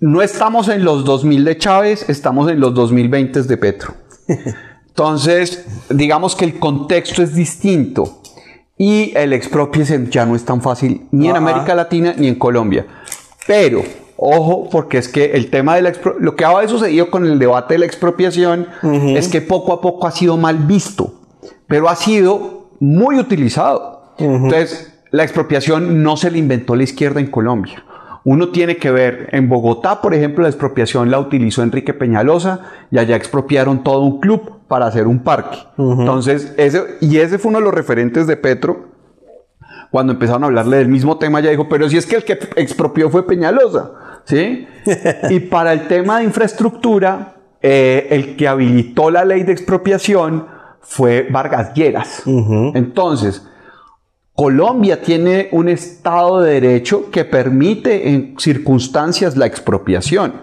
no 0.00 0.20
estamos 0.20 0.68
en 0.68 0.84
los 0.84 1.04
2000 1.04 1.44
de 1.44 1.56
Chávez, 1.56 2.08
estamos 2.08 2.50
en 2.50 2.58
los 2.58 2.74
2020 2.74 3.44
de 3.44 3.56
Petro. 3.56 3.94
Entonces, 4.88 5.64
digamos 5.90 6.34
que 6.34 6.44
el 6.44 6.58
contexto 6.58 7.22
es 7.22 7.34
distinto 7.34 8.20
y 8.76 9.12
el 9.16 9.32
expropiese 9.32 10.06
ya 10.10 10.26
no 10.26 10.34
es 10.34 10.44
tan 10.44 10.60
fácil 10.60 11.06
ni 11.12 11.28
en 11.28 11.36
América 11.36 11.74
Latina 11.74 12.14
ni 12.16 12.28
en 12.28 12.34
Colombia. 12.34 12.86
Pero, 13.46 13.82
ojo, 14.16 14.68
porque 14.70 14.98
es 14.98 15.08
que 15.08 15.32
el 15.32 15.50
tema 15.50 15.76
de 15.76 15.82
la 15.82 15.92
lo 16.18 16.36
que 16.36 16.44
ha 16.44 16.68
sucedido 16.68 17.10
con 17.10 17.26
el 17.26 17.38
debate 17.38 17.74
de 17.74 17.78
la 17.78 17.86
expropiación 17.86 18.68
es 18.82 19.28
que 19.28 19.40
poco 19.40 19.72
a 19.72 19.80
poco 19.80 20.06
ha 20.06 20.10
sido 20.10 20.36
mal 20.36 20.58
visto, 20.58 21.14
pero 21.66 21.88
ha 21.88 21.96
sido 21.96 22.68
muy 22.80 23.18
utilizado. 23.18 24.14
Entonces, 24.18 24.94
la 25.10 25.22
expropiación 25.22 26.02
no 26.02 26.16
se 26.16 26.30
la 26.30 26.38
inventó 26.38 26.74
la 26.76 26.84
izquierda 26.84 27.20
en 27.20 27.26
Colombia. 27.28 27.84
Uno 28.24 28.48
tiene 28.48 28.78
que 28.78 28.90
ver, 28.90 29.28
en 29.32 29.50
Bogotá, 29.50 30.00
por 30.00 30.14
ejemplo, 30.14 30.42
la 30.42 30.48
expropiación 30.48 31.10
la 31.10 31.20
utilizó 31.20 31.62
Enrique 31.62 31.92
Peñalosa 31.92 32.60
y 32.90 32.98
allá 32.98 33.16
expropiaron 33.16 33.84
todo 33.84 34.00
un 34.00 34.18
club 34.18 34.60
para 34.66 34.86
hacer 34.86 35.06
un 35.06 35.18
parque. 35.18 35.58
Entonces, 35.76 36.54
ese, 36.56 36.82
y 37.02 37.18
ese 37.18 37.38
fue 37.38 37.50
uno 37.50 37.58
de 37.58 37.66
los 37.66 37.74
referentes 37.74 38.26
de 38.26 38.38
Petro 38.38 38.93
cuando 39.90 40.12
empezaron 40.12 40.44
a 40.44 40.46
hablarle 40.46 40.78
del 40.78 40.88
mismo 40.88 41.18
tema, 41.18 41.40
ya 41.40 41.50
dijo, 41.50 41.68
pero 41.68 41.88
si 41.88 41.96
es 41.96 42.06
que 42.06 42.16
el 42.16 42.24
que 42.24 42.38
expropió 42.56 43.10
fue 43.10 43.26
Peñalosa, 43.26 43.92
¿sí? 44.24 44.66
y 45.30 45.40
para 45.40 45.72
el 45.72 45.86
tema 45.86 46.18
de 46.18 46.24
infraestructura, 46.24 47.36
eh, 47.62 48.08
el 48.10 48.36
que 48.36 48.46
habilitó 48.46 49.10
la 49.10 49.24
ley 49.24 49.42
de 49.42 49.52
expropiación 49.52 50.46
fue 50.80 51.26
Vargas 51.30 51.72
Lleras. 51.74 52.22
Entonces, 52.74 53.46
Colombia 54.34 55.00
tiene 55.00 55.48
un 55.52 55.68
Estado 55.68 56.40
de 56.40 56.60
Derecho 56.60 57.10
que 57.10 57.24
permite 57.24 58.10
en 58.10 58.34
circunstancias 58.38 59.36
la 59.36 59.46
expropiación. 59.46 60.34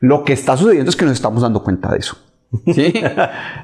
Lo 0.00 0.24
que 0.24 0.32
está 0.32 0.56
sucediendo 0.56 0.88
es 0.88 0.96
que 0.96 1.04
nos 1.04 1.14
estamos 1.14 1.42
dando 1.42 1.62
cuenta 1.62 1.90
de 1.90 1.98
eso. 1.98 2.16
¿Sí? 2.74 2.94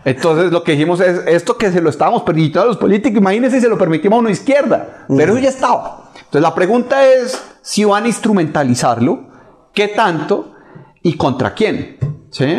Entonces 0.04 0.52
lo 0.52 0.62
que 0.62 0.72
dijimos 0.72 1.00
es, 1.00 1.22
esto 1.26 1.56
que 1.56 1.70
se 1.70 1.80
lo 1.80 1.90
estábamos 1.90 2.22
permitiendo 2.22 2.62
a 2.62 2.66
los 2.66 2.76
políticos, 2.76 3.18
imagínense 3.18 3.56
si 3.56 3.62
se 3.62 3.68
lo 3.68 3.78
permitimos 3.78 4.18
a 4.18 4.20
una 4.20 4.30
izquierda, 4.30 5.06
pero 5.08 5.32
eso 5.32 5.42
ya 5.42 5.48
estaba. 5.48 6.10
Entonces 6.16 6.42
la 6.42 6.54
pregunta 6.54 7.06
es 7.06 7.42
si 7.62 7.84
van 7.84 8.04
a 8.04 8.08
instrumentalizarlo, 8.08 9.28
qué 9.72 9.88
tanto 9.88 10.52
y 11.02 11.16
contra 11.16 11.54
quién. 11.54 11.96
¿sí? 12.30 12.58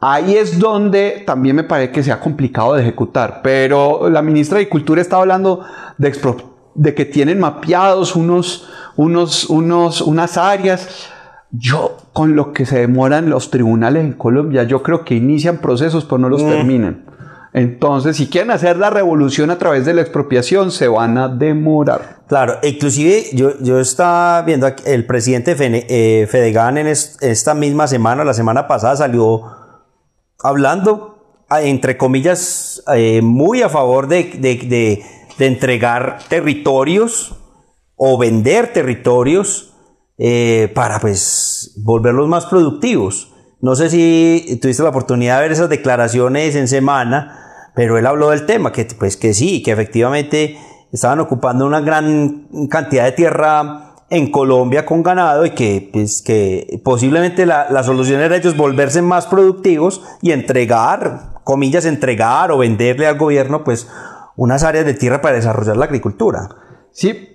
Ahí 0.00 0.34
es 0.34 0.58
donde 0.58 1.22
también 1.26 1.56
me 1.56 1.64
parece 1.64 1.92
que 1.92 2.02
sea 2.02 2.20
complicado 2.20 2.74
de 2.74 2.82
ejecutar, 2.82 3.40
pero 3.42 4.08
la 4.08 4.22
ministra 4.22 4.58
de 4.58 4.68
Cultura 4.68 5.00
estaba 5.00 5.22
hablando 5.22 5.64
de, 5.98 6.12
de 6.74 6.94
que 6.94 7.04
tienen 7.04 7.38
mapeados 7.38 8.16
unos, 8.16 8.68
unos, 8.96 9.44
unos, 9.44 10.00
unas 10.00 10.36
áreas. 10.38 11.10
Yo, 11.52 11.96
con 12.12 12.36
lo 12.36 12.52
que 12.52 12.64
se 12.66 12.78
demoran 12.78 13.28
los 13.28 13.50
tribunales 13.50 14.04
en 14.04 14.12
Colombia, 14.12 14.62
yo 14.64 14.82
creo 14.82 15.04
que 15.04 15.14
inician 15.14 15.58
procesos, 15.58 16.04
pero 16.04 16.18
no 16.18 16.28
los 16.28 16.42
mm. 16.42 16.48
terminan. 16.48 17.04
Entonces, 17.52 18.16
si 18.16 18.28
quieren 18.28 18.52
hacer 18.52 18.76
la 18.76 18.90
revolución 18.90 19.50
a 19.50 19.58
través 19.58 19.84
de 19.84 19.92
la 19.92 20.02
expropiación, 20.02 20.70
se 20.70 20.86
van 20.86 21.18
a 21.18 21.28
demorar. 21.28 22.20
Claro, 22.28 22.58
inclusive 22.62 23.24
yo, 23.32 23.58
yo 23.60 23.80
estaba 23.80 24.42
viendo 24.42 24.68
el 24.86 25.04
presidente 25.04 25.56
eh, 25.58 26.28
Fedegan 26.28 26.78
en 26.78 26.86
esta 26.86 27.54
misma 27.54 27.88
semana, 27.88 28.22
la 28.22 28.34
semana 28.34 28.68
pasada, 28.68 28.96
salió 28.96 29.42
hablando, 30.38 31.44
entre 31.50 31.96
comillas, 31.96 32.84
eh, 32.94 33.20
muy 33.22 33.62
a 33.62 33.68
favor 33.68 34.06
de, 34.06 35.02
entregar 35.40 36.18
territorios 36.28 37.34
o 37.96 38.18
vender 38.18 38.72
territorios 38.72 39.69
eh, 40.22 40.70
para 40.74 41.00
pues 41.00 41.72
volverlos 41.78 42.28
más 42.28 42.44
productivos. 42.44 43.32
No 43.62 43.74
sé 43.74 43.88
si 43.88 44.58
tuviste 44.60 44.82
la 44.82 44.90
oportunidad 44.90 45.36
de 45.36 45.42
ver 45.44 45.52
esas 45.52 45.70
declaraciones 45.70 46.54
en 46.56 46.68
semana, 46.68 47.70
pero 47.74 47.96
él 47.96 48.06
habló 48.06 48.28
del 48.28 48.44
tema, 48.44 48.70
que 48.70 48.84
pues 48.84 49.16
que 49.16 49.32
sí, 49.32 49.62
que 49.62 49.72
efectivamente 49.72 50.58
estaban 50.92 51.20
ocupando 51.20 51.64
una 51.64 51.80
gran 51.80 52.48
cantidad 52.68 53.04
de 53.04 53.12
tierra 53.12 53.94
en 54.10 54.30
Colombia 54.30 54.84
con 54.84 55.02
ganado 55.02 55.46
y 55.46 55.50
que, 55.50 55.88
pues, 55.90 56.20
que 56.20 56.82
posiblemente 56.84 57.46
la, 57.46 57.70
la 57.70 57.82
solución 57.82 58.20
era 58.20 58.36
ellos 58.36 58.58
volverse 58.58 59.00
más 59.00 59.26
productivos 59.26 60.02
y 60.20 60.32
entregar, 60.32 61.40
comillas, 61.44 61.86
entregar 61.86 62.50
o 62.52 62.58
venderle 62.58 63.06
al 63.06 63.16
gobierno 63.16 63.64
pues 63.64 63.88
unas 64.36 64.64
áreas 64.64 64.84
de 64.84 64.92
tierra 64.92 65.22
para 65.22 65.36
desarrollar 65.36 65.78
la 65.78 65.86
agricultura. 65.86 66.48
Sí, 66.90 67.29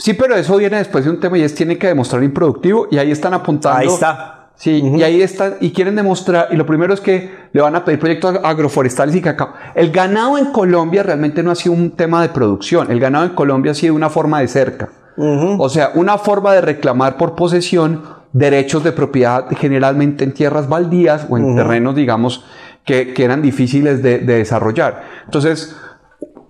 sí, 0.00 0.14
pero 0.14 0.34
eso 0.34 0.56
viene 0.56 0.78
después 0.78 1.04
de 1.04 1.10
un 1.10 1.20
tema 1.20 1.38
y 1.38 1.42
es 1.42 1.54
tiene 1.54 1.78
que 1.78 1.86
demostrar 1.86 2.24
improductivo 2.24 2.88
y 2.90 2.98
ahí 2.98 3.12
están 3.12 3.34
apuntando. 3.34 3.78
Ahí 3.78 3.86
está 3.86 4.40
Sí, 4.60 4.82
y 4.94 5.02
ahí 5.02 5.22
están, 5.22 5.54
y 5.62 5.70
quieren 5.70 5.96
demostrar, 5.96 6.48
y 6.50 6.56
lo 6.56 6.66
primero 6.66 6.92
es 6.92 7.00
que 7.00 7.30
le 7.50 7.62
van 7.62 7.76
a 7.76 7.82
pedir 7.82 7.98
proyectos 7.98 8.40
agroforestales 8.44 9.16
y 9.16 9.22
cacao. 9.22 9.54
El 9.74 9.90
ganado 9.90 10.36
en 10.36 10.52
Colombia 10.52 11.02
realmente 11.02 11.42
no 11.42 11.50
ha 11.50 11.54
sido 11.54 11.74
un 11.74 11.92
tema 11.92 12.20
de 12.20 12.28
producción, 12.28 12.90
el 12.90 13.00
ganado 13.00 13.24
en 13.24 13.30
Colombia 13.30 13.72
ha 13.72 13.74
sido 13.74 13.94
una 13.94 14.10
forma 14.10 14.40
de 14.40 14.48
cerca. 14.48 14.90
O 15.16 15.70
sea, 15.70 15.92
una 15.94 16.18
forma 16.18 16.52
de 16.52 16.60
reclamar 16.60 17.16
por 17.16 17.36
posesión 17.36 18.02
derechos 18.34 18.84
de 18.84 18.92
propiedad 18.92 19.46
generalmente 19.56 20.24
en 20.24 20.34
tierras 20.34 20.68
baldías 20.68 21.26
o 21.30 21.38
en 21.38 21.56
terrenos, 21.56 21.94
digamos, 21.94 22.44
que, 22.84 23.14
eran 23.16 23.40
difíciles 23.40 24.02
de, 24.02 24.18
desarrollar. 24.18 25.04
Entonces, 25.24 25.74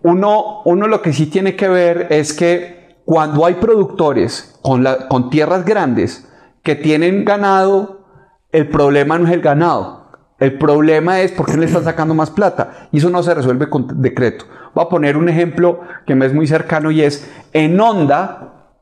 uno, 0.03 0.62
uno 0.64 0.88
lo 0.88 1.01
que 1.01 1.12
sí 1.12 1.26
tiene 1.26 1.55
que 1.55 1.68
ver 1.68 2.09
es 2.11 2.32
que 2.32 2.80
cuando 3.11 3.44
hay 3.44 3.54
productores 3.54 4.56
con, 4.62 4.84
la, 4.84 5.08
con 5.08 5.30
tierras 5.30 5.64
grandes 5.64 6.30
que 6.62 6.76
tienen 6.76 7.24
ganado, 7.24 8.06
el 8.52 8.68
problema 8.68 9.18
no 9.18 9.26
es 9.26 9.32
el 9.32 9.40
ganado. 9.40 10.12
El 10.38 10.56
problema 10.58 11.20
es 11.20 11.32
por 11.32 11.46
qué 11.46 11.56
le 11.56 11.66
están 11.66 11.82
sacando 11.82 12.14
más 12.14 12.30
plata. 12.30 12.86
Y 12.92 12.98
eso 12.98 13.11
no 13.11 13.20
se 13.24 13.34
resuelve 13.34 13.68
con 13.68 14.00
decreto. 14.00 14.44
Voy 14.76 14.84
a 14.84 14.88
poner 14.88 15.16
un 15.16 15.28
ejemplo 15.28 15.80
que 16.06 16.14
me 16.14 16.24
es 16.24 16.32
muy 16.32 16.46
cercano 16.46 16.92
y 16.92 17.02
es 17.02 17.28
en 17.52 17.80
Honda. 17.80 18.76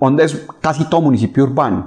Honda 0.00 0.24
es 0.24 0.48
casi 0.60 0.90
todo 0.90 1.00
municipio 1.00 1.44
urbano, 1.44 1.84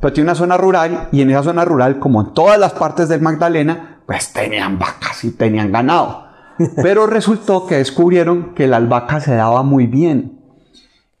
pero 0.00 0.12
tiene 0.12 0.30
una 0.30 0.34
zona 0.34 0.56
rural 0.56 1.10
y 1.12 1.20
en 1.20 1.30
esa 1.30 1.44
zona 1.44 1.64
rural, 1.64 2.00
como 2.00 2.22
en 2.22 2.34
todas 2.34 2.58
las 2.58 2.72
partes 2.72 3.08
del 3.08 3.20
Magdalena, 3.20 4.00
pues 4.04 4.32
tenían 4.32 4.80
vacas 4.80 5.22
y 5.22 5.30
tenían 5.30 5.70
ganado. 5.70 6.24
Pero 6.82 7.06
resultó 7.06 7.66
que 7.66 7.76
descubrieron 7.76 8.54
que 8.54 8.66
la 8.66 8.78
albahaca 8.78 9.20
se 9.20 9.34
daba 9.36 9.62
muy 9.62 9.86
bien. 9.86 10.41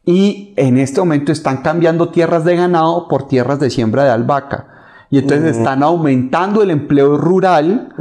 Y 0.04 0.52
en 0.56 0.78
este 0.78 1.00
momento 1.00 1.30
están 1.30 1.58
cambiando 1.58 2.08
tierras 2.08 2.44
de 2.44 2.56
ganado 2.56 3.06
por 3.08 3.28
tierras 3.28 3.60
de 3.60 3.70
siembra 3.70 4.04
de 4.04 4.10
albahaca. 4.10 4.66
Y 5.10 5.18
entonces 5.18 5.58
están 5.58 5.82
aumentando 5.82 6.62
el 6.62 6.70
empleo 6.70 7.18
rural 7.18 7.94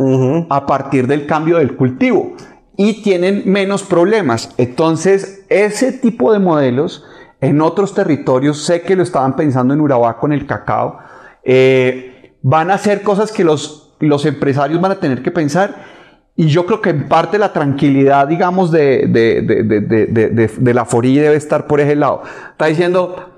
a 0.49 0.65
partir 0.65 1.07
del 1.07 1.27
cambio 1.27 1.57
del 1.57 1.75
cultivo 1.75 2.35
y 2.77 3.03
tienen 3.03 3.43
menos 3.45 3.83
problemas. 3.83 4.49
Entonces, 4.57 5.45
ese 5.49 5.91
tipo 5.91 6.31
de 6.31 6.39
modelos 6.39 7.05
en 7.41 7.59
otros 7.61 7.93
territorios, 7.93 8.63
sé 8.63 8.81
que 8.81 8.95
lo 8.95 9.03
estaban 9.03 9.35
pensando 9.35 9.73
en 9.73 9.81
Urabá 9.81 10.17
con 10.17 10.31
el 10.31 10.45
cacao, 10.45 10.99
eh, 11.43 12.37
van 12.41 12.71
a 12.71 12.77
ser 12.77 13.01
cosas 13.01 13.31
que 13.31 13.43
los, 13.43 13.93
los 13.99 14.25
empresarios 14.25 14.79
van 14.79 14.93
a 14.93 14.99
tener 14.99 15.21
que 15.21 15.31
pensar. 15.31 16.00
Y 16.35 16.47
yo 16.47 16.65
creo 16.65 16.81
que 16.81 16.91
en 16.91 17.07
parte 17.07 17.37
la 17.37 17.53
tranquilidad, 17.53 18.27
digamos, 18.27 18.71
de, 18.71 19.07
de, 19.07 19.41
de, 19.41 20.51
de 20.57 20.73
la 20.73 20.85
FORI 20.85 21.17
debe 21.17 21.35
estar 21.35 21.67
por 21.67 21.79
ese 21.79 21.95
lado. 21.95 22.23
Está 22.51 22.67
diciendo, 22.67 23.31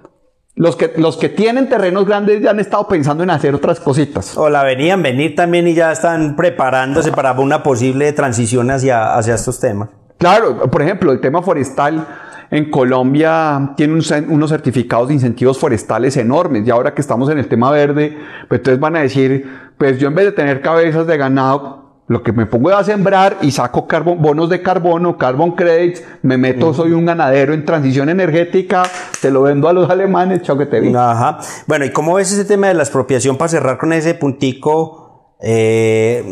los 0.56 0.76
que, 0.76 0.94
los 0.98 1.18
que 1.18 1.30
tienen 1.30 1.68
terrenos 1.68 2.06
grandes 2.06 2.42
ya 2.42 2.52
han 2.52 2.60
estado 2.60 2.88
pensando 2.88 3.24
en 3.24 3.32
hacer 3.32 3.56
otras 3.56 3.80
cositas. 3.80 4.38
O 4.38 4.50
la 4.50 4.64
venían 4.64 5.02
venir 5.02 5.36
también 5.36 5.68
y 5.68 5.74
ya 5.74 5.92
están 5.92 6.36
preparándose 6.36 7.12
para 7.12 7.32
una 7.34 7.64
posible 7.64 8.14
transición 8.14 8.70
hacia, 8.70 9.16
hacia 9.16 9.34
estos 9.34 9.60
temas. 9.60 9.90
Claro, 10.20 10.70
por 10.70 10.82
ejemplo, 10.84 11.12
el 11.12 11.20
tema 11.20 11.42
forestal 11.42 12.06
en 12.52 12.70
Colombia 12.70 13.74
tiene 13.76 13.94
unos 13.94 14.50
certificados 14.52 15.08
de 15.08 15.16
incentivos 15.16 15.58
forestales 15.58 16.16
enormes 16.18 16.68
y 16.68 16.70
ahora 16.70 16.94
que 16.94 17.02
estamos 17.02 17.30
en 17.32 17.40
el 17.40 17.48
tema 17.48 17.72
verde, 17.72 18.16
pues 18.48 18.60
entonces 18.60 18.80
van 18.80 18.96
a 18.96 19.00
decir, 19.00 19.50
pues 19.80 19.98
yo 19.98 20.10
en 20.10 20.16
vez 20.16 20.26
de 20.26 20.32
tener 20.34 20.62
cabezas 20.62 21.08
de 21.08 21.18
ganado, 21.18 21.83
lo 22.08 22.22
que 22.22 22.34
me 22.34 22.46
pongo 22.46 22.70
a 22.72 22.84
sembrar 22.84 23.38
y 23.42 23.52
saco 23.52 23.88
bonos 24.18 24.50
de 24.50 24.62
carbono, 24.62 25.18
carbon 25.18 25.56
credits, 25.56 26.04
me 26.22 26.38
meto, 26.38 26.74
soy 26.74 26.92
un 26.92 27.06
ganadero 27.06 27.54
en 27.54 27.64
transición 27.64 28.10
energética, 28.10 28.84
te 29.22 29.32
lo 29.32 29.44
vendo 29.44 29.70
a 29.70 29.74
los 29.74 29.90
alemanes, 29.90 30.42
chao 30.42 30.58
que 30.58 30.66
te 30.66 30.82
vi. 30.82 30.94
Ajá. 30.94 31.40
Bueno, 31.66 31.86
¿y 31.86 31.92
cómo 31.92 32.16
ves 32.16 32.32
ese 32.32 32.46
tema 32.46 32.68
de 32.68 32.74
la 32.74 32.84
expropiación 32.84 33.38
para 33.38 33.50
cerrar 33.50 33.78
con 33.78 33.94
ese 33.94 34.16
puntico 34.16 35.36
eh, 35.42 36.24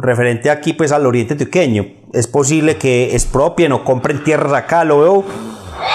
referente 0.00 0.50
aquí 0.50 0.74
pues 0.74 0.92
al 0.92 1.06
oriente 1.06 1.36
tuqueño? 1.36 1.86
¿Es 2.12 2.26
posible 2.26 2.76
que 2.76 3.12
expropien 3.12 3.72
o 3.72 3.82
compren 3.82 4.22
tierras 4.22 4.52
acá? 4.52 4.84
Lo 4.84 5.00
veo 5.00 5.24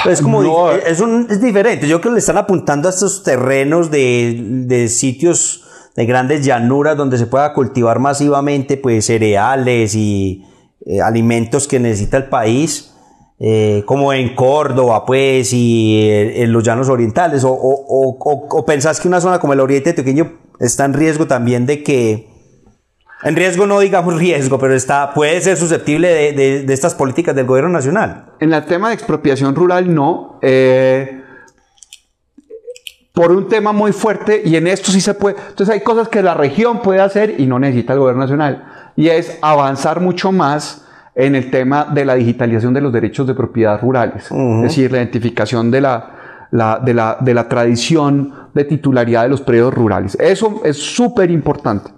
es 0.05 0.21
como 0.21 0.71
es, 0.71 0.99
un, 0.99 1.27
es 1.30 1.41
diferente. 1.41 1.88
Yo 1.88 2.01
creo 2.01 2.11
que 2.11 2.15
le 2.15 2.19
están 2.19 2.38
apuntando 2.38 2.88
a 2.88 2.91
estos 2.91 3.23
terrenos 3.23 3.91
de, 3.91 4.63
de 4.65 4.88
sitios 4.88 5.68
de 5.99 6.05
grandes 6.05 6.45
llanuras 6.45 6.95
donde 6.95 7.17
se 7.17 7.27
pueda 7.27 7.51
cultivar 7.51 7.99
masivamente 7.99 8.77
pues 8.77 9.07
cereales 9.07 9.95
y 9.95 10.45
eh, 10.85 11.01
alimentos 11.01 11.67
que 11.67 11.77
necesita 11.77 12.15
el 12.15 12.29
país, 12.29 12.95
eh, 13.37 13.83
como 13.85 14.13
en 14.13 14.33
Córdoba 14.33 15.05
pues 15.05 15.51
y 15.51 15.99
eh, 16.09 16.43
en 16.43 16.53
los 16.53 16.63
llanos 16.63 16.87
orientales, 16.87 17.43
o, 17.43 17.51
o, 17.51 18.17
o, 18.17 18.65
pensás 18.65 19.01
que 19.01 19.09
una 19.09 19.19
zona 19.19 19.39
como 19.39 19.51
el 19.51 19.59
oriente 19.59 19.89
Antioqueño 19.89 20.39
está 20.61 20.85
en 20.85 20.93
riesgo 20.93 21.27
también 21.27 21.65
de 21.65 21.83
que, 21.83 22.29
en 23.23 23.35
riesgo 23.35 23.67
no 23.67 23.81
digamos 23.81 24.15
riesgo, 24.17 24.57
pero 24.57 24.75
está, 24.75 25.13
puede 25.13 25.41
ser 25.41 25.57
susceptible 25.57 26.07
de, 26.07 26.31
de, 26.31 26.63
de 26.63 26.73
estas 26.73 26.95
políticas 26.95 27.35
del 27.35 27.45
gobierno 27.45 27.71
nacional. 27.71 28.35
En 28.39 28.53
el 28.53 28.63
tema 28.63 28.87
de 28.87 28.93
expropiación 28.93 29.53
rural 29.53 29.93
no. 29.93 30.39
Por 33.20 33.34
un 33.34 33.49
tema 33.49 33.74
muy 33.74 33.91
fuerte 33.91 34.41
y 34.45 34.55
en 34.55 34.65
esto 34.65 34.93
sí 34.93 35.01
se 35.01 35.13
puede. 35.13 35.36
Entonces 35.49 35.76
hay 35.76 35.82
cosas 35.82 36.07
que 36.07 36.24
la 36.24 36.36
región 36.36 36.82
puede 36.82 37.01
hacer 37.01 37.36
y 37.38 37.47
no 37.47 37.59
necesita 37.59 37.91
el 37.91 37.99
gobierno 37.99 38.22
nacional. 38.22 38.63
Y 38.95 39.09
es 39.09 39.38
avanzar 39.41 39.99
mucho 39.99 40.32
más 40.32 40.88
en 41.15 41.36
el 41.36 41.51
tema 41.51 41.84
de 41.84 42.05
la 42.05 42.15
digitalización 42.15 42.74
de 42.74 42.80
los 42.80 42.93
derechos 42.93 43.28
de 43.28 43.34
propiedad 43.34 43.82
rurales. 43.82 44.32
Es 44.32 44.61
decir, 44.61 44.89
la 44.93 44.99
identificación 44.99 45.70
de 45.70 45.82
la, 45.82 46.80
de, 46.82 46.93
la, 46.93 47.17
de 47.20 47.34
la 47.34 47.49
tradición 47.49 48.34
de 48.53 48.63
titularidad 48.63 49.24
de 49.24 49.30
los 49.30 49.41
predios 49.41 49.74
rurales. 49.74 50.15
Eso 50.17 50.61
es 50.63 50.78
súper 50.78 51.30
importante. 51.30 51.91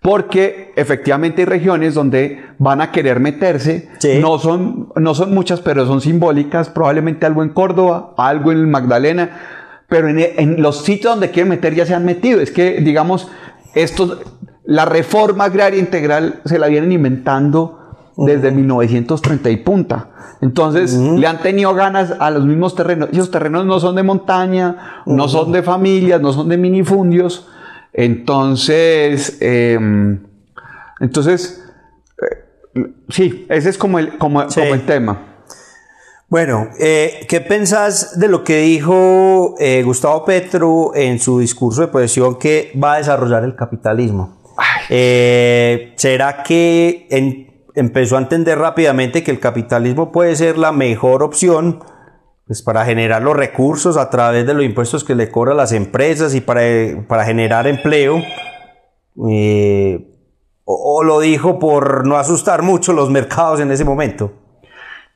Porque 0.00 0.72
efectivamente 0.76 1.42
hay 1.42 1.46
regiones 1.46 1.94
donde 1.94 2.44
van 2.58 2.80
a 2.80 2.92
querer 2.92 3.18
meterse, 3.18 3.88
no, 4.20 4.38
son, 4.38 4.92
no 4.94 5.16
son 5.16 5.34
muchas, 5.34 5.60
pero 5.62 5.84
son 5.84 6.00
simbólicas, 6.00 6.68
probablemente 6.68 7.26
algo 7.26 7.42
en 7.42 7.48
Córdoba, 7.48 8.14
algo 8.16 8.52
en 8.52 8.70
Magdalena, 8.70 9.55
pero 9.88 10.08
en, 10.08 10.62
los 10.62 10.82
sitios 10.82 11.12
donde 11.14 11.30
quieren 11.30 11.50
meter 11.50 11.74
ya 11.74 11.86
se 11.86 11.94
han 11.94 12.04
metido. 12.04 12.40
Es 12.40 12.50
que, 12.50 12.80
digamos, 12.80 13.28
estos, 13.74 14.18
la 14.64 14.84
reforma 14.84 15.44
agraria 15.44 15.78
integral 15.78 16.40
se 16.44 16.58
la 16.58 16.66
vienen 16.66 16.92
inventando 16.92 17.78
desde 18.16 18.50
1930 18.50 19.50
y 19.50 19.56
punta. 19.58 20.10
Entonces, 20.40 20.94
le 20.94 21.26
han 21.26 21.40
tenido 21.40 21.74
ganas 21.74 22.14
a 22.18 22.30
los 22.30 22.44
mismos 22.44 22.74
terrenos. 22.74 23.10
Esos 23.12 23.30
terrenos 23.30 23.64
no 23.64 23.78
son 23.78 23.94
de 23.96 24.02
montaña, 24.02 25.02
no 25.06 25.28
son 25.28 25.52
de 25.52 25.62
familias, 25.62 26.20
no 26.20 26.32
son 26.32 26.48
de 26.48 26.56
minifundios. 26.56 27.48
Entonces, 27.92 29.38
em, 29.40 30.20
entonces, 31.00 31.64
eh, 32.20 32.92
sí, 33.08 33.46
ese 33.48 33.70
es 33.70 33.78
como 33.78 33.98
el, 33.98 34.18
como, 34.18 34.46
como 34.46 34.74
el 34.74 34.84
tema. 34.84 35.35
Bueno, 36.28 36.70
eh, 36.80 37.24
¿qué 37.28 37.40
pensás 37.40 38.18
de 38.18 38.26
lo 38.26 38.42
que 38.42 38.56
dijo 38.56 39.54
eh, 39.60 39.84
Gustavo 39.84 40.24
Petro 40.24 40.90
en 40.96 41.20
su 41.20 41.38
discurso 41.38 41.82
de 41.82 41.86
posesión 41.86 42.36
que 42.36 42.72
va 42.82 42.94
a 42.94 42.98
desarrollar 42.98 43.44
el 43.44 43.54
capitalismo? 43.54 44.36
Eh, 44.90 45.92
¿Será 45.96 46.42
que 46.42 47.06
empezó 47.76 48.16
a 48.16 48.20
entender 48.20 48.58
rápidamente 48.58 49.22
que 49.22 49.30
el 49.30 49.38
capitalismo 49.38 50.10
puede 50.10 50.34
ser 50.34 50.58
la 50.58 50.72
mejor 50.72 51.22
opción 51.22 51.84
pues, 52.44 52.60
para 52.60 52.84
generar 52.84 53.22
los 53.22 53.36
recursos 53.36 53.96
a 53.96 54.10
través 54.10 54.44
de 54.48 54.54
los 54.54 54.64
impuestos 54.64 55.04
que 55.04 55.14
le 55.14 55.30
cobran 55.30 55.56
las 55.56 55.70
empresas 55.70 56.34
y 56.34 56.40
para, 56.40 56.62
para 57.06 57.24
generar 57.24 57.68
empleo? 57.68 58.20
o 60.64 61.04
lo 61.04 61.20
dijo 61.20 61.60
por 61.60 62.04
no 62.04 62.16
asustar 62.16 62.62
mucho 62.62 62.92
los 62.92 63.10
mercados 63.10 63.60
en 63.60 63.70
ese 63.70 63.84
momento? 63.84 64.45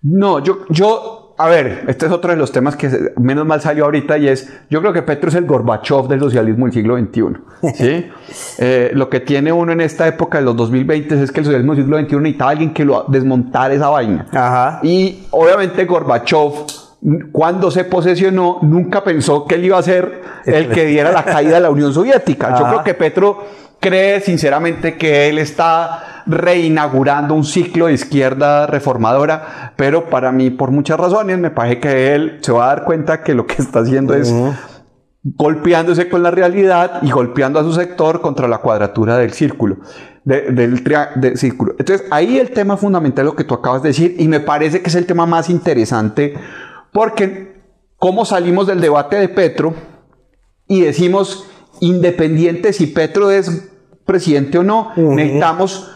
No, 0.03 0.39
yo, 0.39 0.65
yo, 0.71 1.35
a 1.37 1.49
ver, 1.49 1.85
este 1.89 2.07
es 2.07 2.13
otro 2.13 2.31
de 2.31 2.37
los 2.37 2.53
temas 2.53 2.77
que 2.77 3.13
menos 3.21 3.47
mal 3.47 3.61
salió 3.61 3.85
ahorita 3.85 4.17
y 4.19 4.29
es, 4.29 4.51
yo 4.71 4.81
creo 4.81 4.93
que 4.93 5.03
Petro 5.03 5.29
es 5.29 5.35
el 5.35 5.45
Gorbachev 5.45 6.09
del 6.09 6.21
socialismo 6.21 6.67
del 6.67 6.75
siglo 6.75 6.99
XXI. 6.99 7.75
¿sí? 7.75 8.11
Eh, 8.59 8.91
lo 8.95 9.09
que 9.09 9.21
tiene 9.21 9.53
uno 9.53 9.73
en 9.73 9.81
esta 9.81 10.07
época 10.07 10.39
de 10.39 10.45
los 10.45 10.55
2020 10.55 11.23
es 11.23 11.33
que 11.33 11.41
el 11.41 11.47
socialismo 11.47 11.75
del 11.75 11.85
siglo 11.85 11.99
XXI 11.99 12.17
necesitaba 12.17 12.51
alguien 12.51 12.73
que 12.73 12.85
lo 12.85 13.05
desmontara 13.09 13.75
esa 13.75 13.89
vaina. 13.89 14.27
Ajá. 14.33 14.81
Y 14.83 15.27
obviamente 15.31 15.85
Gorbachev 15.85 16.67
cuando 17.33 17.71
se 17.71 17.85
posesionó, 17.85 18.59
nunca 18.63 19.03
pensó 19.03 19.47
que 19.47 19.55
él 19.55 19.65
iba 19.65 19.79
a 19.79 19.83
ser 19.83 20.21
el 20.45 20.69
que 20.69 20.85
diera 20.85 21.11
la 21.11 21.25
caída 21.25 21.55
de 21.55 21.61
la 21.61 21.71
Unión 21.71 21.95
Soviética. 21.95 22.59
Yo 22.59 22.67
creo 22.67 22.85
que 22.85 22.95
Petro 22.95 23.39
cree 23.81 24.21
sinceramente 24.21 24.97
que 24.97 25.29
él 25.29 25.39
está 25.39 26.23
reinaugurando 26.27 27.35
un 27.35 27.45
ciclo 27.45 27.87
de 27.87 27.95
izquierda 27.95 28.67
reformadora, 28.67 29.73
pero 29.77 30.09
para 30.09 30.31
mí, 30.33 30.51
por 30.51 30.71
muchas 30.71 31.01
razones, 31.01 31.39
me 31.39 31.51
parece 31.51 31.81
que 31.81 32.15
él 32.15 32.39
se 32.43 32.53
va 32.53 32.65
a 32.65 32.75
dar 32.77 32.85
cuenta 32.85 33.23
que 33.23 33.35
lo 33.35 33.47
que 33.47 33.61
está 33.61 33.81
haciendo 33.81 34.15
es 34.15 34.33
golpeándose 35.23 36.09
con 36.09 36.23
la 36.23 36.31
realidad 36.31 37.03
y 37.03 37.11
golpeando 37.11 37.59
a 37.59 37.63
su 37.63 37.73
sector 37.73 38.21
contra 38.21 38.49
la 38.49 38.59
cuadratura 38.59 39.17
del 39.17 39.33
círculo. 39.33 39.79
del, 40.25 40.85
del 41.17 41.39
círculo. 41.39 41.75
Entonces, 41.79 42.07
ahí 42.11 42.39
el 42.39 42.51
tema 42.51 42.77
fundamental, 42.77 43.25
lo 43.25 43.35
que 43.35 43.45
tú 43.45 43.55
acabas 43.55 43.83
de 43.83 43.89
decir, 43.89 44.17
y 44.19 44.29
me 44.29 44.41
parece 44.41 44.83
que 44.83 44.89
es 44.89 44.95
el 44.95 45.07
tema 45.07 45.27
más 45.27 45.51
interesante, 45.51 46.35
porque 46.93 47.61
cómo 47.97 48.25
salimos 48.25 48.67
del 48.67 48.81
debate 48.81 49.17
de 49.17 49.29
Petro 49.29 49.75
y 50.67 50.83
decimos, 50.83 51.47
independiente 51.81 52.73
si 52.73 52.87
Petro 52.87 53.31
es 53.31 53.70
presidente 54.11 54.59
o 54.59 54.65
no, 54.65 54.91
necesitamos 54.97 55.89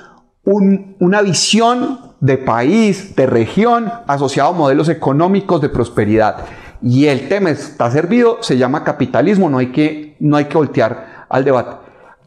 una 0.44 1.20
visión 1.22 1.98
de 2.20 2.38
país, 2.38 3.16
de 3.16 3.26
región, 3.26 3.90
asociado 4.06 4.50
a 4.50 4.52
modelos 4.52 4.88
económicos 4.88 5.60
de 5.60 5.68
prosperidad. 5.68 6.36
Y 6.80 7.06
el 7.06 7.28
tema 7.28 7.50
está 7.50 7.90
servido, 7.90 8.38
se 8.40 8.56
llama 8.56 8.84
capitalismo, 8.84 9.50
no 9.50 9.58
hay 9.58 9.72
que, 9.72 10.16
no 10.20 10.36
hay 10.36 10.44
que 10.44 10.56
voltear 10.56 11.26
al 11.28 11.44
debate. 11.44 11.76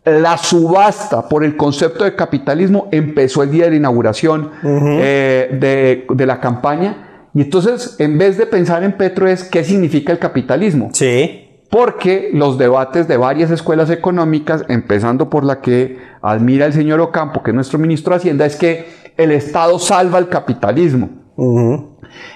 La 0.03 0.38
subasta 0.38 1.29
por 1.29 1.45
el 1.45 1.55
concepto 1.55 2.03
de 2.03 2.15
capitalismo 2.15 2.89
empezó 2.91 3.43
el 3.43 3.51
día 3.51 3.65
de 3.65 3.71
la 3.71 3.77
inauguración 3.77 4.51
eh, 4.63 5.57
de, 5.57 6.05
de 6.13 6.25
la 6.25 6.41
campaña. 6.41 7.29
Y 7.33 7.41
entonces, 7.41 7.95
en 7.99 8.17
vez 8.17 8.38
de 8.38 8.45
pensar 8.45 8.83
en 8.83 8.97
Petro, 8.97 9.25
es 9.25 9.45
qué 9.45 9.63
significa 9.63 10.11
el 10.11 10.19
capitalismo. 10.19 10.89
Sí 10.91 11.46
porque 11.70 12.30
los 12.34 12.57
debates 12.57 13.07
de 13.07 13.18
varias 13.18 13.51
escuelas 13.51 13.89
económicas, 13.89 14.63
empezando 14.70 15.30
por 15.30 15.43
la 15.43 15.61
que 15.61 15.99
admira 16.22 16.65
el 16.65 16.74
señor 16.74 16.99
Ocampo, 17.01 17.43
que 17.43 17.51
es 17.51 17.55
nuestro 17.55 17.80
ministro 17.80 18.13
de 18.13 18.18
Hacienda, 18.18 18.45
es 18.45 18.55
que 18.55 18.88
el 19.18 19.32
Estado 19.32 19.78
salva 19.80 20.20
el 20.20 20.30
capitalismo. 20.30 21.09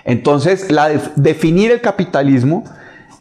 Entonces, 0.03 0.71
la 0.71 0.89
definir 1.15 1.71
el 1.71 1.81
capitalismo 1.81 2.63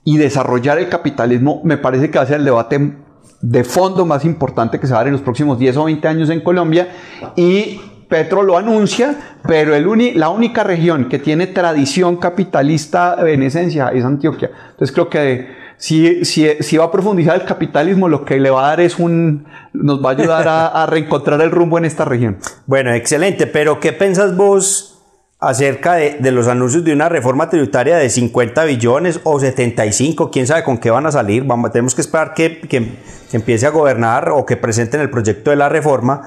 y 0.05 0.17
desarrollar 0.17 0.79
el 0.79 0.89
capitalismo 0.89 1.61
me 1.65 1.77
parece 1.77 2.11
que 2.11 2.19
va 2.19 2.25
a 2.25 2.27
ser 2.27 2.39
el 2.39 2.45
debate 2.45 2.97
de 3.41 3.65
fondo 3.65 4.05
más 4.05 4.25
importante 4.25 4.79
que 4.79 4.87
se 4.87 4.93
va 4.93 4.99
a 4.99 5.01
dar 5.03 5.09
en 5.09 5.15
los 5.15 5.23
próximos 5.23 5.59
10 5.59 5.77
o 5.79 5.85
20 5.85 6.09
años 6.09 6.31
en 6.31 6.41
Colombia 6.41 6.89
y 7.37 7.81
Petro 8.09 8.43
lo 8.43 8.59
anuncia, 8.59 9.15
pero 9.47 9.75
el 9.75 10.19
la 10.19 10.31
única 10.31 10.65
región 10.65 11.09
que 11.09 11.21
tiene 11.21 11.47
tradición 11.47 12.17
capitalista 12.17 13.17
en 13.25 13.45
esencia 13.45 13.89
es 13.89 14.05
Antioquia. 14.05 14.51
Entonces 14.73 14.93
creo 14.93 15.09
que 15.09 15.47
si, 15.81 16.27
si, 16.27 16.77
va 16.77 16.85
a 16.85 16.91
profundizar 16.91 17.41
el 17.41 17.47
capitalismo, 17.47 18.07
lo 18.07 18.27
que 18.27 18.39
le 18.39 18.51
va 18.51 18.67
a 18.67 18.69
dar 18.69 18.81
es 18.81 18.99
un, 18.99 19.47
nos 19.73 20.05
va 20.05 20.11
a 20.11 20.13
ayudar 20.13 20.47
a, 20.47 20.85
reencontrar 20.85 21.41
el 21.41 21.51
rumbo 21.51 21.79
en 21.79 21.87
esta 21.87 22.05
región. 22.05 22.37
Bueno, 22.67 22.93
excelente, 22.93 23.47
pero 23.47 23.81
¿qué 23.81 23.95
pensás 23.95 24.37
vos 24.37 24.99
acerca 25.39 25.95
de, 25.95 26.33
los 26.33 26.49
anuncios 26.49 26.85
de 26.85 26.93
una 26.93 27.09
reforma 27.09 27.49
tributaria 27.49 27.97
de 27.97 28.11
50 28.11 28.63
billones 28.65 29.21
o 29.25 29.41
75? 29.41 30.31
¿Quién 30.31 30.47
sabe 30.47 30.65
con 30.65 30.77
qué 30.77 30.91
van 30.91 31.07
a 31.07 31.13
salir? 31.13 31.45
Vamos, 31.45 31.73
tenemos 31.73 31.95
que 31.95 32.03
esperar 32.03 32.35
que, 32.35 32.61
que, 32.61 32.99
empiece 33.33 33.65
a 33.65 33.71
gobernar 33.71 34.29
o 34.29 34.45
que 34.45 34.59
presenten 34.59 35.01
el 35.01 35.09
proyecto 35.09 35.49
de 35.49 35.57
la 35.57 35.71
reforma. 35.71 36.21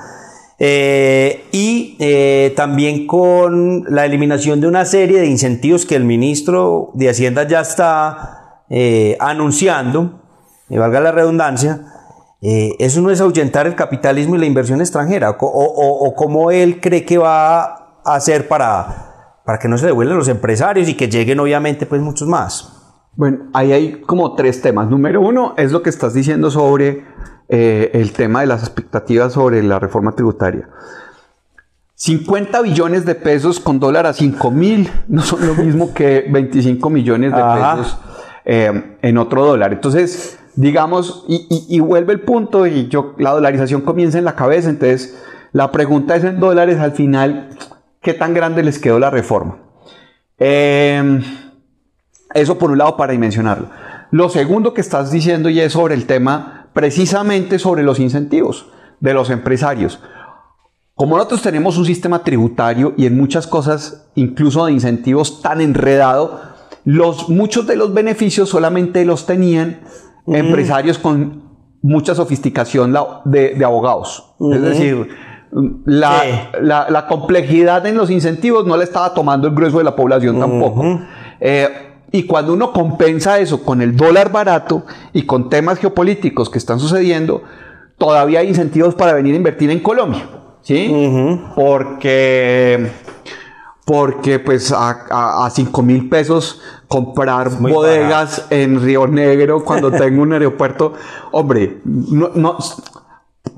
Eh, 0.58 1.46
y 1.52 1.96
eh, 2.00 2.54
también 2.56 3.06
con 3.06 3.86
la 3.88 4.06
eliminación 4.06 4.62
de 4.62 4.68
una 4.68 4.86
serie 4.86 5.20
de 5.20 5.28
incentivos 5.28 5.86
que 5.86 5.96
el 5.96 6.06
ministro 6.06 6.90
de 6.96 7.10
Hacienda 7.10 7.48
ya 7.48 7.62
está 7.62 8.43
eh, 8.76 9.16
anunciando, 9.20 10.20
y 10.68 10.80
valga 10.80 11.00
la 11.00 11.12
redundancia, 11.12 11.82
eh, 12.42 12.76
eso 12.80 13.02
no 13.02 13.12
es 13.12 13.22
ahuyentar 13.22 13.68
el 13.68 13.76
capitalismo 13.76 14.36
y 14.36 14.40
la 14.40 14.48
inversión 14.48 14.82
extranjera, 14.82 15.30
o, 15.30 15.36
o, 15.38 16.16
cómo 16.16 16.50
él 16.50 16.82
cree 16.82 17.06
que 17.06 17.20
va 17.20 17.66
a 17.66 18.16
hacer 18.16 18.48
para, 18.48 19.42
para 19.46 19.60
que 19.60 19.68
no 19.68 19.78
se 19.78 19.86
devuelvan 19.86 20.18
los 20.18 20.28
empresarios 20.28 20.90
y 20.90 20.96
que 20.96 21.08
lleguen 21.08 21.40
obviamente 21.40 21.86
pues 21.86 22.02
muchos 22.02 22.28
más. 22.28 22.74
Bueno, 23.16 23.52
ahí 23.54 23.74
hay 23.74 24.02
como 24.02 24.34
tres 24.34 24.60
temas. 24.64 24.90
Número 24.90 25.22
uno 25.22 25.54
es 25.56 25.72
lo 25.72 25.84
que 25.84 25.92
estás 25.92 26.16
diciendo 26.16 26.50
sobre 26.50 27.06
eh, 27.50 27.92
el 27.94 28.12
tema 28.12 28.42
de 28.42 28.48
las 28.48 28.64
expectativas 28.64 29.34
sobre 29.34 29.62
la 29.62 29.78
reforma 29.78 30.14
tributaria. 30.14 30.68
50 31.94 32.60
billones 32.62 33.06
de 33.06 33.14
pesos 33.14 33.60
con 33.60 33.80
dólar 33.80 34.08
a 34.08 34.14
5 34.14 34.50
mil 34.50 34.90
no 35.08 35.22
son 35.22 35.46
lo 35.46 35.54
mismo 35.54 35.94
que 35.94 36.26
25 36.28 36.90
millones 36.90 37.32
de 37.32 37.38
pesos 37.38 38.00
eh, 38.46 38.98
en 39.02 39.18
otro 39.18 39.46
dólar. 39.46 39.74
Entonces, 39.74 40.40
digamos, 40.56 41.26
y, 41.28 41.80
vuelve 41.80 42.14
el 42.14 42.22
punto 42.22 42.68
y 42.68 42.88
yo, 42.88 43.16
la 43.18 43.32
dolarización 43.32 43.82
comienza 43.82 44.18
en 44.18 44.26
la 44.26 44.36
cabeza, 44.36 44.70
entonces 44.70 45.18
la 45.52 45.72
pregunta 45.72 46.16
es 46.16 46.24
en 46.24 46.40
dólares 46.40 46.80
al 46.80 46.92
final, 46.92 47.50
¿qué 48.02 48.14
tan 48.14 48.34
grande 48.34 48.64
les 48.64 48.80
quedó 48.80 49.00
la 49.00 49.10
reforma? 49.10 49.58
Em, 50.38 51.24
eso 52.34 52.58
por 52.58 52.72
un 52.72 52.78
lado 52.78 52.98
para 52.98 53.14
dimensionarlo. 53.14 53.70
Lo 54.12 54.30
segundo 54.30 54.74
que 54.74 54.82
estás 54.82 55.12
diciendo 55.12 55.50
y 55.50 55.60
es 55.60 55.74
sobre 55.74 55.96
el 55.96 56.06
tema, 56.06 56.68
precisamente 56.74 57.60
sobre 57.60 57.84
los 57.84 58.00
incentivos 58.00 58.68
de 59.00 59.14
los 59.14 59.30
empresarios. 59.30 60.00
Como 60.96 61.18
nosotros 61.18 61.42
tenemos 61.42 61.78
un 61.78 61.86
sistema 61.86 62.24
tributario 62.24 62.94
y 62.98 63.08
en 63.08 63.18
muchas 63.18 63.48
cosas, 63.48 64.06
incluso 64.14 64.66
de 64.66 64.74
incentivos 64.74 65.42
tan 65.42 65.60
enredado, 65.62 66.53
los, 66.86 67.30
muchos 67.30 67.66
de 67.68 67.76
los 67.76 67.94
beneficios 67.94 68.50
solamente 68.50 69.06
los 69.06 69.26
tenían 69.26 69.82
empresarios 70.28 70.98
con 70.98 71.44
mucha 71.82 72.16
sofisticación 72.16 72.96
de, 73.26 73.64
abogados. 73.64 74.36
Es 74.52 74.62
decir, 74.62 75.10
la, 75.86 77.06
complejidad 77.08 77.86
en 77.86 77.96
los 77.96 78.10
incentivos 78.10 78.66
no 78.66 78.78
le 78.78 78.84
estaba 78.84 79.14
tomando 79.14 79.48
el 79.48 79.54
grueso 79.54 79.78
de 79.78 79.84
la 79.84 79.96
población 79.96 80.40
tampoco. 80.40 81.02
Eh, 81.40 81.68
y 82.12 82.24
cuando 82.24 82.54
uno 82.54 82.72
compensa 82.72 83.40
eso 83.40 83.64
con 83.64 83.82
el 83.82 83.98
dólar 83.98 84.32
barato 84.32 84.86
y 85.14 85.24
con 85.24 85.50
temas 85.50 85.80
geopolíticos 85.80 86.50
que 86.50 86.60
están 86.60 86.80
sucediendo, 86.80 87.44
todavía 87.98 88.40
hay 88.40 88.50
incentivos 88.50 88.96
para 88.96 89.14
venir 89.14 89.34
a 89.34 89.38
invertir 89.38 89.72
en 89.72 89.80
Colombia. 89.80 90.30
¿Sí? 90.62 90.94
Porque 91.56 92.90
porque 93.86 94.40
pues 94.40 94.72
a, 94.72 95.46
a, 95.46 95.50
5 95.50 95.82
mil 95.82 96.10
pesos 96.10 96.62
comprar 96.88 97.50
bodegas 97.60 98.46
en 98.50 98.82
Río 98.82 99.08
Negro 99.08 99.64
cuando 99.64 99.92
tengo 99.98 100.22
un 100.22 100.34
aeropuerto, 100.34 100.94
hombre, 101.32 101.80
no, 101.84 102.32
no, 102.34 102.58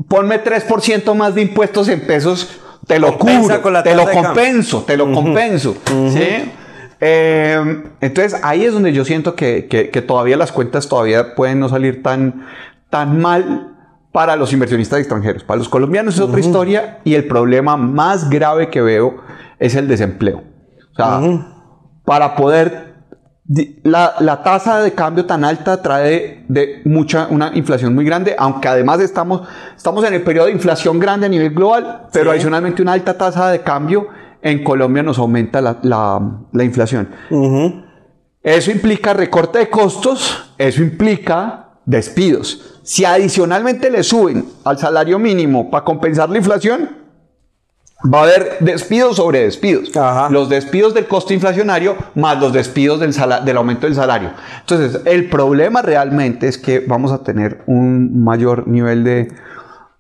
ponme 0.08 0.44
3% 0.44 1.14
más 1.14 1.36
de 1.36 1.44
impuestos 1.44 1.88
en 1.90 2.06
pesos, 2.06 2.60
te 2.88 3.00
lo 3.00 3.18
cubro, 3.18 3.62
te 3.84 3.96
lo 3.96 4.10
compenso, 4.10 4.84
te 4.84 4.98
lo 4.98 5.12
compenso, 5.12 5.76
¿sí? 6.10 6.52
Eh, 7.02 7.84
entonces 8.00 8.40
ahí 8.42 8.64
es 8.64 8.74
donde 8.74 8.94
yo 8.94 9.04
siento 9.04 9.36
que, 9.36 9.68
que, 9.68 9.90
que, 9.90 10.02
todavía 10.02 10.38
las 10.38 10.54
cuentas 10.54 10.88
todavía 10.88 11.36
pueden 11.36 11.60
no 11.60 11.68
salir 11.68 12.02
tan, 12.02 12.48
tan 12.90 13.20
mal 13.20 13.76
para 14.14 14.38
los 14.38 14.54
inversionistas 14.54 15.00
extranjeros. 15.00 15.44
Para 15.44 15.58
los 15.58 15.68
colombianos 15.68 16.16
es 16.16 16.22
otra 16.22 16.40
historia 16.40 17.00
y 17.04 17.16
el 17.16 17.28
problema 17.28 17.76
más 17.76 18.30
grave 18.30 18.70
que 18.70 18.82
veo 18.82 19.18
es 19.60 19.76
el 19.76 19.88
desempleo. 19.88 20.44
O 20.92 20.96
sea, 20.96 21.22
para 22.04 22.36
poder... 22.36 22.96
La, 23.84 24.16
la, 24.22 24.42
tasa 24.42 24.82
de 24.82 24.94
cambio 24.94 25.28
tan 25.28 25.44
alta 25.46 25.80
trae 25.80 26.46
de 26.48 26.82
mucha, 26.84 27.28
una 27.30 27.52
inflación 27.54 27.94
muy 27.94 28.04
grande, 28.04 28.36
aunque 28.40 28.68
además 28.68 29.00
estamos, 29.02 29.48
estamos 29.78 30.04
en 30.04 30.16
el 30.16 30.24
periodo 30.24 30.48
de 30.48 30.54
inflación 30.54 30.98
grande 30.98 31.28
a 31.28 31.30
nivel 31.30 31.54
global, 31.54 32.08
pero 32.12 32.32
adicionalmente 32.32 32.82
una 32.82 32.94
alta 32.94 33.16
tasa 33.16 33.52
de 33.52 33.62
cambio 33.62 34.08
en 34.42 34.64
Colombia 34.64 35.02
nos 35.04 35.20
aumenta 35.20 35.60
la, 35.62 36.64
inflación. 36.64 37.10
Eso 38.42 38.70
implica 38.70 39.12
recorte 39.14 39.58
de 39.58 39.70
costos, 39.72 40.54
eso 40.60 40.84
implica 40.84 41.80
despidos. 41.84 42.80
Si 42.84 43.04
adicionalmente 43.04 43.90
le 43.90 44.04
suben 44.04 44.46
al 44.64 44.78
salario 44.78 45.18
mínimo 45.18 45.72
para 45.72 45.84
compensar 45.84 46.30
la 46.30 46.38
inflación, 46.38 47.05
va 48.04 48.20
a 48.20 48.24
haber 48.24 48.58
despidos 48.60 49.18
sobre 49.18 49.44
despidos. 49.44 49.92
Los 50.30 50.50
despidos 50.50 50.94
del 50.94 51.08
costo 51.08 51.34
inflacionario 51.34 51.96
más 52.16 52.40
los 52.40 52.54
despidos 52.54 53.00
del, 53.00 53.14
del 53.46 53.58
aumento 53.58 53.88
del 53.88 53.96
salario. 53.96 54.32
Entonces, 54.62 55.02
el 55.06 55.30
problema 55.30 55.82
realmente 55.82 56.48
es 56.48 56.58
que 56.58 56.80
vamos 56.80 57.12
a 57.12 57.24
tener 57.24 57.64
un 57.68 58.24
mayor 58.24 58.68
nivel 58.68 59.04
de, 59.04 59.32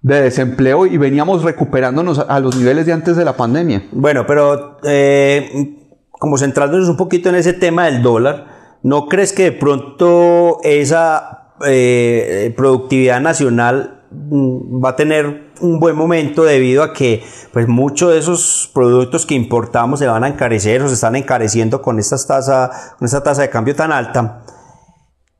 desempleo 0.01 0.85
y 0.85 0.97
veníamos 0.97 1.43
recuperándonos 1.43 2.19
a 2.19 2.39
los 2.39 2.55
niveles 2.55 2.85
de 2.85 2.93
antes 2.93 3.15
de 3.15 3.25
la 3.25 3.33
pandemia. 3.33 3.85
Bueno, 3.91 4.25
pero 4.27 4.77
eh, 4.83 5.79
como 6.11 6.37
centrándonos 6.37 6.89
un 6.89 6.97
poquito 6.97 7.29
en 7.29 7.35
ese 7.35 7.53
tema 7.53 7.85
del 7.85 8.03
dólar, 8.03 8.45
¿no 8.83 9.07
crees 9.07 9.33
que 9.33 9.45
de 9.45 9.51
pronto 9.53 10.59
esa 10.63 11.53
eh, 11.65 12.53
productividad 12.55 13.19
nacional 13.19 14.03
mm, 14.11 14.83
va 14.83 14.89
a 14.89 14.95
tener 14.95 15.44
un 15.61 15.79
buen 15.79 15.95
momento 15.95 16.43
debido 16.43 16.83
a 16.83 16.93
que 16.93 17.23
pues 17.51 17.67
muchos 17.67 18.11
de 18.11 18.19
esos 18.19 18.69
productos 18.73 19.25
que 19.25 19.35
importamos 19.35 19.99
se 19.99 20.07
van 20.07 20.23
a 20.23 20.27
encarecer 20.27 20.81
o 20.81 20.87
se 20.87 20.95
están 20.95 21.15
encareciendo 21.15 21.81
con, 21.81 21.99
estas 21.99 22.27
tasa, 22.27 22.69
con 22.97 23.05
esta 23.05 23.23
tasa 23.23 23.41
de 23.41 23.49
cambio 23.49 23.75
tan 23.75 23.91
alta 23.91 24.43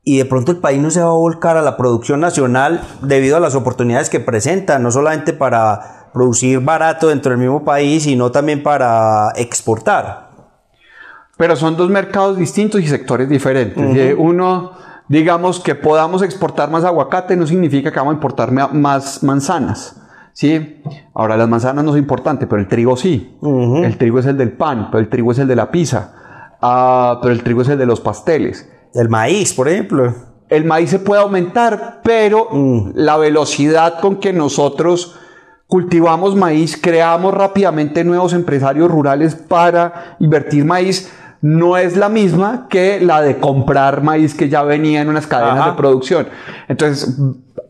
y 0.08 0.18
de 0.18 0.24
pronto 0.24 0.52
el 0.52 0.58
país 0.58 0.80
no 0.80 0.92
se 0.92 1.00
va 1.00 1.08
a 1.08 1.10
volcar 1.10 1.56
a 1.56 1.62
la 1.62 1.76
producción 1.76 2.20
nacional 2.20 2.80
debido 3.02 3.36
a 3.36 3.40
las 3.40 3.56
oportunidades 3.56 4.08
que 4.08 4.20
presenta, 4.20 4.78
no 4.78 4.92
solamente 4.92 5.32
para 5.32 6.10
producir 6.14 6.60
barato 6.60 7.08
dentro 7.08 7.30
del 7.30 7.40
mismo 7.40 7.64
país, 7.64 8.04
sino 8.04 8.30
también 8.30 8.62
para 8.62 9.32
exportar. 9.34 10.30
Pero 11.36 11.56
son 11.56 11.76
dos 11.76 11.90
mercados 11.90 12.36
distintos 12.36 12.80
y 12.82 12.86
sectores 12.86 13.28
diferentes. 13.28 13.82
Eh, 13.96 14.14
uno, 14.16 14.70
digamos 15.08 15.58
que 15.58 15.74
podamos 15.74 16.22
exportar 16.22 16.70
más 16.70 16.84
aguacate 16.84 17.36
no 17.36 17.44
significa 17.44 17.90
que 17.90 17.98
vamos 17.98 18.12
a 18.12 18.14
importar 18.14 18.52
más 18.52 19.24
manzanas. 19.24 19.96
¿Sí? 20.36 20.82
Ahora 21.14 21.38
las 21.38 21.48
manzanas 21.48 21.82
no 21.82 21.92
son 21.92 21.98
importantes, 21.98 22.46
pero 22.48 22.60
el 22.60 22.68
trigo 22.68 22.94
sí. 22.96 23.38
El 23.42 23.96
trigo 23.96 24.18
es 24.18 24.26
el 24.26 24.36
del 24.36 24.52
pan, 24.52 24.88
pero 24.90 25.00
el 25.00 25.08
trigo 25.08 25.32
es 25.32 25.38
el 25.38 25.48
de 25.48 25.56
la 25.56 25.70
pizza, 25.70 26.12
ah, 26.60 27.18
pero 27.22 27.32
el 27.32 27.42
trigo 27.42 27.62
es 27.62 27.68
el 27.70 27.78
de 27.78 27.86
los 27.86 28.00
pasteles. 28.00 28.70
El 28.92 29.08
maíz, 29.08 29.54
por 29.54 29.66
ejemplo. 29.66 30.14
El 30.50 30.66
maíz 30.66 30.90
se 30.90 30.98
puede 30.98 31.22
aumentar, 31.22 32.00
pero 32.04 32.48
mm. 32.52 32.90
la 32.94 33.16
velocidad 33.16 33.98
con 34.00 34.16
que 34.16 34.34
nosotros 34.34 35.18
cultivamos 35.66 36.36
maíz, 36.36 36.78
creamos 36.80 37.32
rápidamente 37.32 38.04
nuevos 38.04 38.34
empresarios 38.34 38.90
rurales 38.90 39.34
para 39.34 40.16
invertir 40.20 40.66
maíz 40.66 41.10
no 41.40 41.76
es 41.76 41.96
la 41.96 42.08
misma 42.08 42.66
que 42.68 43.00
la 43.00 43.22
de 43.22 43.38
comprar 43.38 44.02
maíz 44.02 44.34
que 44.34 44.48
ya 44.48 44.62
venía 44.62 45.00
en 45.00 45.08
unas 45.08 45.26
cadenas 45.26 45.66
de 45.66 45.72
producción. 45.72 46.28
Entonces, 46.68 47.18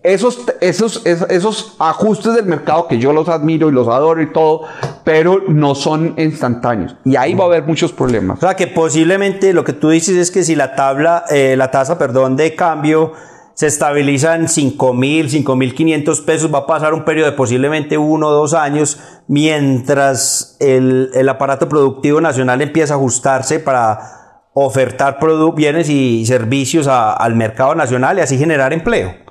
esos, 0.06 0.46
esos, 0.60 1.04
esos, 1.04 1.74
ajustes 1.80 2.34
del 2.34 2.46
mercado 2.46 2.86
que 2.86 2.98
yo 2.98 3.12
los 3.12 3.28
admiro 3.28 3.68
y 3.68 3.72
los 3.72 3.88
adoro 3.88 4.22
y 4.22 4.32
todo, 4.32 4.62
pero 5.02 5.42
no 5.48 5.74
son 5.74 6.14
instantáneos. 6.16 6.94
Y 7.04 7.16
ahí 7.16 7.34
va 7.34 7.44
a 7.44 7.46
haber 7.48 7.64
muchos 7.64 7.92
problemas. 7.92 8.38
O 8.38 8.40
sea, 8.40 8.54
que 8.54 8.68
posiblemente 8.68 9.52
lo 9.52 9.64
que 9.64 9.72
tú 9.72 9.90
dices 9.90 10.16
es 10.16 10.30
que 10.30 10.44
si 10.44 10.54
la 10.54 10.76
tabla, 10.76 11.24
eh, 11.30 11.56
la 11.56 11.72
tasa, 11.72 11.98
perdón, 11.98 12.36
de 12.36 12.54
cambio 12.54 13.14
se 13.54 13.66
estabiliza 13.66 14.36
en 14.36 14.48
5 14.48 14.94
mil, 14.94 15.28
5 15.28 15.56
mil 15.56 15.74
500 15.74 16.20
pesos, 16.20 16.54
va 16.54 16.58
a 16.58 16.66
pasar 16.66 16.94
un 16.94 17.04
periodo 17.04 17.30
de 17.30 17.36
posiblemente 17.36 17.98
uno 17.98 18.28
o 18.28 18.32
dos 18.32 18.54
años, 18.54 19.00
mientras 19.26 20.56
el, 20.60 21.10
el 21.14 21.28
aparato 21.28 21.68
productivo 21.68 22.20
nacional 22.20 22.62
empieza 22.62 22.94
a 22.94 22.96
ajustarse 22.98 23.58
para 23.58 24.16
ofertar 24.54 25.18
bienes 25.54 25.88
y 25.90 26.24
servicios 26.26 26.86
al 26.86 27.34
mercado 27.34 27.74
nacional 27.74 28.18
y 28.18 28.20
así 28.20 28.38
generar 28.38 28.72
empleo. 28.72 29.25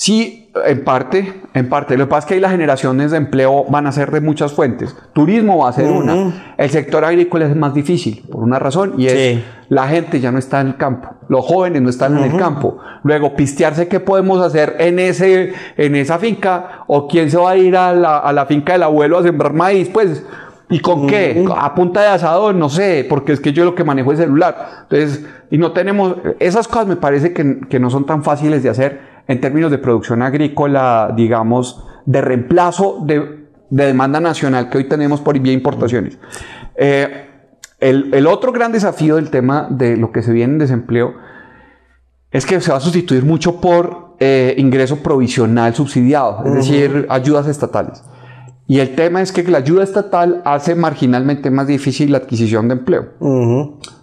Sí, 0.00 0.48
en 0.64 0.84
parte, 0.84 1.42
en 1.54 1.68
parte. 1.68 1.98
Lo 1.98 2.04
que 2.04 2.10
pasa 2.10 2.20
es 2.20 2.26
que 2.26 2.34
ahí 2.34 2.40
las 2.40 2.52
generaciones 2.52 3.10
de 3.10 3.16
empleo 3.16 3.64
van 3.68 3.88
a 3.88 3.90
ser 3.90 4.12
de 4.12 4.20
muchas 4.20 4.52
fuentes. 4.52 4.96
Turismo 5.12 5.58
va 5.58 5.70
a 5.70 5.72
ser 5.72 5.90
una. 5.90 6.54
El 6.56 6.70
sector 6.70 7.04
agrícola 7.04 7.46
es 7.46 7.56
más 7.56 7.74
difícil, 7.74 8.22
por 8.30 8.44
una 8.44 8.60
razón, 8.60 8.94
y 8.96 9.08
es 9.08 9.42
la 9.68 9.88
gente 9.88 10.20
ya 10.20 10.30
no 10.30 10.38
está 10.38 10.60
en 10.60 10.68
el 10.68 10.76
campo. 10.76 11.16
Los 11.28 11.44
jóvenes 11.44 11.82
no 11.82 11.90
están 11.90 12.16
en 12.16 12.30
el 12.30 12.38
campo. 12.38 12.78
Luego, 13.02 13.34
pistearse 13.34 13.88
qué 13.88 13.98
podemos 13.98 14.40
hacer 14.40 14.76
en, 14.78 15.00
ese, 15.00 15.52
en 15.76 15.96
esa 15.96 16.20
finca, 16.20 16.84
o 16.86 17.08
quién 17.08 17.28
se 17.28 17.36
va 17.36 17.50
a 17.50 17.56
ir 17.56 17.76
a 17.76 17.92
la, 17.92 18.18
a 18.18 18.32
la 18.32 18.46
finca 18.46 18.74
del 18.74 18.84
abuelo 18.84 19.18
a 19.18 19.24
sembrar 19.24 19.52
maíz, 19.52 19.88
pues... 19.92 20.24
¿Y 20.70 20.80
con 20.80 21.06
qué? 21.06 21.44
A 21.56 21.74
punta 21.74 22.02
de 22.02 22.08
asado, 22.08 22.52
no 22.52 22.68
sé, 22.68 23.04
porque 23.08 23.32
es 23.32 23.40
que 23.40 23.54
yo 23.54 23.64
lo 23.64 23.74
que 23.74 23.84
manejo 23.84 24.12
es 24.12 24.18
celular. 24.18 24.82
Entonces, 24.82 25.24
y 25.50 25.56
no 25.56 25.72
tenemos, 25.72 26.16
esas 26.38 26.68
cosas 26.68 26.86
me 26.86 26.96
parece 26.96 27.32
que, 27.32 27.60
que 27.68 27.80
no 27.80 27.88
son 27.88 28.04
tan 28.04 28.22
fáciles 28.22 28.62
de 28.62 28.68
hacer 28.68 29.17
en 29.28 29.40
términos 29.40 29.70
de 29.70 29.78
producción 29.78 30.22
agrícola, 30.22 31.12
digamos, 31.14 31.84
de 32.06 32.20
reemplazo 32.22 33.04
de, 33.04 33.46
demanda 33.70 34.18
nacional 34.18 34.70
que 34.70 34.78
hoy 34.78 34.84
tenemos 34.84 35.20
por 35.20 35.38
vía 35.38 35.52
importaciones. 35.52 36.18
Eh, 36.74 37.26
el, 37.78 38.26
otro 38.26 38.50
gran 38.50 38.72
desafío 38.72 39.16
del 39.16 39.30
tema 39.30 39.68
de 39.70 39.96
lo 39.98 40.10
que 40.10 40.22
se 40.22 40.32
viene 40.32 40.54
en 40.54 40.58
desempleo 40.58 41.14
es 42.30 42.46
que 42.46 42.60
se 42.60 42.70
va 42.70 42.78
a 42.78 42.80
sustituir 42.80 43.24
mucho 43.24 43.60
por 43.60 44.16
eh, 44.18 44.54
ingreso 44.56 44.96
provisional 44.96 45.74
subsidiado, 45.74 46.42
es 46.46 46.54
decir, 46.54 47.06
ayudas 47.10 47.46
estatales. 47.46 48.02
Y 48.66 48.80
el 48.80 48.94
tema 48.94 49.22
es 49.22 49.32
que 49.32 49.42
la 49.44 49.58
ayuda 49.58 49.84
estatal 49.84 50.42
hace 50.44 50.74
marginalmente 50.74 51.50
más 51.50 51.66
difícil 51.66 52.12
la 52.12 52.18
adquisición 52.18 52.68
de 52.68 52.74
empleo. 52.74 53.08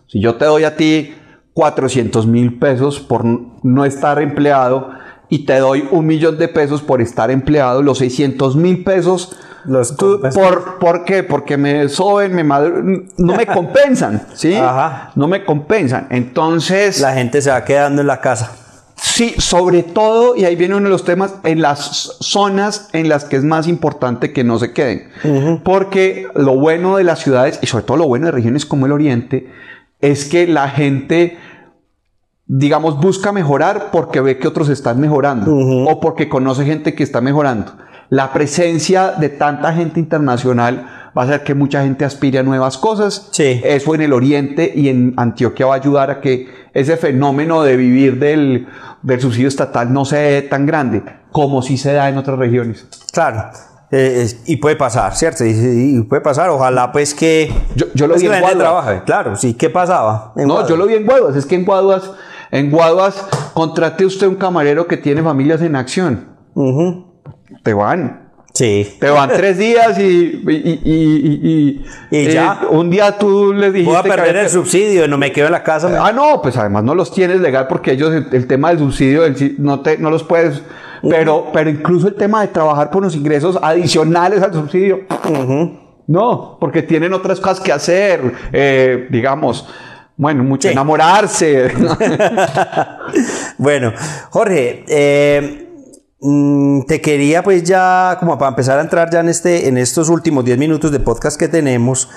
Si 0.07 0.21
yo 0.21 0.36
te 0.36 0.45
doy 0.45 0.63
a 0.63 0.76
ti 0.76 1.13
400 1.53 2.28
mil 2.28 2.57
pesos 2.59 2.99
por 2.99 3.26
no 3.26 3.86
estar 3.86 4.21
empleado, 4.21 4.89
y 5.30 5.45
te 5.45 5.57
doy 5.59 5.88
un 5.91 6.05
millón 6.05 6.38
de 6.38 6.47
pesos 6.47 6.82
por 6.82 7.01
estar 7.01 7.32
empleado, 7.32 7.82
los 7.82 7.99
600 7.99 8.55
mil 8.55 8.84
pesos, 8.84 9.36
los 9.65 9.93
por, 9.93 10.78
¿por 10.80 11.05
qué? 11.05 11.23
Porque 11.23 11.57
me 11.57 11.89
soben, 11.89 12.36
me 12.36 12.43
no 12.43 13.36
me 13.36 13.45
compensan, 13.47 14.28
¿sí? 14.34 14.57
No 15.15 15.28
me 15.28 15.43
compensan. 15.43 16.07
Entonces... 16.11 16.99
La 16.99 17.13
gente 17.13 17.41
se 17.41 17.49
va 17.49 17.63
quedando 17.65 18.01
en 18.01 18.07
la 18.07 18.21
casa. 18.21 18.51
Sí, 18.95 19.36
sobre 19.38 19.84
todo, 19.84 20.36
y 20.36 20.45
ahí 20.45 20.55
viene 20.55 20.76
uno 20.76 20.86
de 20.86 20.89
los 20.89 21.03
temas, 21.03 21.36
en 21.43 21.61
las 21.61 22.17
zonas 22.21 22.89
en 22.93 23.09
las 23.09 23.26
que 23.26 23.36
es 23.36 23.43
más 23.43 23.67
importante 23.67 24.32
que 24.32 24.43
no 24.43 24.57
se 24.57 24.71
queden. 24.73 25.09
Porque 25.63 26.28
lo 26.36 26.55
bueno 26.55 26.97
de 26.97 27.03
las 27.03 27.19
ciudades, 27.19 27.59
y 27.61 27.67
sobre 27.67 27.84
todo 27.84 27.97
lo 27.97 28.07
bueno 28.07 28.28
de 28.28 28.32
regiones 28.32 28.65
como 28.65 28.86
el 28.86 28.91
Oriente, 28.91 29.51
es 30.01 30.26
que 30.26 30.47
la 30.47 30.69
gente 30.69 31.38
digamos, 32.47 32.99
busca 32.99 33.31
mejorar 33.31 33.89
porque 33.91 34.21
ve 34.21 34.37
que 34.37 34.47
otros 34.47 34.69
están 34.69 34.99
mejorando 34.99 35.55
o 35.55 35.99
porque 35.99 36.29
conoce 36.29 36.65
gente 36.65 36.93
que 36.93 37.03
está 37.03 37.21
mejorando. 37.21 37.73
La 38.09 38.33
presencia 38.33 39.11
de 39.11 39.29
tanta 39.29 39.73
gente 39.73 39.99
internacional 39.99 40.87
va 41.17 41.23
a 41.23 41.25
hacer 41.25 41.43
que 41.43 41.55
mucha 41.55 41.83
gente 41.83 42.05
aspire 42.05 42.39
a 42.39 42.43
nuevas 42.43 42.77
cosas. 42.77 43.29
Sí. 43.31 43.61
Eso 43.63 43.95
en 43.95 44.01
el 44.01 44.13
Oriente 44.13 44.71
y 44.75 44.89
en 44.89 45.13
Antioquia 45.17 45.65
va 45.65 45.73
a 45.73 45.77
ayudar 45.77 46.11
a 46.11 46.21
que 46.21 46.47
ese 46.73 46.97
fenómeno 46.97 47.63
de 47.63 47.77
vivir 47.77 48.19
del, 48.19 48.67
del 49.01 49.21
subsidio 49.21 49.47
estatal 49.47 49.91
no 49.91 50.05
sea 50.05 50.47
tan 50.49 50.65
grande 50.65 51.03
como 51.31 51.61
si 51.61 51.77
se 51.77 51.93
da 51.93 52.09
en 52.09 52.17
otras 52.17 52.37
regiones. 52.37 52.87
Claro. 53.11 53.49
Eh, 53.91 54.27
y 54.45 54.57
puede 54.57 54.75
pasar, 54.75 55.15
¿cierto? 55.15 55.45
Y, 55.45 56.01
puede 56.03 56.21
pasar, 56.21 56.49
ojalá 56.49 56.91
pues 56.91 57.13
que... 57.13 57.51
Yo, 57.75 57.87
yo 57.93 58.07
lo 58.07 58.15
vi 58.15 58.25
en 58.25 58.41
Guaduas. 58.41 59.03
Claro, 59.05 59.35
sí, 59.35 59.53
¿qué 59.53 59.69
pasaba? 59.69 60.33
no, 60.35 60.67
yo 60.67 60.75
lo 60.75 60.85
vi 60.85 60.95
en 60.95 61.05
Guaduas, 61.05 61.35
es 61.35 61.45
que 61.45 61.55
en 61.55 61.65
Guaduas 61.65 62.11
en 62.55 62.71
Guaduas, 62.71 63.27
contrate 63.53 64.05
usted 64.05 64.27
un 64.27 64.35
camarero 64.35 64.87
que 64.87 64.97
tiene 64.97 65.21
familias 65.21 65.61
en 65.61 65.75
acción. 65.75 66.27
Te 67.63 67.73
van. 67.73 68.25
Sí. 68.53 68.95
Te 69.01 69.09
van 69.09 69.29
tres 69.29 69.57
días 69.57 69.99
y, 69.99 70.41
y, 70.47 71.83
y, 72.09 72.27
ya. 72.31 72.61
Eh, 72.63 72.67
un 72.69 72.89
día 72.89 73.17
tú 73.17 73.51
les 73.51 73.73
dijiste. 73.73 73.91
Voy 73.91 73.99
a 73.99 74.15
perder 74.15 74.37
el 74.37 74.49
subsidio, 74.49 75.05
no 75.09 75.17
me 75.17 75.33
quedo 75.33 75.47
en 75.47 75.51
la 75.51 75.63
casa. 75.63 75.99
Ah, 76.01 76.13
no, 76.13 76.41
pues 76.41 76.55
además 76.55 76.85
no 76.85 76.95
los 76.95 77.11
tienes 77.11 77.41
legal 77.41 77.67
porque 77.67 77.91
ellos, 77.91 78.13
el, 78.13 78.47
tema 78.47 78.69
del 78.69 78.79
subsidio, 78.79 79.23
no, 79.57 79.81
te, 79.81 79.97
no 79.97 80.09
los 80.09 80.23
puedes. 80.23 80.61
Pero, 81.07 81.47
pero 81.51 81.69
incluso 81.69 82.07
el 82.07 82.15
tema 82.15 82.41
de 82.41 82.47
trabajar 82.47 82.89
por 82.89 83.03
los 83.03 83.15
ingresos 83.15 83.59
adicionales 83.61 84.41
al 84.41 84.53
subsidio. 84.53 85.01
No, 86.07 86.57
porque 86.59 86.83
tienen 86.83 87.13
otras 87.13 87.39
cosas 87.39 87.59
que 87.59 87.71
hacer, 87.71 88.21
eh, 88.53 89.07
digamos. 89.09 89.67
Bueno, 90.18 90.43
mucho 90.43 90.70
enamorarse. 90.70 91.72
bueno, 93.57 93.91
Jorge, 94.30 94.86
eh, 94.88 95.70
mm, 96.22 96.84
te 96.84 97.01
quería 97.01 97.43
pues 97.43 97.63
ya, 97.63 98.16
como 98.20 98.38
para 98.38 98.49
empezar 98.49 98.80
a 98.80 98.82
entrar 98.82 99.09
ya 99.11 99.20
en, 99.20 99.30
este, 99.30 99.68
en 99.68 99.78
estos 99.78 100.09
últimos 100.09 100.45
10 100.45 100.57
minutos 100.57 100.91
de 100.91 100.99
podcast 101.01 101.38
que 101.38 101.49
tenemos, 101.49 102.09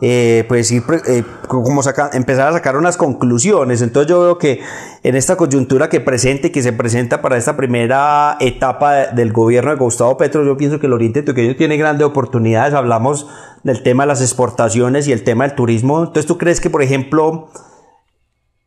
eh, 0.00 0.44
pues 0.46 0.70
ir, 0.72 0.82
eh, 1.08 1.24
como 1.48 1.82
empezar 2.12 2.48
a 2.48 2.52
sacar 2.52 2.76
unas 2.76 2.96
conclusiones. 2.96 3.80
Entonces 3.80 4.10
yo 4.10 4.20
veo 4.20 4.38
que 4.38 4.60
en 5.02 5.16
esta 5.16 5.36
coyuntura 5.36 5.88
que 5.88 6.00
presente, 6.00 6.52
que 6.52 6.62
se 6.62 6.72
presenta 6.72 7.22
para 7.22 7.36
esta 7.36 7.56
primera 7.56 8.36
etapa 8.40 9.06
del 9.06 9.32
gobierno 9.32 9.70
de 9.70 9.76
Gustavo 9.76 10.16
Petro, 10.16 10.44
yo 10.44 10.56
pienso 10.56 10.78
que 10.78 10.86
el 10.86 10.92
Oriente 10.92 11.20
Antioqueño 11.20 11.56
tiene 11.56 11.76
grandes 11.76 12.06
oportunidades. 12.06 12.74
Hablamos 12.74 13.26
del 13.62 13.82
tema 13.82 14.02
de 14.02 14.08
las 14.08 14.20
exportaciones 14.20 15.08
y 15.08 15.12
el 15.12 15.24
tema 15.24 15.46
del 15.46 15.56
turismo. 15.56 16.00
Entonces 16.00 16.26
tú 16.26 16.36
crees 16.36 16.60
que, 16.60 16.68
por 16.68 16.82
ejemplo, 16.82 17.48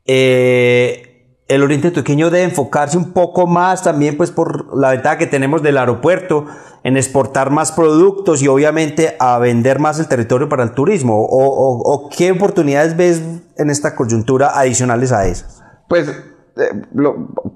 eh, 0.05 1.08
el 1.49 1.63
Oriente 1.63 1.87
Antioqueño 1.87 2.29
debe 2.29 2.45
enfocarse 2.45 2.97
un 2.97 3.11
poco 3.11 3.47
más 3.47 3.83
también 3.83 4.15
pues 4.15 4.31
por 4.31 4.77
la 4.77 4.91
ventaja 4.91 5.17
que 5.17 5.27
tenemos 5.27 5.61
del 5.61 5.77
aeropuerto 5.77 6.45
en 6.83 6.95
exportar 6.95 7.49
más 7.49 7.73
productos 7.73 8.41
y 8.41 8.47
obviamente 8.47 9.17
a 9.19 9.37
vender 9.39 9.79
más 9.79 9.99
el 9.99 10.07
territorio 10.07 10.47
para 10.47 10.63
el 10.63 10.71
turismo. 10.71 11.27
O, 11.29 12.09
qué 12.15 12.31
oportunidades 12.31 12.95
ves 12.95 13.21
en 13.57 13.69
esta 13.69 13.95
coyuntura 13.95 14.57
adicionales 14.57 15.11
a 15.11 15.27
esas 15.27 15.61
pues 15.89 16.07
eh, 16.07 16.83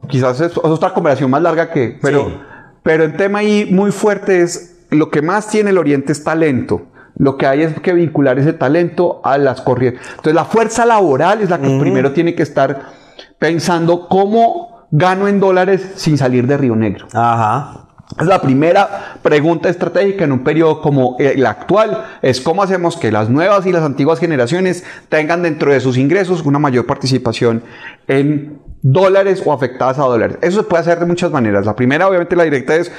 quizás 0.10 0.42
es, 0.42 0.58
otra 0.58 0.94
conversación 0.94 1.32
más 1.32 1.42
larga 1.42 1.72
que 1.72 1.98
pero 2.02 2.42
pero 2.82 3.06
el 3.06 3.16
tema 3.16 3.40
ahí 3.40 3.70
muy 3.72 3.92
fuerte 3.92 4.42
es 4.42 4.76
lo 4.90 5.10
que 5.10 5.22
más 5.22 5.48
tiene 5.48 5.70
el 5.70 5.78
Oriente 5.78 6.12
es 6.12 6.24
talento. 6.24 6.88
Lo 7.16 7.38
que 7.38 7.46
hay 7.46 7.62
es 7.62 7.80
que 7.80 7.94
vincular 7.94 8.38
ese 8.40 8.54
talento 8.54 9.22
a 9.24 9.38
las 9.38 9.62
corrientes. 9.62 10.02
Entonces 10.10 10.34
la 10.34 10.46
fuerza 10.46 10.86
laboral 10.86 11.42
es 11.42 11.50
la 11.50 11.60
que 11.60 11.80
primero 11.80 12.12
tiene 12.12 12.36
que 12.36 12.44
estar 12.44 13.03
pensando 13.44 14.08
cómo 14.08 14.88
gano 14.90 15.28
en 15.28 15.42
dólares 15.42 15.96
sin 15.96 16.18
salir 16.18 16.48
de 16.48 16.56
Río 16.56 16.78
Negro. 16.78 17.08
Ajá. 17.12 17.90
Es 18.18 18.26
la 18.26 18.42
primera 18.42 19.18
pregunta 19.22 19.68
estratégica 19.68 20.24
en 20.24 20.32
un 20.32 20.46
periodo 20.46 20.80
como 20.80 21.18
el 21.20 21.46
actual, 21.46 22.06
es 22.22 22.40
cómo 22.40 22.64
hacemos 22.64 22.96
que 22.96 23.12
las 23.12 23.30
nuevas 23.30 23.66
y 23.66 23.74
las 23.74 23.84
antiguas 23.84 24.20
generaciones 24.20 24.86
tengan 25.10 25.44
dentro 25.44 25.74
de 25.74 25.82
sus 25.82 25.98
ingresos 25.98 26.46
una 26.46 26.58
mayor 26.58 26.86
participación 26.86 27.64
en 28.08 28.62
dólares 28.82 29.44
o 29.46 29.52
afectadas 29.52 30.00
a 30.00 30.04
dólares. 30.04 30.38
Eso 30.42 30.62
se 30.62 30.64
puede 30.64 30.80
hacer 30.80 31.00
de 31.00 31.06
muchas 31.06 31.30
maneras. 31.30 31.66
La 31.66 31.76
primera, 31.76 32.08
obviamente, 32.08 32.38
la 32.38 32.46
directa 32.46 32.78
es 32.78 32.94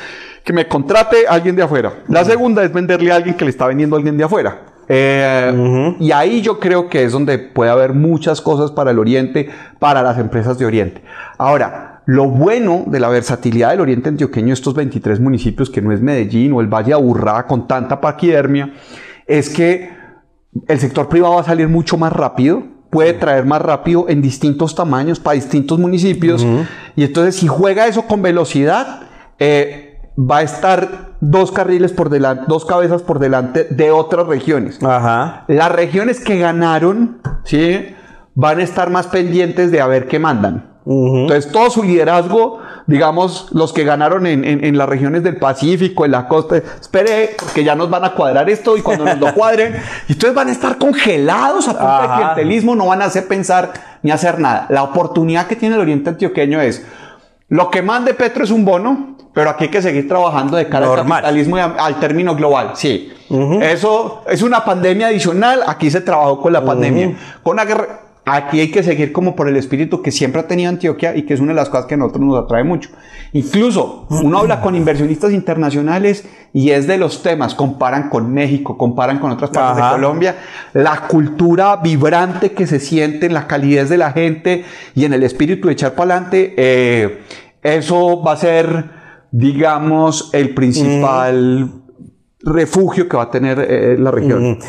que 0.44 0.52
me 0.52 0.68
contrate 0.68 1.26
alguien 1.26 1.56
de 1.56 1.62
afuera. 1.62 2.02
La 2.08 2.22
segunda 2.26 2.62
es 2.62 2.70
venderle 2.70 3.12
a 3.12 3.16
alguien 3.16 3.34
que 3.34 3.46
le 3.46 3.50
está 3.50 3.66
vendiendo 3.66 3.96
a 3.96 3.98
alguien 3.98 4.18
de 4.18 4.24
afuera. 4.24 4.73
Eh, 4.88 5.94
y 6.00 6.12
ahí 6.12 6.42
yo 6.42 6.58
creo 6.58 6.88
que 6.88 7.04
es 7.04 7.12
donde 7.12 7.38
puede 7.38 7.70
haber 7.70 7.94
muchas 7.94 8.40
cosas 8.40 8.70
para 8.70 8.90
el 8.90 8.98
Oriente, 8.98 9.48
para 9.78 10.02
las 10.02 10.18
empresas 10.18 10.58
de 10.58 10.66
Oriente. 10.66 11.02
Ahora, 11.38 12.02
lo 12.06 12.28
bueno 12.28 12.84
de 12.86 13.00
la 13.00 13.08
versatilidad 13.08 13.70
del 13.70 13.80
Oriente 13.80 14.10
Antioqueño, 14.10 14.52
estos 14.52 14.74
23 14.74 15.20
municipios, 15.20 15.70
que 15.70 15.80
no 15.80 15.92
es 15.92 16.02
Medellín 16.02 16.52
o 16.52 16.60
el 16.60 16.66
Valle 16.66 16.92
Aburrá 16.92 17.46
con 17.46 17.66
tanta 17.66 18.00
paquidermia, 18.00 18.74
es 19.26 19.48
que 19.48 19.90
el 20.68 20.78
sector 20.78 21.08
privado 21.08 21.34
va 21.34 21.40
a 21.40 21.44
salir 21.44 21.68
mucho 21.68 21.96
más 21.96 22.12
rápido, 22.12 22.62
puede 22.90 23.14
traer 23.14 23.44
más 23.46 23.62
rápido 23.62 24.06
en 24.08 24.22
distintos 24.22 24.74
tamaños 24.74 25.18
para 25.18 25.34
distintos 25.34 25.78
municipios. 25.78 26.46
Y 26.94 27.04
entonces, 27.04 27.36
si 27.36 27.46
juega 27.46 27.86
eso 27.86 28.02
con 28.02 28.22
velocidad, 28.22 29.00
eh, 29.38 29.93
va 30.18 30.38
a 30.38 30.42
estar 30.42 31.14
dos 31.20 31.50
carriles 31.50 31.92
por 31.92 32.08
delante, 32.08 32.44
dos 32.46 32.64
cabezas 32.64 33.02
por 33.02 33.18
delante 33.18 33.64
de 33.64 33.90
otras 33.90 34.26
regiones. 34.26 34.82
Ajá. 34.82 35.44
Las 35.48 35.72
regiones 35.72 36.20
que 36.20 36.38
ganaron, 36.38 37.20
¿sí? 37.44 37.94
Van 38.34 38.58
a 38.58 38.62
estar 38.62 38.90
más 38.90 39.06
pendientes 39.06 39.70
de 39.70 39.80
a 39.80 39.86
ver 39.86 40.06
qué 40.06 40.18
mandan. 40.18 40.74
Entonces, 40.86 41.50
todo 41.50 41.70
su 41.70 41.82
liderazgo, 41.82 42.58
digamos, 42.86 43.48
los 43.52 43.72
que 43.72 43.84
ganaron 43.84 44.26
en, 44.26 44.76
las 44.76 44.86
regiones 44.86 45.22
del 45.22 45.38
Pacífico, 45.38 46.04
en 46.04 46.10
la 46.10 46.28
costa, 46.28 46.56
espere, 46.58 47.36
que 47.54 47.64
ya 47.64 47.74
nos 47.74 47.88
van 47.88 48.04
a 48.04 48.12
cuadrar 48.12 48.50
esto 48.50 48.76
y 48.76 48.82
cuando 48.82 49.06
nos 49.06 49.18
lo 49.18 49.32
cuadren, 49.34 49.76
entonces 50.08 50.34
van 50.34 50.48
a 50.48 50.52
estar 50.52 50.76
congelados 50.76 51.68
a 51.68 51.78
punto 51.78 52.02
de 52.02 52.16
clientelismo, 52.16 52.76
no 52.76 52.86
van 52.86 53.00
a 53.00 53.06
hacer 53.06 53.26
pensar 53.26 53.72
ni 54.02 54.10
hacer 54.10 54.38
nada. 54.38 54.66
La 54.68 54.82
oportunidad 54.82 55.46
que 55.46 55.56
tiene 55.56 55.76
el 55.76 55.80
Oriente 55.80 56.10
Antioqueño 56.10 56.60
es, 56.60 56.84
lo 57.48 57.70
que 57.70 57.80
mande 57.80 58.12
Petro 58.12 58.44
es 58.44 58.50
un 58.50 58.66
bono, 58.66 59.13
pero 59.34 59.50
aquí 59.50 59.64
hay 59.64 59.70
que 59.70 59.82
seguir 59.82 60.08
trabajando 60.08 60.56
de 60.56 60.68
cara 60.68 60.86
al 60.86 61.06
capitalismo 61.06 61.58
y 61.58 61.60
al 61.60 61.98
término 61.98 62.36
global. 62.36 62.70
Sí. 62.74 63.12
Eso 63.60 64.22
es 64.28 64.42
una 64.42 64.64
pandemia 64.64 65.08
adicional. 65.08 65.60
Aquí 65.66 65.90
se 65.90 66.00
trabajó 66.00 66.40
con 66.40 66.52
la 66.52 66.64
pandemia. 66.64 67.16
Con 67.42 67.56
la 67.56 67.64
guerra. 67.64 68.00
Aquí 68.26 68.58
hay 68.58 68.70
que 68.70 68.82
seguir 68.82 69.12
como 69.12 69.36
por 69.36 69.48
el 69.48 69.56
espíritu 69.56 70.00
que 70.00 70.10
siempre 70.10 70.40
ha 70.40 70.46
tenido 70.46 70.70
Antioquia 70.70 71.14
y 71.14 71.24
que 71.24 71.34
es 71.34 71.40
una 71.40 71.52
de 71.52 71.56
las 71.56 71.68
cosas 71.68 71.84
que 71.84 71.92
a 71.92 71.96
nosotros 71.98 72.24
nos 72.24 72.42
atrae 72.42 72.64
mucho. 72.64 72.88
Incluso 73.34 74.06
uno 74.08 74.38
habla 74.38 74.62
con 74.62 74.74
inversionistas 74.74 75.30
internacionales 75.32 76.24
y 76.54 76.70
es 76.70 76.86
de 76.86 76.96
los 76.96 77.22
temas, 77.22 77.54
comparan 77.54 78.08
con 78.08 78.32
México, 78.32 78.78
comparan 78.78 79.18
con 79.18 79.30
otras 79.30 79.50
partes 79.50 79.84
de 79.84 79.90
Colombia, 79.90 80.36
la 80.72 81.02
cultura 81.06 81.76
vibrante 81.76 82.52
que 82.52 82.66
se 82.66 82.80
siente 82.80 83.26
en 83.26 83.34
la 83.34 83.46
calidez 83.46 83.90
de 83.90 83.98
la 83.98 84.12
gente 84.12 84.64
y 84.94 85.04
en 85.04 85.12
el 85.12 85.22
espíritu 85.22 85.66
de 85.66 85.74
echar 85.74 85.92
para 85.92 86.14
adelante, 86.14 86.54
eh, 86.56 87.24
eso 87.62 88.22
va 88.22 88.32
a 88.32 88.36
ser 88.36 89.03
digamos, 89.36 90.30
el 90.32 90.54
principal 90.54 91.68
refugio 92.38 93.08
que 93.08 93.16
va 93.16 93.24
a 93.24 93.30
tener 93.32 93.58
eh, 93.58 93.96
la 93.98 94.12
región. 94.12 94.60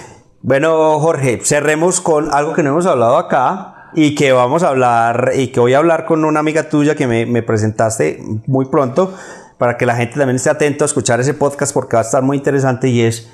Bueno, 0.41 0.99
Jorge, 0.99 1.39
cerremos 1.43 2.01
con 2.01 2.34
algo 2.34 2.53
que 2.53 2.63
no 2.63 2.72
hemos 2.72 2.88
hablado 2.88 3.18
acá 3.18 3.91
y 3.93 4.16
que 4.16 4.32
vamos 4.32 4.63
a 4.63 4.70
hablar 4.70 5.34
y 5.36 5.49
que 5.49 5.59
voy 5.59 5.76
a 5.76 5.78
hablar 5.78 6.07
con 6.07 6.26
una 6.26 6.39
amiga 6.39 6.68
tuya 6.68 6.95
que 6.95 7.05
me, 7.05 7.43
presentaste 7.43 8.20
muy 8.47 8.66
pronto 8.66 9.13
para 9.59 9.78
que 9.78 9.86
la 9.86 9.97
gente 9.97 10.18
también 10.18 10.38
esté 10.38 10.49
atento 10.49 10.84
a 10.84 10.88
escuchar 10.88 11.20
ese 11.20 11.36
podcast 11.36 11.72
porque 11.72 11.95
va 11.95 12.01
a 12.01 12.05
estar 12.05 12.24
muy 12.24 12.36
interesante 12.36 12.88
y 12.88 13.01
es, 13.01 13.32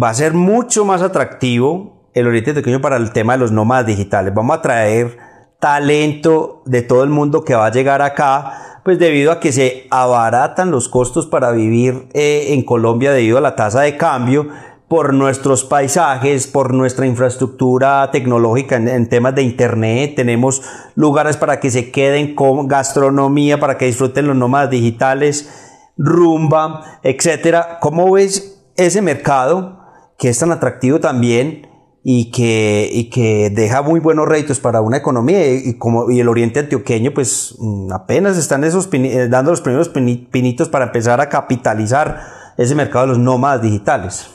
va 0.00 0.10
a 0.10 0.14
ser 0.14 0.32
mucho 0.32 0.84
más 0.84 1.02
atractivo 1.02 2.08
el 2.14 2.28
Oriente 2.28 2.54
Pequeño 2.54 2.80
para 2.80 2.96
el 2.96 3.10
tema 3.10 3.32
de 3.32 3.40
los 3.40 3.50
nómadas 3.50 3.86
digitales. 3.86 4.32
Vamos 4.32 4.58
a 4.58 4.62
traer 4.62 5.18
talento 5.58 6.62
de 6.66 6.82
todo 6.82 7.02
el 7.02 7.10
mundo 7.10 7.44
que 7.44 7.56
va 7.56 7.66
a 7.66 7.72
llegar 7.72 8.00
acá 8.00 8.67
pues 8.84 8.98
debido 8.98 9.32
a 9.32 9.40
que 9.40 9.52
se 9.52 9.86
abaratan 9.90 10.70
los 10.70 10.88
costos 10.88 11.26
para 11.26 11.52
vivir 11.52 12.08
eh, 12.14 12.48
en 12.50 12.62
Colombia 12.62 13.12
debido 13.12 13.38
a 13.38 13.42
la 13.42 13.56
tasa 13.56 13.82
de 13.82 13.96
cambio, 13.96 14.48
por 14.88 15.12
nuestros 15.12 15.64
paisajes, 15.64 16.46
por 16.46 16.72
nuestra 16.72 17.06
infraestructura 17.06 18.10
tecnológica 18.10 18.76
en, 18.76 19.08
temas 19.08 19.34
de 19.34 19.42
internet, 19.42 20.14
tenemos 20.16 20.62
lugares 20.94 21.36
para 21.36 21.60
que 21.60 21.70
se 21.70 21.90
queden 21.90 22.34
con 22.34 22.66
gastronomía, 22.68 23.60
para 23.60 23.76
que 23.76 23.84
disfruten 23.84 24.26
los 24.26 24.36
nómadas 24.36 24.70
digitales, 24.70 25.92
rumba, 25.98 27.00
etcétera. 27.02 27.78
¿Cómo 27.80 28.12
ves 28.12 28.64
ese 28.76 29.02
mercado 29.02 29.78
que 30.18 30.30
es 30.30 30.38
tan 30.38 30.52
atractivo 30.52 31.00
también? 31.00 31.67
Y 32.04 32.30
que, 32.30 32.88
y 32.92 33.10
que 33.10 33.50
deja 33.50 33.82
muy 33.82 34.00
buenos 34.00 34.26
réditos 34.26 34.60
para 34.60 34.80
una 34.80 34.96
economía 34.96 35.52
y, 35.52 35.76
como, 35.78 36.10
y 36.10 36.20
el 36.20 36.28
oriente 36.28 36.60
antioqueño 36.60 37.12
pues 37.12 37.54
mm, 37.58 37.92
apenas 37.92 38.38
están 38.38 38.64
esos 38.64 38.88
eh, 38.92 39.28
dando 39.28 39.50
los 39.50 39.60
primeros 39.60 39.88
pinitos 39.88 40.68
para 40.68 40.86
empezar 40.86 41.20
a 41.20 41.28
capitalizar 41.28 42.20
ese 42.56 42.74
mercado 42.74 43.06
de 43.06 43.12
los 43.12 43.18
nómadas 43.18 43.62
digitales. 43.62 44.28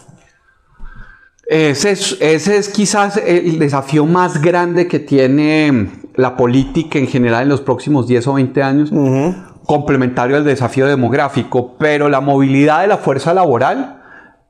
Ese 1.45 1.91
es, 1.91 2.17
ese 2.21 2.57
es 2.57 2.69
quizás 2.69 3.17
el 3.17 3.59
desafío 3.59 4.05
más 4.05 4.41
grande 4.41 4.87
que 4.87 4.99
tiene 4.99 5.91
la 6.15 6.37
política 6.37 6.99
en 6.99 7.07
general 7.07 7.43
en 7.43 7.49
los 7.49 7.61
próximos 7.61 8.07
10 8.07 8.27
o 8.27 8.33
20 8.33 8.63
años, 8.63 8.93
complementario 9.65 10.37
al 10.37 10.45
desafío 10.45 10.87
demográfico, 10.87 11.75
pero 11.77 12.07
la 12.07 12.21
movilidad 12.21 12.81
de 12.81 12.87
la 12.87 12.97
fuerza 12.97 13.33
laboral 13.33 14.02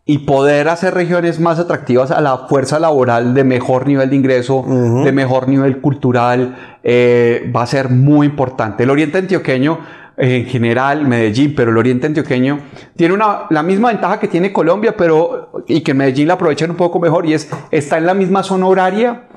y 0.06 0.20
poder 0.20 0.68
hacer 0.68 0.94
regiones 0.94 1.40
más 1.40 1.60
atractivas 1.60 2.12
a 2.12 2.20
la 2.20 2.40
fuerza 2.50 2.78
laboral 2.78 3.34
de 3.34 3.46
mejor 3.46 3.88
nivel 3.88 4.10
de 4.10 4.16
ingreso, 4.18 4.66
de 5.04 5.12
mejor 5.14 5.48
nivel 5.48 5.80
cultural, 5.80 6.78
eh, 6.84 7.50
va 7.56 7.62
a 7.62 7.68
ser 7.68 7.90
muy 7.90 8.28
importante. 8.28 8.84
El 8.84 8.90
oriente 8.90 9.20
antioqueño, 9.20 9.80
en 10.18 10.46
general, 10.46 11.08
Medellín, 11.08 11.56
pero 11.56 11.72
el 11.72 11.78
oriente 11.78 12.08
antioqueño 12.08 12.60
tiene 12.98 13.14
una, 13.14 13.44
la 13.50 13.64
misma 13.64 13.90
ventaja 13.90 14.20
que 14.20 14.28
tiene 14.28 14.52
Colombia, 14.52 14.96
pero 14.98 15.64
y 15.68 15.82
que 15.82 15.94
Medellín 15.94 16.28
la 16.28 16.34
aprovechan 16.34 16.72
un 16.72 16.78
poco 16.78 17.00
mejor 17.00 17.26
y 17.26 17.34
es, 17.34 17.50
está 17.72 17.98
en 17.98 18.06
la 18.06 18.14
misma 18.14 18.44
zona 18.44 18.68
horaria 18.68 19.28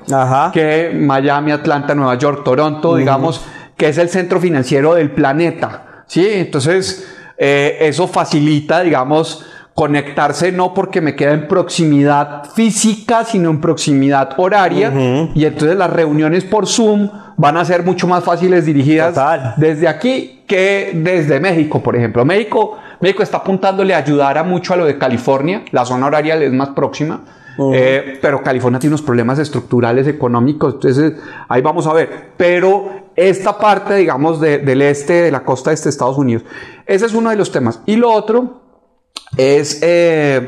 que 0.51 0.91
Miami, 0.93 1.51
Atlanta, 1.51 1.95
Nueva 1.95 2.15
York, 2.15 2.41
Toronto, 2.43 2.97
digamos, 2.97 3.45
que 3.77 3.87
es 3.87 3.97
el 3.97 4.09
centro 4.09 4.41
financiero 4.41 4.95
del 4.95 5.11
planeta. 5.11 6.03
¿sí? 6.07 6.27
Entonces, 6.29 7.07
eh, 7.37 7.77
eso 7.81 8.07
facilita, 8.07 8.81
digamos, 8.81 9.45
conectarse 9.77 10.51
no 10.51 10.73
porque 10.73 11.01
me 11.01 11.15
queda 11.15 11.33
en 11.33 11.47
proximidad 11.47 12.45
física, 12.45 13.23
sino 13.23 13.51
en 13.51 13.61
proximidad 13.61 14.31
horaria. 14.37 14.91
Y 15.35 15.45
entonces 15.45 15.77
las 15.77 15.91
reuniones 15.91 16.45
por 16.45 16.65
Zoom 16.65 17.07
van 17.37 17.57
a 17.57 17.63
ser 17.63 17.83
mucho 17.83 18.07
más 18.07 18.23
fáciles 18.23 18.65
dirigidas 18.65 19.15
desde 19.55 19.87
aquí 19.87 20.41
que 20.47 20.93
desde 20.95 21.39
México, 21.39 21.83
por 21.83 21.95
ejemplo. 21.95 22.25
México, 22.25 22.79
México 23.01 23.21
está 23.21 23.37
apuntándole 23.37 23.93
a 23.93 23.97
ayudar 23.97 24.39
a 24.39 24.43
mucho 24.43 24.73
a 24.73 24.77
lo 24.77 24.85
de 24.85 24.97
California. 24.97 25.63
La 25.69 25.85
zona 25.85 26.07
horaria 26.07 26.33
es 26.37 26.51
más 26.51 26.69
próxima. 26.69 27.21
Eh, 27.71 28.17
pero 28.19 28.41
California 28.41 28.79
tiene 28.79 28.95
unos 28.95 29.03
problemas 29.03 29.37
estructurales 29.37 30.07
económicos, 30.07 30.75
entonces 30.75 31.13
ahí 31.49 31.61
vamos 31.61 31.85
a 31.85 31.93
ver. 31.93 32.31
Pero 32.35 32.89
esta 33.15 33.59
parte, 33.59 33.93
digamos, 33.93 34.41
del 34.41 34.81
este, 34.81 35.21
de 35.21 35.31
la 35.31 35.43
costa 35.43 35.71
este 35.71 35.85
de 35.85 35.89
Estados 35.91 36.17
Unidos, 36.17 36.45
ese 36.87 37.05
es 37.05 37.13
uno 37.13 37.29
de 37.29 37.35
los 37.35 37.51
temas. 37.51 37.81
Y 37.85 37.95
lo 37.95 38.11
otro 38.11 38.66
es 39.35 39.79
eh, 39.81 40.47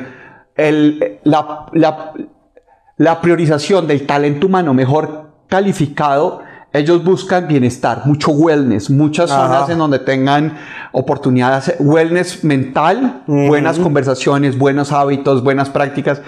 el, 0.56 1.20
la 1.24 3.22
priorización 3.22 3.88
del 3.88 4.06
talento 4.06 4.48
humano 4.48 4.74
mejor 4.74 5.30
calificado, 5.48 6.42
ellos 6.72 7.04
buscan 7.04 7.48
bienestar, 7.48 8.04
mucho 8.06 8.32
wellness, 8.32 8.92
muchas 8.92 9.30
zonas 9.32 9.70
en 9.70 9.80
donde 9.80 10.00
tengan 10.00 10.56
oportunidades, 10.92 11.76
wellness 11.80 12.44
mental, 12.44 13.24
buenas 13.26 13.80
conversaciones, 13.80 14.58
buenos 14.58 14.92
hábitos, 14.92 15.44
buenas 15.44 15.70
prácticas. 15.70 16.22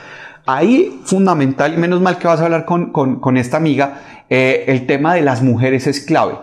Ahí, 0.47 0.99
fundamental, 1.05 1.75
y 1.75 1.77
menos 1.77 2.01
mal 2.01 2.17
que 2.17 2.27
vas 2.27 2.39
a 2.39 2.45
hablar 2.45 2.65
con, 2.65 2.91
con, 2.91 3.37
esta 3.37 3.57
amiga, 3.57 4.01
eh, 4.29 4.65
el 4.67 4.87
tema 4.87 5.13
de 5.13 5.21
las 5.21 5.43
mujeres 5.43 5.85
es 5.85 5.99
clave. 5.99 6.39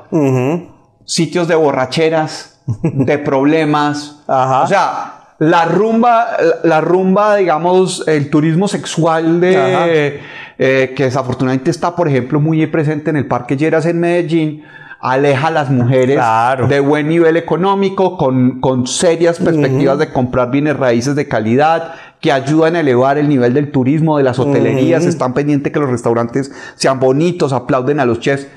Sitios 1.05 1.49
de 1.49 1.57
borracheras, 1.57 2.61
de 2.83 3.19
problemas. 3.19 4.23
O 4.29 4.67
sea, 4.69 5.18
la 5.39 5.65
rumba, 5.67 6.37
la 6.65 6.81
rumba, 6.81 7.37
digamos, 7.37 8.07
el 8.09 8.29
turismo 8.29 8.67
sexual 8.67 9.41
de, 9.41 10.21
eh, 10.59 10.93
que 10.97 11.05
desafortunadamente 11.05 11.71
está, 11.71 11.95
por 11.95 12.09
ejemplo, 12.09 12.41
muy 12.41 12.67
presente 12.67 13.11
en 13.11 13.17
el 13.17 13.27
Parque 13.27 13.57
Lleras 13.57 13.87
en 13.87 14.01
Medellín, 14.01 14.65
aleja 15.01 15.47
a 15.47 15.51
las 15.53 15.71
mujeres 15.71 16.21
de 16.69 16.81
buen 16.81 17.09
nivel 17.09 17.37
económico, 17.37 18.17
con, 18.17 18.61
con 18.61 18.89
serias 18.89 19.39
perspectivas 19.39 19.99
de 19.99 20.13
comprar 20.13 20.51
bienes 20.51 20.77
raíces 20.77 21.15
de 21.15 21.29
calidad, 21.29 21.95
que 22.21 22.33
ayudan 22.33 22.75
a 22.75 22.81
elevar 22.81 23.17
el 23.17 23.29
nivel 23.29 23.55
del 23.55 23.71
turismo, 23.71 24.19
de 24.19 24.25
las 24.25 24.41
hotelerías, 24.41 25.05
están 25.05 25.35
pendientes 25.35 25.73
que 25.73 25.79
los 25.79 25.89
restaurantes 25.89 26.51
sean 26.75 26.99
bonitos, 26.99 27.53
aplauden 27.53 28.01
a 28.01 28.05
los 28.05 28.19
chefs. 28.19 28.49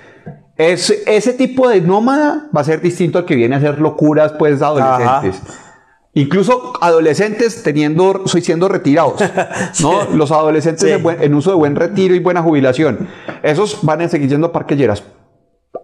Es, 0.57 0.89
ese 1.05 1.33
tipo 1.33 1.69
de 1.69 1.81
nómada 1.81 2.47
va 2.55 2.61
a 2.61 2.63
ser 2.63 2.81
distinto 2.81 3.19
al 3.19 3.25
que 3.25 3.35
viene 3.35 3.53
a 3.53 3.59
hacer 3.59 3.79
locuras, 3.79 4.33
pues, 4.33 4.63
adolescentes. 4.63 5.41
Incluso 6.13 6.73
adolescentes 6.81 7.63
teniendo, 7.63 8.23
soy 8.25 8.41
siendo 8.41 8.67
retirados, 8.67 9.21
¿no? 9.81 10.03
Los 10.13 10.31
adolescentes 10.31 10.83
en, 10.83 11.33
uso 11.33 11.51
de 11.51 11.55
buen 11.55 11.75
retiro 11.75 12.13
y 12.13 12.19
buena 12.19 12.41
jubilación. 12.41 13.07
Esos 13.43 13.79
van 13.83 14.01
a 14.01 14.09
seguir 14.09 14.29
yendo 14.29 14.47
a 14.47 14.51
parquelleras. 14.51 15.03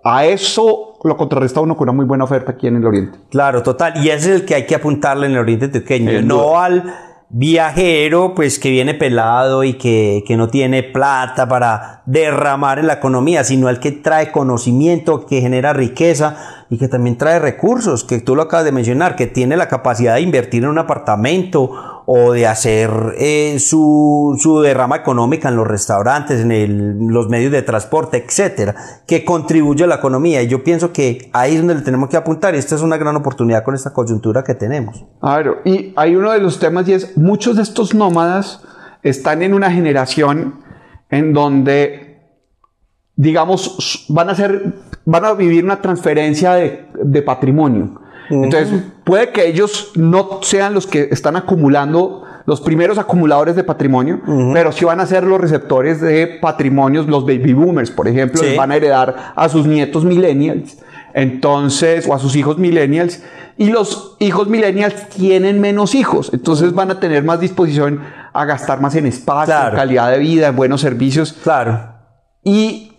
A 0.03 0.25
eso 0.25 0.99
lo 1.03 1.15
contrarresta 1.15 1.61
uno 1.61 1.77
con 1.77 1.87
una 1.87 1.95
muy 1.95 2.05
buena 2.05 2.25
oferta 2.25 2.51
aquí 2.51 2.67
en 2.67 2.75
el 2.75 2.85
Oriente. 2.85 3.19
Claro, 3.29 3.63
total. 3.63 4.03
Y 4.03 4.09
ese 4.09 4.33
es 4.33 4.41
el 4.41 4.45
que 4.45 4.55
hay 4.55 4.65
que 4.65 4.75
apuntarle 4.75 5.27
en 5.27 5.33
el 5.33 5.39
Oriente 5.39 5.69
pequeño, 5.69 6.21
no 6.21 6.59
al 6.59 7.06
viajero 7.29 8.33
pues 8.35 8.57
que 8.57 8.69
viene 8.69 8.93
pelado 8.93 9.63
y 9.63 9.73
que, 9.73 10.23
que, 10.25 10.37
no 10.37 10.47
tiene 10.47 10.83
plata 10.83 11.47
para 11.47 12.01
derramar 12.05 12.79
en 12.79 12.87
la 12.87 12.93
economía, 12.93 13.43
sino 13.43 13.69
el 13.69 13.79
que 13.79 13.91
trae 13.91 14.31
conocimiento, 14.31 15.25
que 15.25 15.41
genera 15.41 15.73
riqueza 15.73 16.65
y 16.69 16.77
que 16.77 16.87
también 16.87 17.17
trae 17.17 17.39
recursos, 17.39 18.03
que 18.03 18.19
tú 18.19 18.35
lo 18.35 18.43
acabas 18.43 18.65
de 18.65 18.71
mencionar, 18.71 19.15
que 19.15 19.27
tiene 19.27 19.57
la 19.57 19.67
capacidad 19.67 20.15
de 20.15 20.21
invertir 20.21 20.63
en 20.63 20.69
un 20.69 20.79
apartamento 20.79 21.96
o 22.09 22.31
de 22.31 22.47
hacer 22.47 22.89
eh, 23.17 23.57
su, 23.59 24.37
su, 24.39 24.61
derrama 24.61 24.95
económica 24.95 25.49
en 25.49 25.57
los 25.57 25.67
restaurantes, 25.67 26.39
en 26.39 27.11
los 27.11 27.27
medios 27.27 27.51
de 27.51 27.61
transporte, 27.63 28.23
etcétera, 28.25 28.75
que 29.05 29.25
contribuye 29.25 29.83
a 29.83 29.87
la 29.87 29.95
economía. 29.95 30.41
Y 30.41 30.47
yo 30.47 30.63
pienso 30.63 30.93
que 30.93 31.29
ahí 31.33 31.55
es 31.55 31.57
donde 31.57 31.75
le 31.75 31.81
tenemos 31.81 32.07
que 32.07 32.15
apuntar 32.15 32.55
y 32.55 32.59
esta 32.59 32.75
es 32.75 32.81
una 32.81 32.95
gran 32.95 33.17
oportunidad 33.17 33.65
con 33.65 33.75
esta 33.75 33.91
coyuntura 33.91 34.45
que 34.45 34.55
tenemos. 34.55 35.03
Claro, 35.19 35.57
y 35.65 35.91
hay 35.97 36.15
uno 36.15 36.31
de 36.31 36.39
los 36.39 36.59
temas 36.59 36.87
y 36.87 36.93
es, 36.93 37.17
muchos 37.17 37.57
de 37.57 37.63
estos 37.63 37.93
nómadas 37.93 38.63
están 39.03 39.41
en 39.41 39.53
una 39.53 39.69
generación 39.69 40.63
en 41.09 41.33
donde, 41.33 42.21
digamos, 43.17 44.05
van 44.07 44.29
a, 44.29 44.35
ser, 44.35 44.75
van 45.03 45.25
a 45.25 45.33
vivir 45.33 45.65
una 45.65 45.81
transferencia 45.81 46.53
de, 46.53 46.87
de 47.03 47.21
patrimonio 47.21 47.99
entonces, 48.29 48.83
puede 49.03 49.29
que 49.29 49.47
ellos 49.47 49.91
no 49.95 50.39
sean 50.41 50.73
los 50.73 50.87
que 50.87 51.09
están 51.11 51.35
acumulando 51.35 52.23
los 52.45 52.61
primeros 52.61 52.97
acumuladores 52.97 53.57
de 53.57 53.63
patrimonio, 53.65 54.21
pero 54.53 54.71
sí 54.71 54.85
van 54.85 55.01
a 55.01 55.05
ser 55.05 55.25
los 55.25 55.39
receptores 55.39 55.99
de 55.99 56.39
patrimonios, 56.41 57.05
los 57.05 57.25
baby 57.25 57.51
boomers, 57.51 57.91
por 57.91 58.07
ejemplo, 58.07 58.41
van 58.55 58.71
a 58.71 58.77
heredar 58.77 59.33
a 59.35 59.49
sus 59.49 59.67
nietos 59.67 60.05
millennials, 60.05 60.77
entonces, 61.13 62.07
o 62.07 62.13
a 62.13 62.19
sus 62.19 62.37
hijos 62.37 62.57
millennials, 62.57 63.21
y 63.57 63.69
los 63.69 64.15
hijos 64.19 64.47
millennials 64.47 65.09
tienen 65.09 65.59
menos 65.59 65.93
hijos, 65.93 66.29
entonces 66.31 66.73
van 66.73 66.89
a 66.89 67.01
tener 67.01 67.23
más 67.23 67.41
disposición 67.41 68.01
a 68.31 68.45
gastar 68.45 68.79
más 68.79 68.95
en 68.95 69.07
espacio, 69.07 69.53
en 69.53 69.75
calidad 69.75 70.11
de 70.11 70.19
vida, 70.19 70.47
en 70.47 70.55
buenos 70.55 70.79
servicios. 70.79 71.33
Claro. 71.43 71.95
Y 72.45 72.93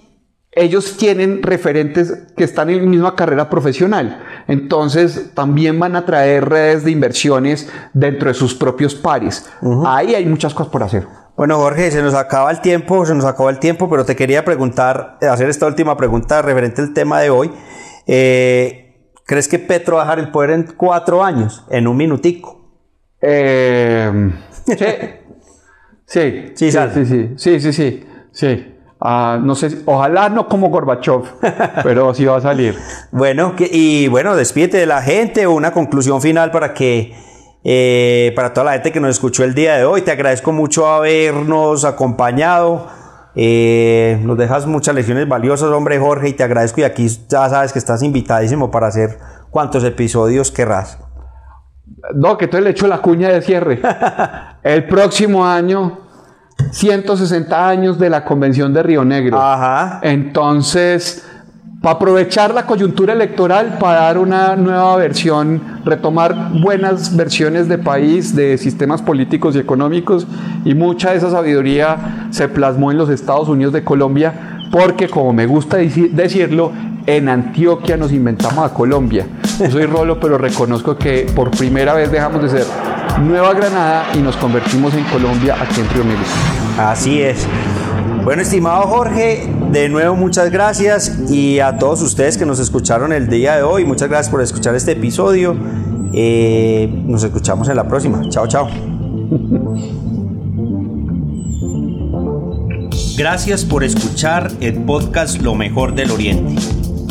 ellos 0.53 0.97
tienen 0.97 1.43
referentes 1.43 2.27
que 2.37 2.45
están 2.45 2.71
en 2.71 2.85
la 2.85 2.91
misma 2.91 3.15
carrera 3.15 3.51
profesional. 3.51 4.25
Entonces 4.49 5.33
también 5.35 5.79
van 5.79 5.95
a 5.95 6.07
traer 6.07 6.49
redes 6.49 6.85
de 6.85 6.91
inversiones 6.91 7.71
dentro 7.93 8.29
de 8.29 8.35
sus 8.35 8.55
propios 8.55 8.95
pares. 8.95 9.49
Ahí 9.87 10.15
hay 10.15 10.27
muchas 10.27 10.55
cosas 10.55 10.73
por 10.73 10.83
hacer. 10.83 11.07
Bueno, 11.37 11.57
Jorge, 11.59 11.91
se 11.91 12.03
nos 12.03 12.15
acaba 12.15 12.51
el 12.51 12.61
tiempo, 12.61 13.07
se 13.07 13.15
nos 13.15 13.25
acaba 13.25 13.51
el 13.51 13.61
tiempo, 13.61 13.89
pero 13.89 14.05
te 14.05 14.17
quería 14.17 14.45
preguntar, 14.45 15.19
hacer 15.21 15.49
esta 15.49 15.67
última 15.67 15.97
pregunta 15.97 16.43
referente 16.43 16.83
al 16.83 16.93
tema 16.93 17.21
de 17.21 17.31
hoy. 17.31 17.53
Eh, 18.07 19.13
¿Crees 19.25 19.47
que 19.47 19.59
Petro 19.59 19.97
va 19.97 20.03
a 20.03 20.05
dejar 20.07 20.19
el 20.19 20.31
poder 20.33 20.51
en 20.51 20.63
cuatro 20.77 21.23
años, 21.23 21.65
en 21.71 21.87
un 21.87 21.97
minutico? 21.97 22.59
Eh, 23.21 24.33
sí. 24.67 24.75
sí. 26.07 26.53
Sí, 26.55 26.73
sí, 26.73 26.73
sí, 26.73 27.37
sí, 27.37 27.61
sí, 27.61 27.73
sí, 27.73 28.07
sí. 28.33 28.78
Ah, 29.01 29.39
no 29.41 29.55
sé, 29.55 29.83
ojalá 29.87 30.29
no 30.29 30.49
como 30.49 30.71
Gorbachev, 30.71 31.23
pero 31.85 32.13
sí 32.15 32.25
va 32.25 32.37
a 32.37 32.41
salir. 32.41 32.77
bueno, 33.13 33.55
y 33.59 34.09
bueno, 34.09 34.35
despídete 34.35 34.79
de 34.79 34.87
la 34.87 35.03
gente, 35.03 35.47
una 35.47 35.71
conclusión 35.73 36.21
final 36.21 36.51
para 36.51 36.75
que, 36.75 37.15
eh, 37.63 38.33
para 38.35 38.53
toda 38.53 38.65
la 38.65 38.73
gente 38.73 38.91
que 38.91 38.99
nos 38.99 39.11
escuchó 39.11 39.45
el 39.45 39.55
día 39.55 39.77
de 39.77 39.85
hoy, 39.85 40.03
te 40.03 40.11
agradezco 40.11 40.51
mucho 40.51 40.89
habernos 40.89 41.85
acompañado. 41.85 42.89
Eh, 43.37 44.19
nos 44.25 44.37
dejas 44.37 44.67
muchas 44.67 44.97
lecciones 44.97 45.29
valiosas, 45.29 45.71
hombre 45.71 46.01
Jorge, 46.01 46.31
y 46.31 46.33
te 46.33 46.43
agradezco. 46.43 46.81
Y 46.81 46.85
aquí 46.85 47.07
ya 47.07 47.49
sabes 47.49 47.73
que 47.73 47.79
estás 47.79 48.03
invitadísimo 48.03 48.73
para 48.73 48.89
hacer 48.89 49.19
cuantos 49.51 49.85
episodios 49.85 50.51
querrás. 50.51 50.99
No, 52.17 52.37
que 52.37 52.47
entonces 52.47 52.65
le 52.65 52.71
echo 52.71 52.89
la 52.89 52.99
cuña 52.99 53.29
de 53.29 53.43
cierre. 53.43 53.81
El 54.65 54.89
próximo 54.89 55.47
año 55.47 56.08
160 56.71 57.69
años 57.69 57.99
de 57.99 58.11
la 58.11 58.25
Convención 58.25 58.73
de 58.75 58.83
Río 58.83 59.05
Negro. 59.05 59.41
Ajá. 59.41 60.01
Entonces, 60.03 61.25
para 61.81 61.95
aprovechar 61.95 62.53
la 62.53 62.67
coyuntura 62.67 63.13
electoral, 63.13 63.79
para 63.79 64.01
dar 64.01 64.19
una 64.19 64.57
nueva 64.57 64.97
versión, 64.97 65.63
retomar 65.85 66.51
buenas 66.61 67.15
versiones 67.15 67.69
de 67.69 67.79
país, 67.79 68.35
de 68.35 68.59
sistemas 68.59 69.01
políticos 69.01 69.55
y 69.55 69.61
económicos, 69.61 70.27
y 70.65 70.75
mucha 70.75 71.13
de 71.13 71.19
esa 71.19 71.31
sabiduría 71.31 72.29
se 72.31 72.49
plasmó 72.49 72.91
en 72.91 72.99
los 72.99 73.09
Estados 73.11 73.49
Unidos 73.49 73.73
de 73.73 73.85
Colombia, 73.85 74.59
porque 74.73 75.09
como 75.09 75.33
me 75.33 75.47
gusta 75.47 75.77
decirlo, 75.77 76.73
en 77.07 77.29
Antioquia 77.29 77.97
nos 77.97 78.13
inventamos 78.13 78.71
a 78.71 78.75
Colombia. 78.75 79.27
Yo 79.61 79.71
soy 79.71 79.87
Rolo, 79.87 80.21
pero 80.21 80.37
reconozco 80.37 80.99
que 80.99 81.31
por 81.35 81.51
primera 81.53 81.95
vez 81.95 82.11
dejamos 82.11 82.43
de 82.43 82.49
ser 82.51 82.67
Nueva 83.21 83.55
Granada 83.55 84.07
y 84.15 84.19
nos 84.19 84.37
convertimos 84.37 84.95
en 84.95 85.05
Colombia 85.05 85.57
aquí 85.61 85.81
en 85.81 85.89
Río 85.91 86.05
Negro. 86.05 86.25
Así 86.79 87.21
es. 87.21 87.47
Bueno, 88.25 88.43
estimado 88.43 88.83
Jorge, 88.83 89.49
de 89.73 89.89
nuevo 89.89 90.15
muchas 90.15 90.51
gracias 90.51 91.31
y 91.31 91.61
a 91.61 91.79
todos 91.79 92.03
ustedes 92.03 92.37
que 92.37 92.45
nos 92.45 92.59
escucharon 92.59 93.13
el 93.13 93.29
día 93.29 93.57
de 93.57 93.63
hoy, 93.63 93.85
muchas 93.85 94.09
gracias 94.09 94.31
por 94.31 94.43
escuchar 94.43 94.75
este 94.75 94.93
episodio. 94.93 95.57
Eh, 96.13 96.89
nos 97.07 97.23
escuchamos 97.25 97.69
en 97.69 97.77
la 97.77 97.89
próxima. 97.89 98.29
Chao, 98.29 98.47
chao. 98.47 98.69
Gracias 103.17 103.65
por 103.65 103.83
escuchar 103.83 104.51
el 104.61 104.75
podcast 104.85 105.43
Lo 105.43 105.55
mejor 105.55 105.95
del 105.95 106.11
Oriente. 106.11 106.55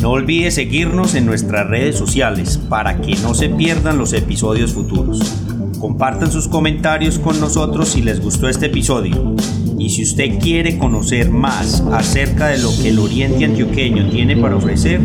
No 0.00 0.12
olvide 0.12 0.50
seguirnos 0.50 1.14
en 1.14 1.26
nuestras 1.26 1.66
redes 1.66 1.96
sociales 1.96 2.56
para 2.56 3.00
que 3.00 3.16
no 3.16 3.34
se 3.34 3.48
pierdan 3.48 3.98
los 3.98 4.12
episodios 4.12 4.72
futuros. 4.72 5.47
Compartan 5.78 6.32
sus 6.32 6.48
comentarios 6.48 7.18
con 7.18 7.38
nosotros 7.40 7.90
si 7.90 8.00
les 8.02 8.20
gustó 8.20 8.48
este 8.48 8.66
episodio. 8.66 9.36
Y 9.78 9.90
si 9.90 10.02
usted 10.02 10.40
quiere 10.40 10.76
conocer 10.76 11.30
más 11.30 11.84
acerca 11.92 12.48
de 12.48 12.58
lo 12.58 12.76
que 12.76 12.88
el 12.88 12.98
Oriente 12.98 13.44
Antioqueño 13.44 14.10
tiene 14.10 14.36
para 14.36 14.56
ofrecer, 14.56 15.00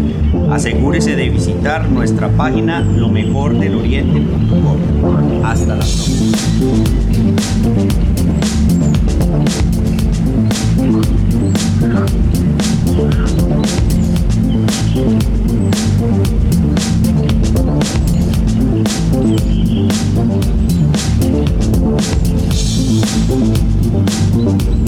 asegúrese 0.49 1.15
de 1.15 1.29
visitar 1.29 1.87
nuestra 1.89 2.29
página 2.29 2.81
lomejordeloriente.com. 2.81 5.45
Hasta 5.45 5.75
la 5.75 5.83
próxima. 5.83 6.37
Música 23.13 24.82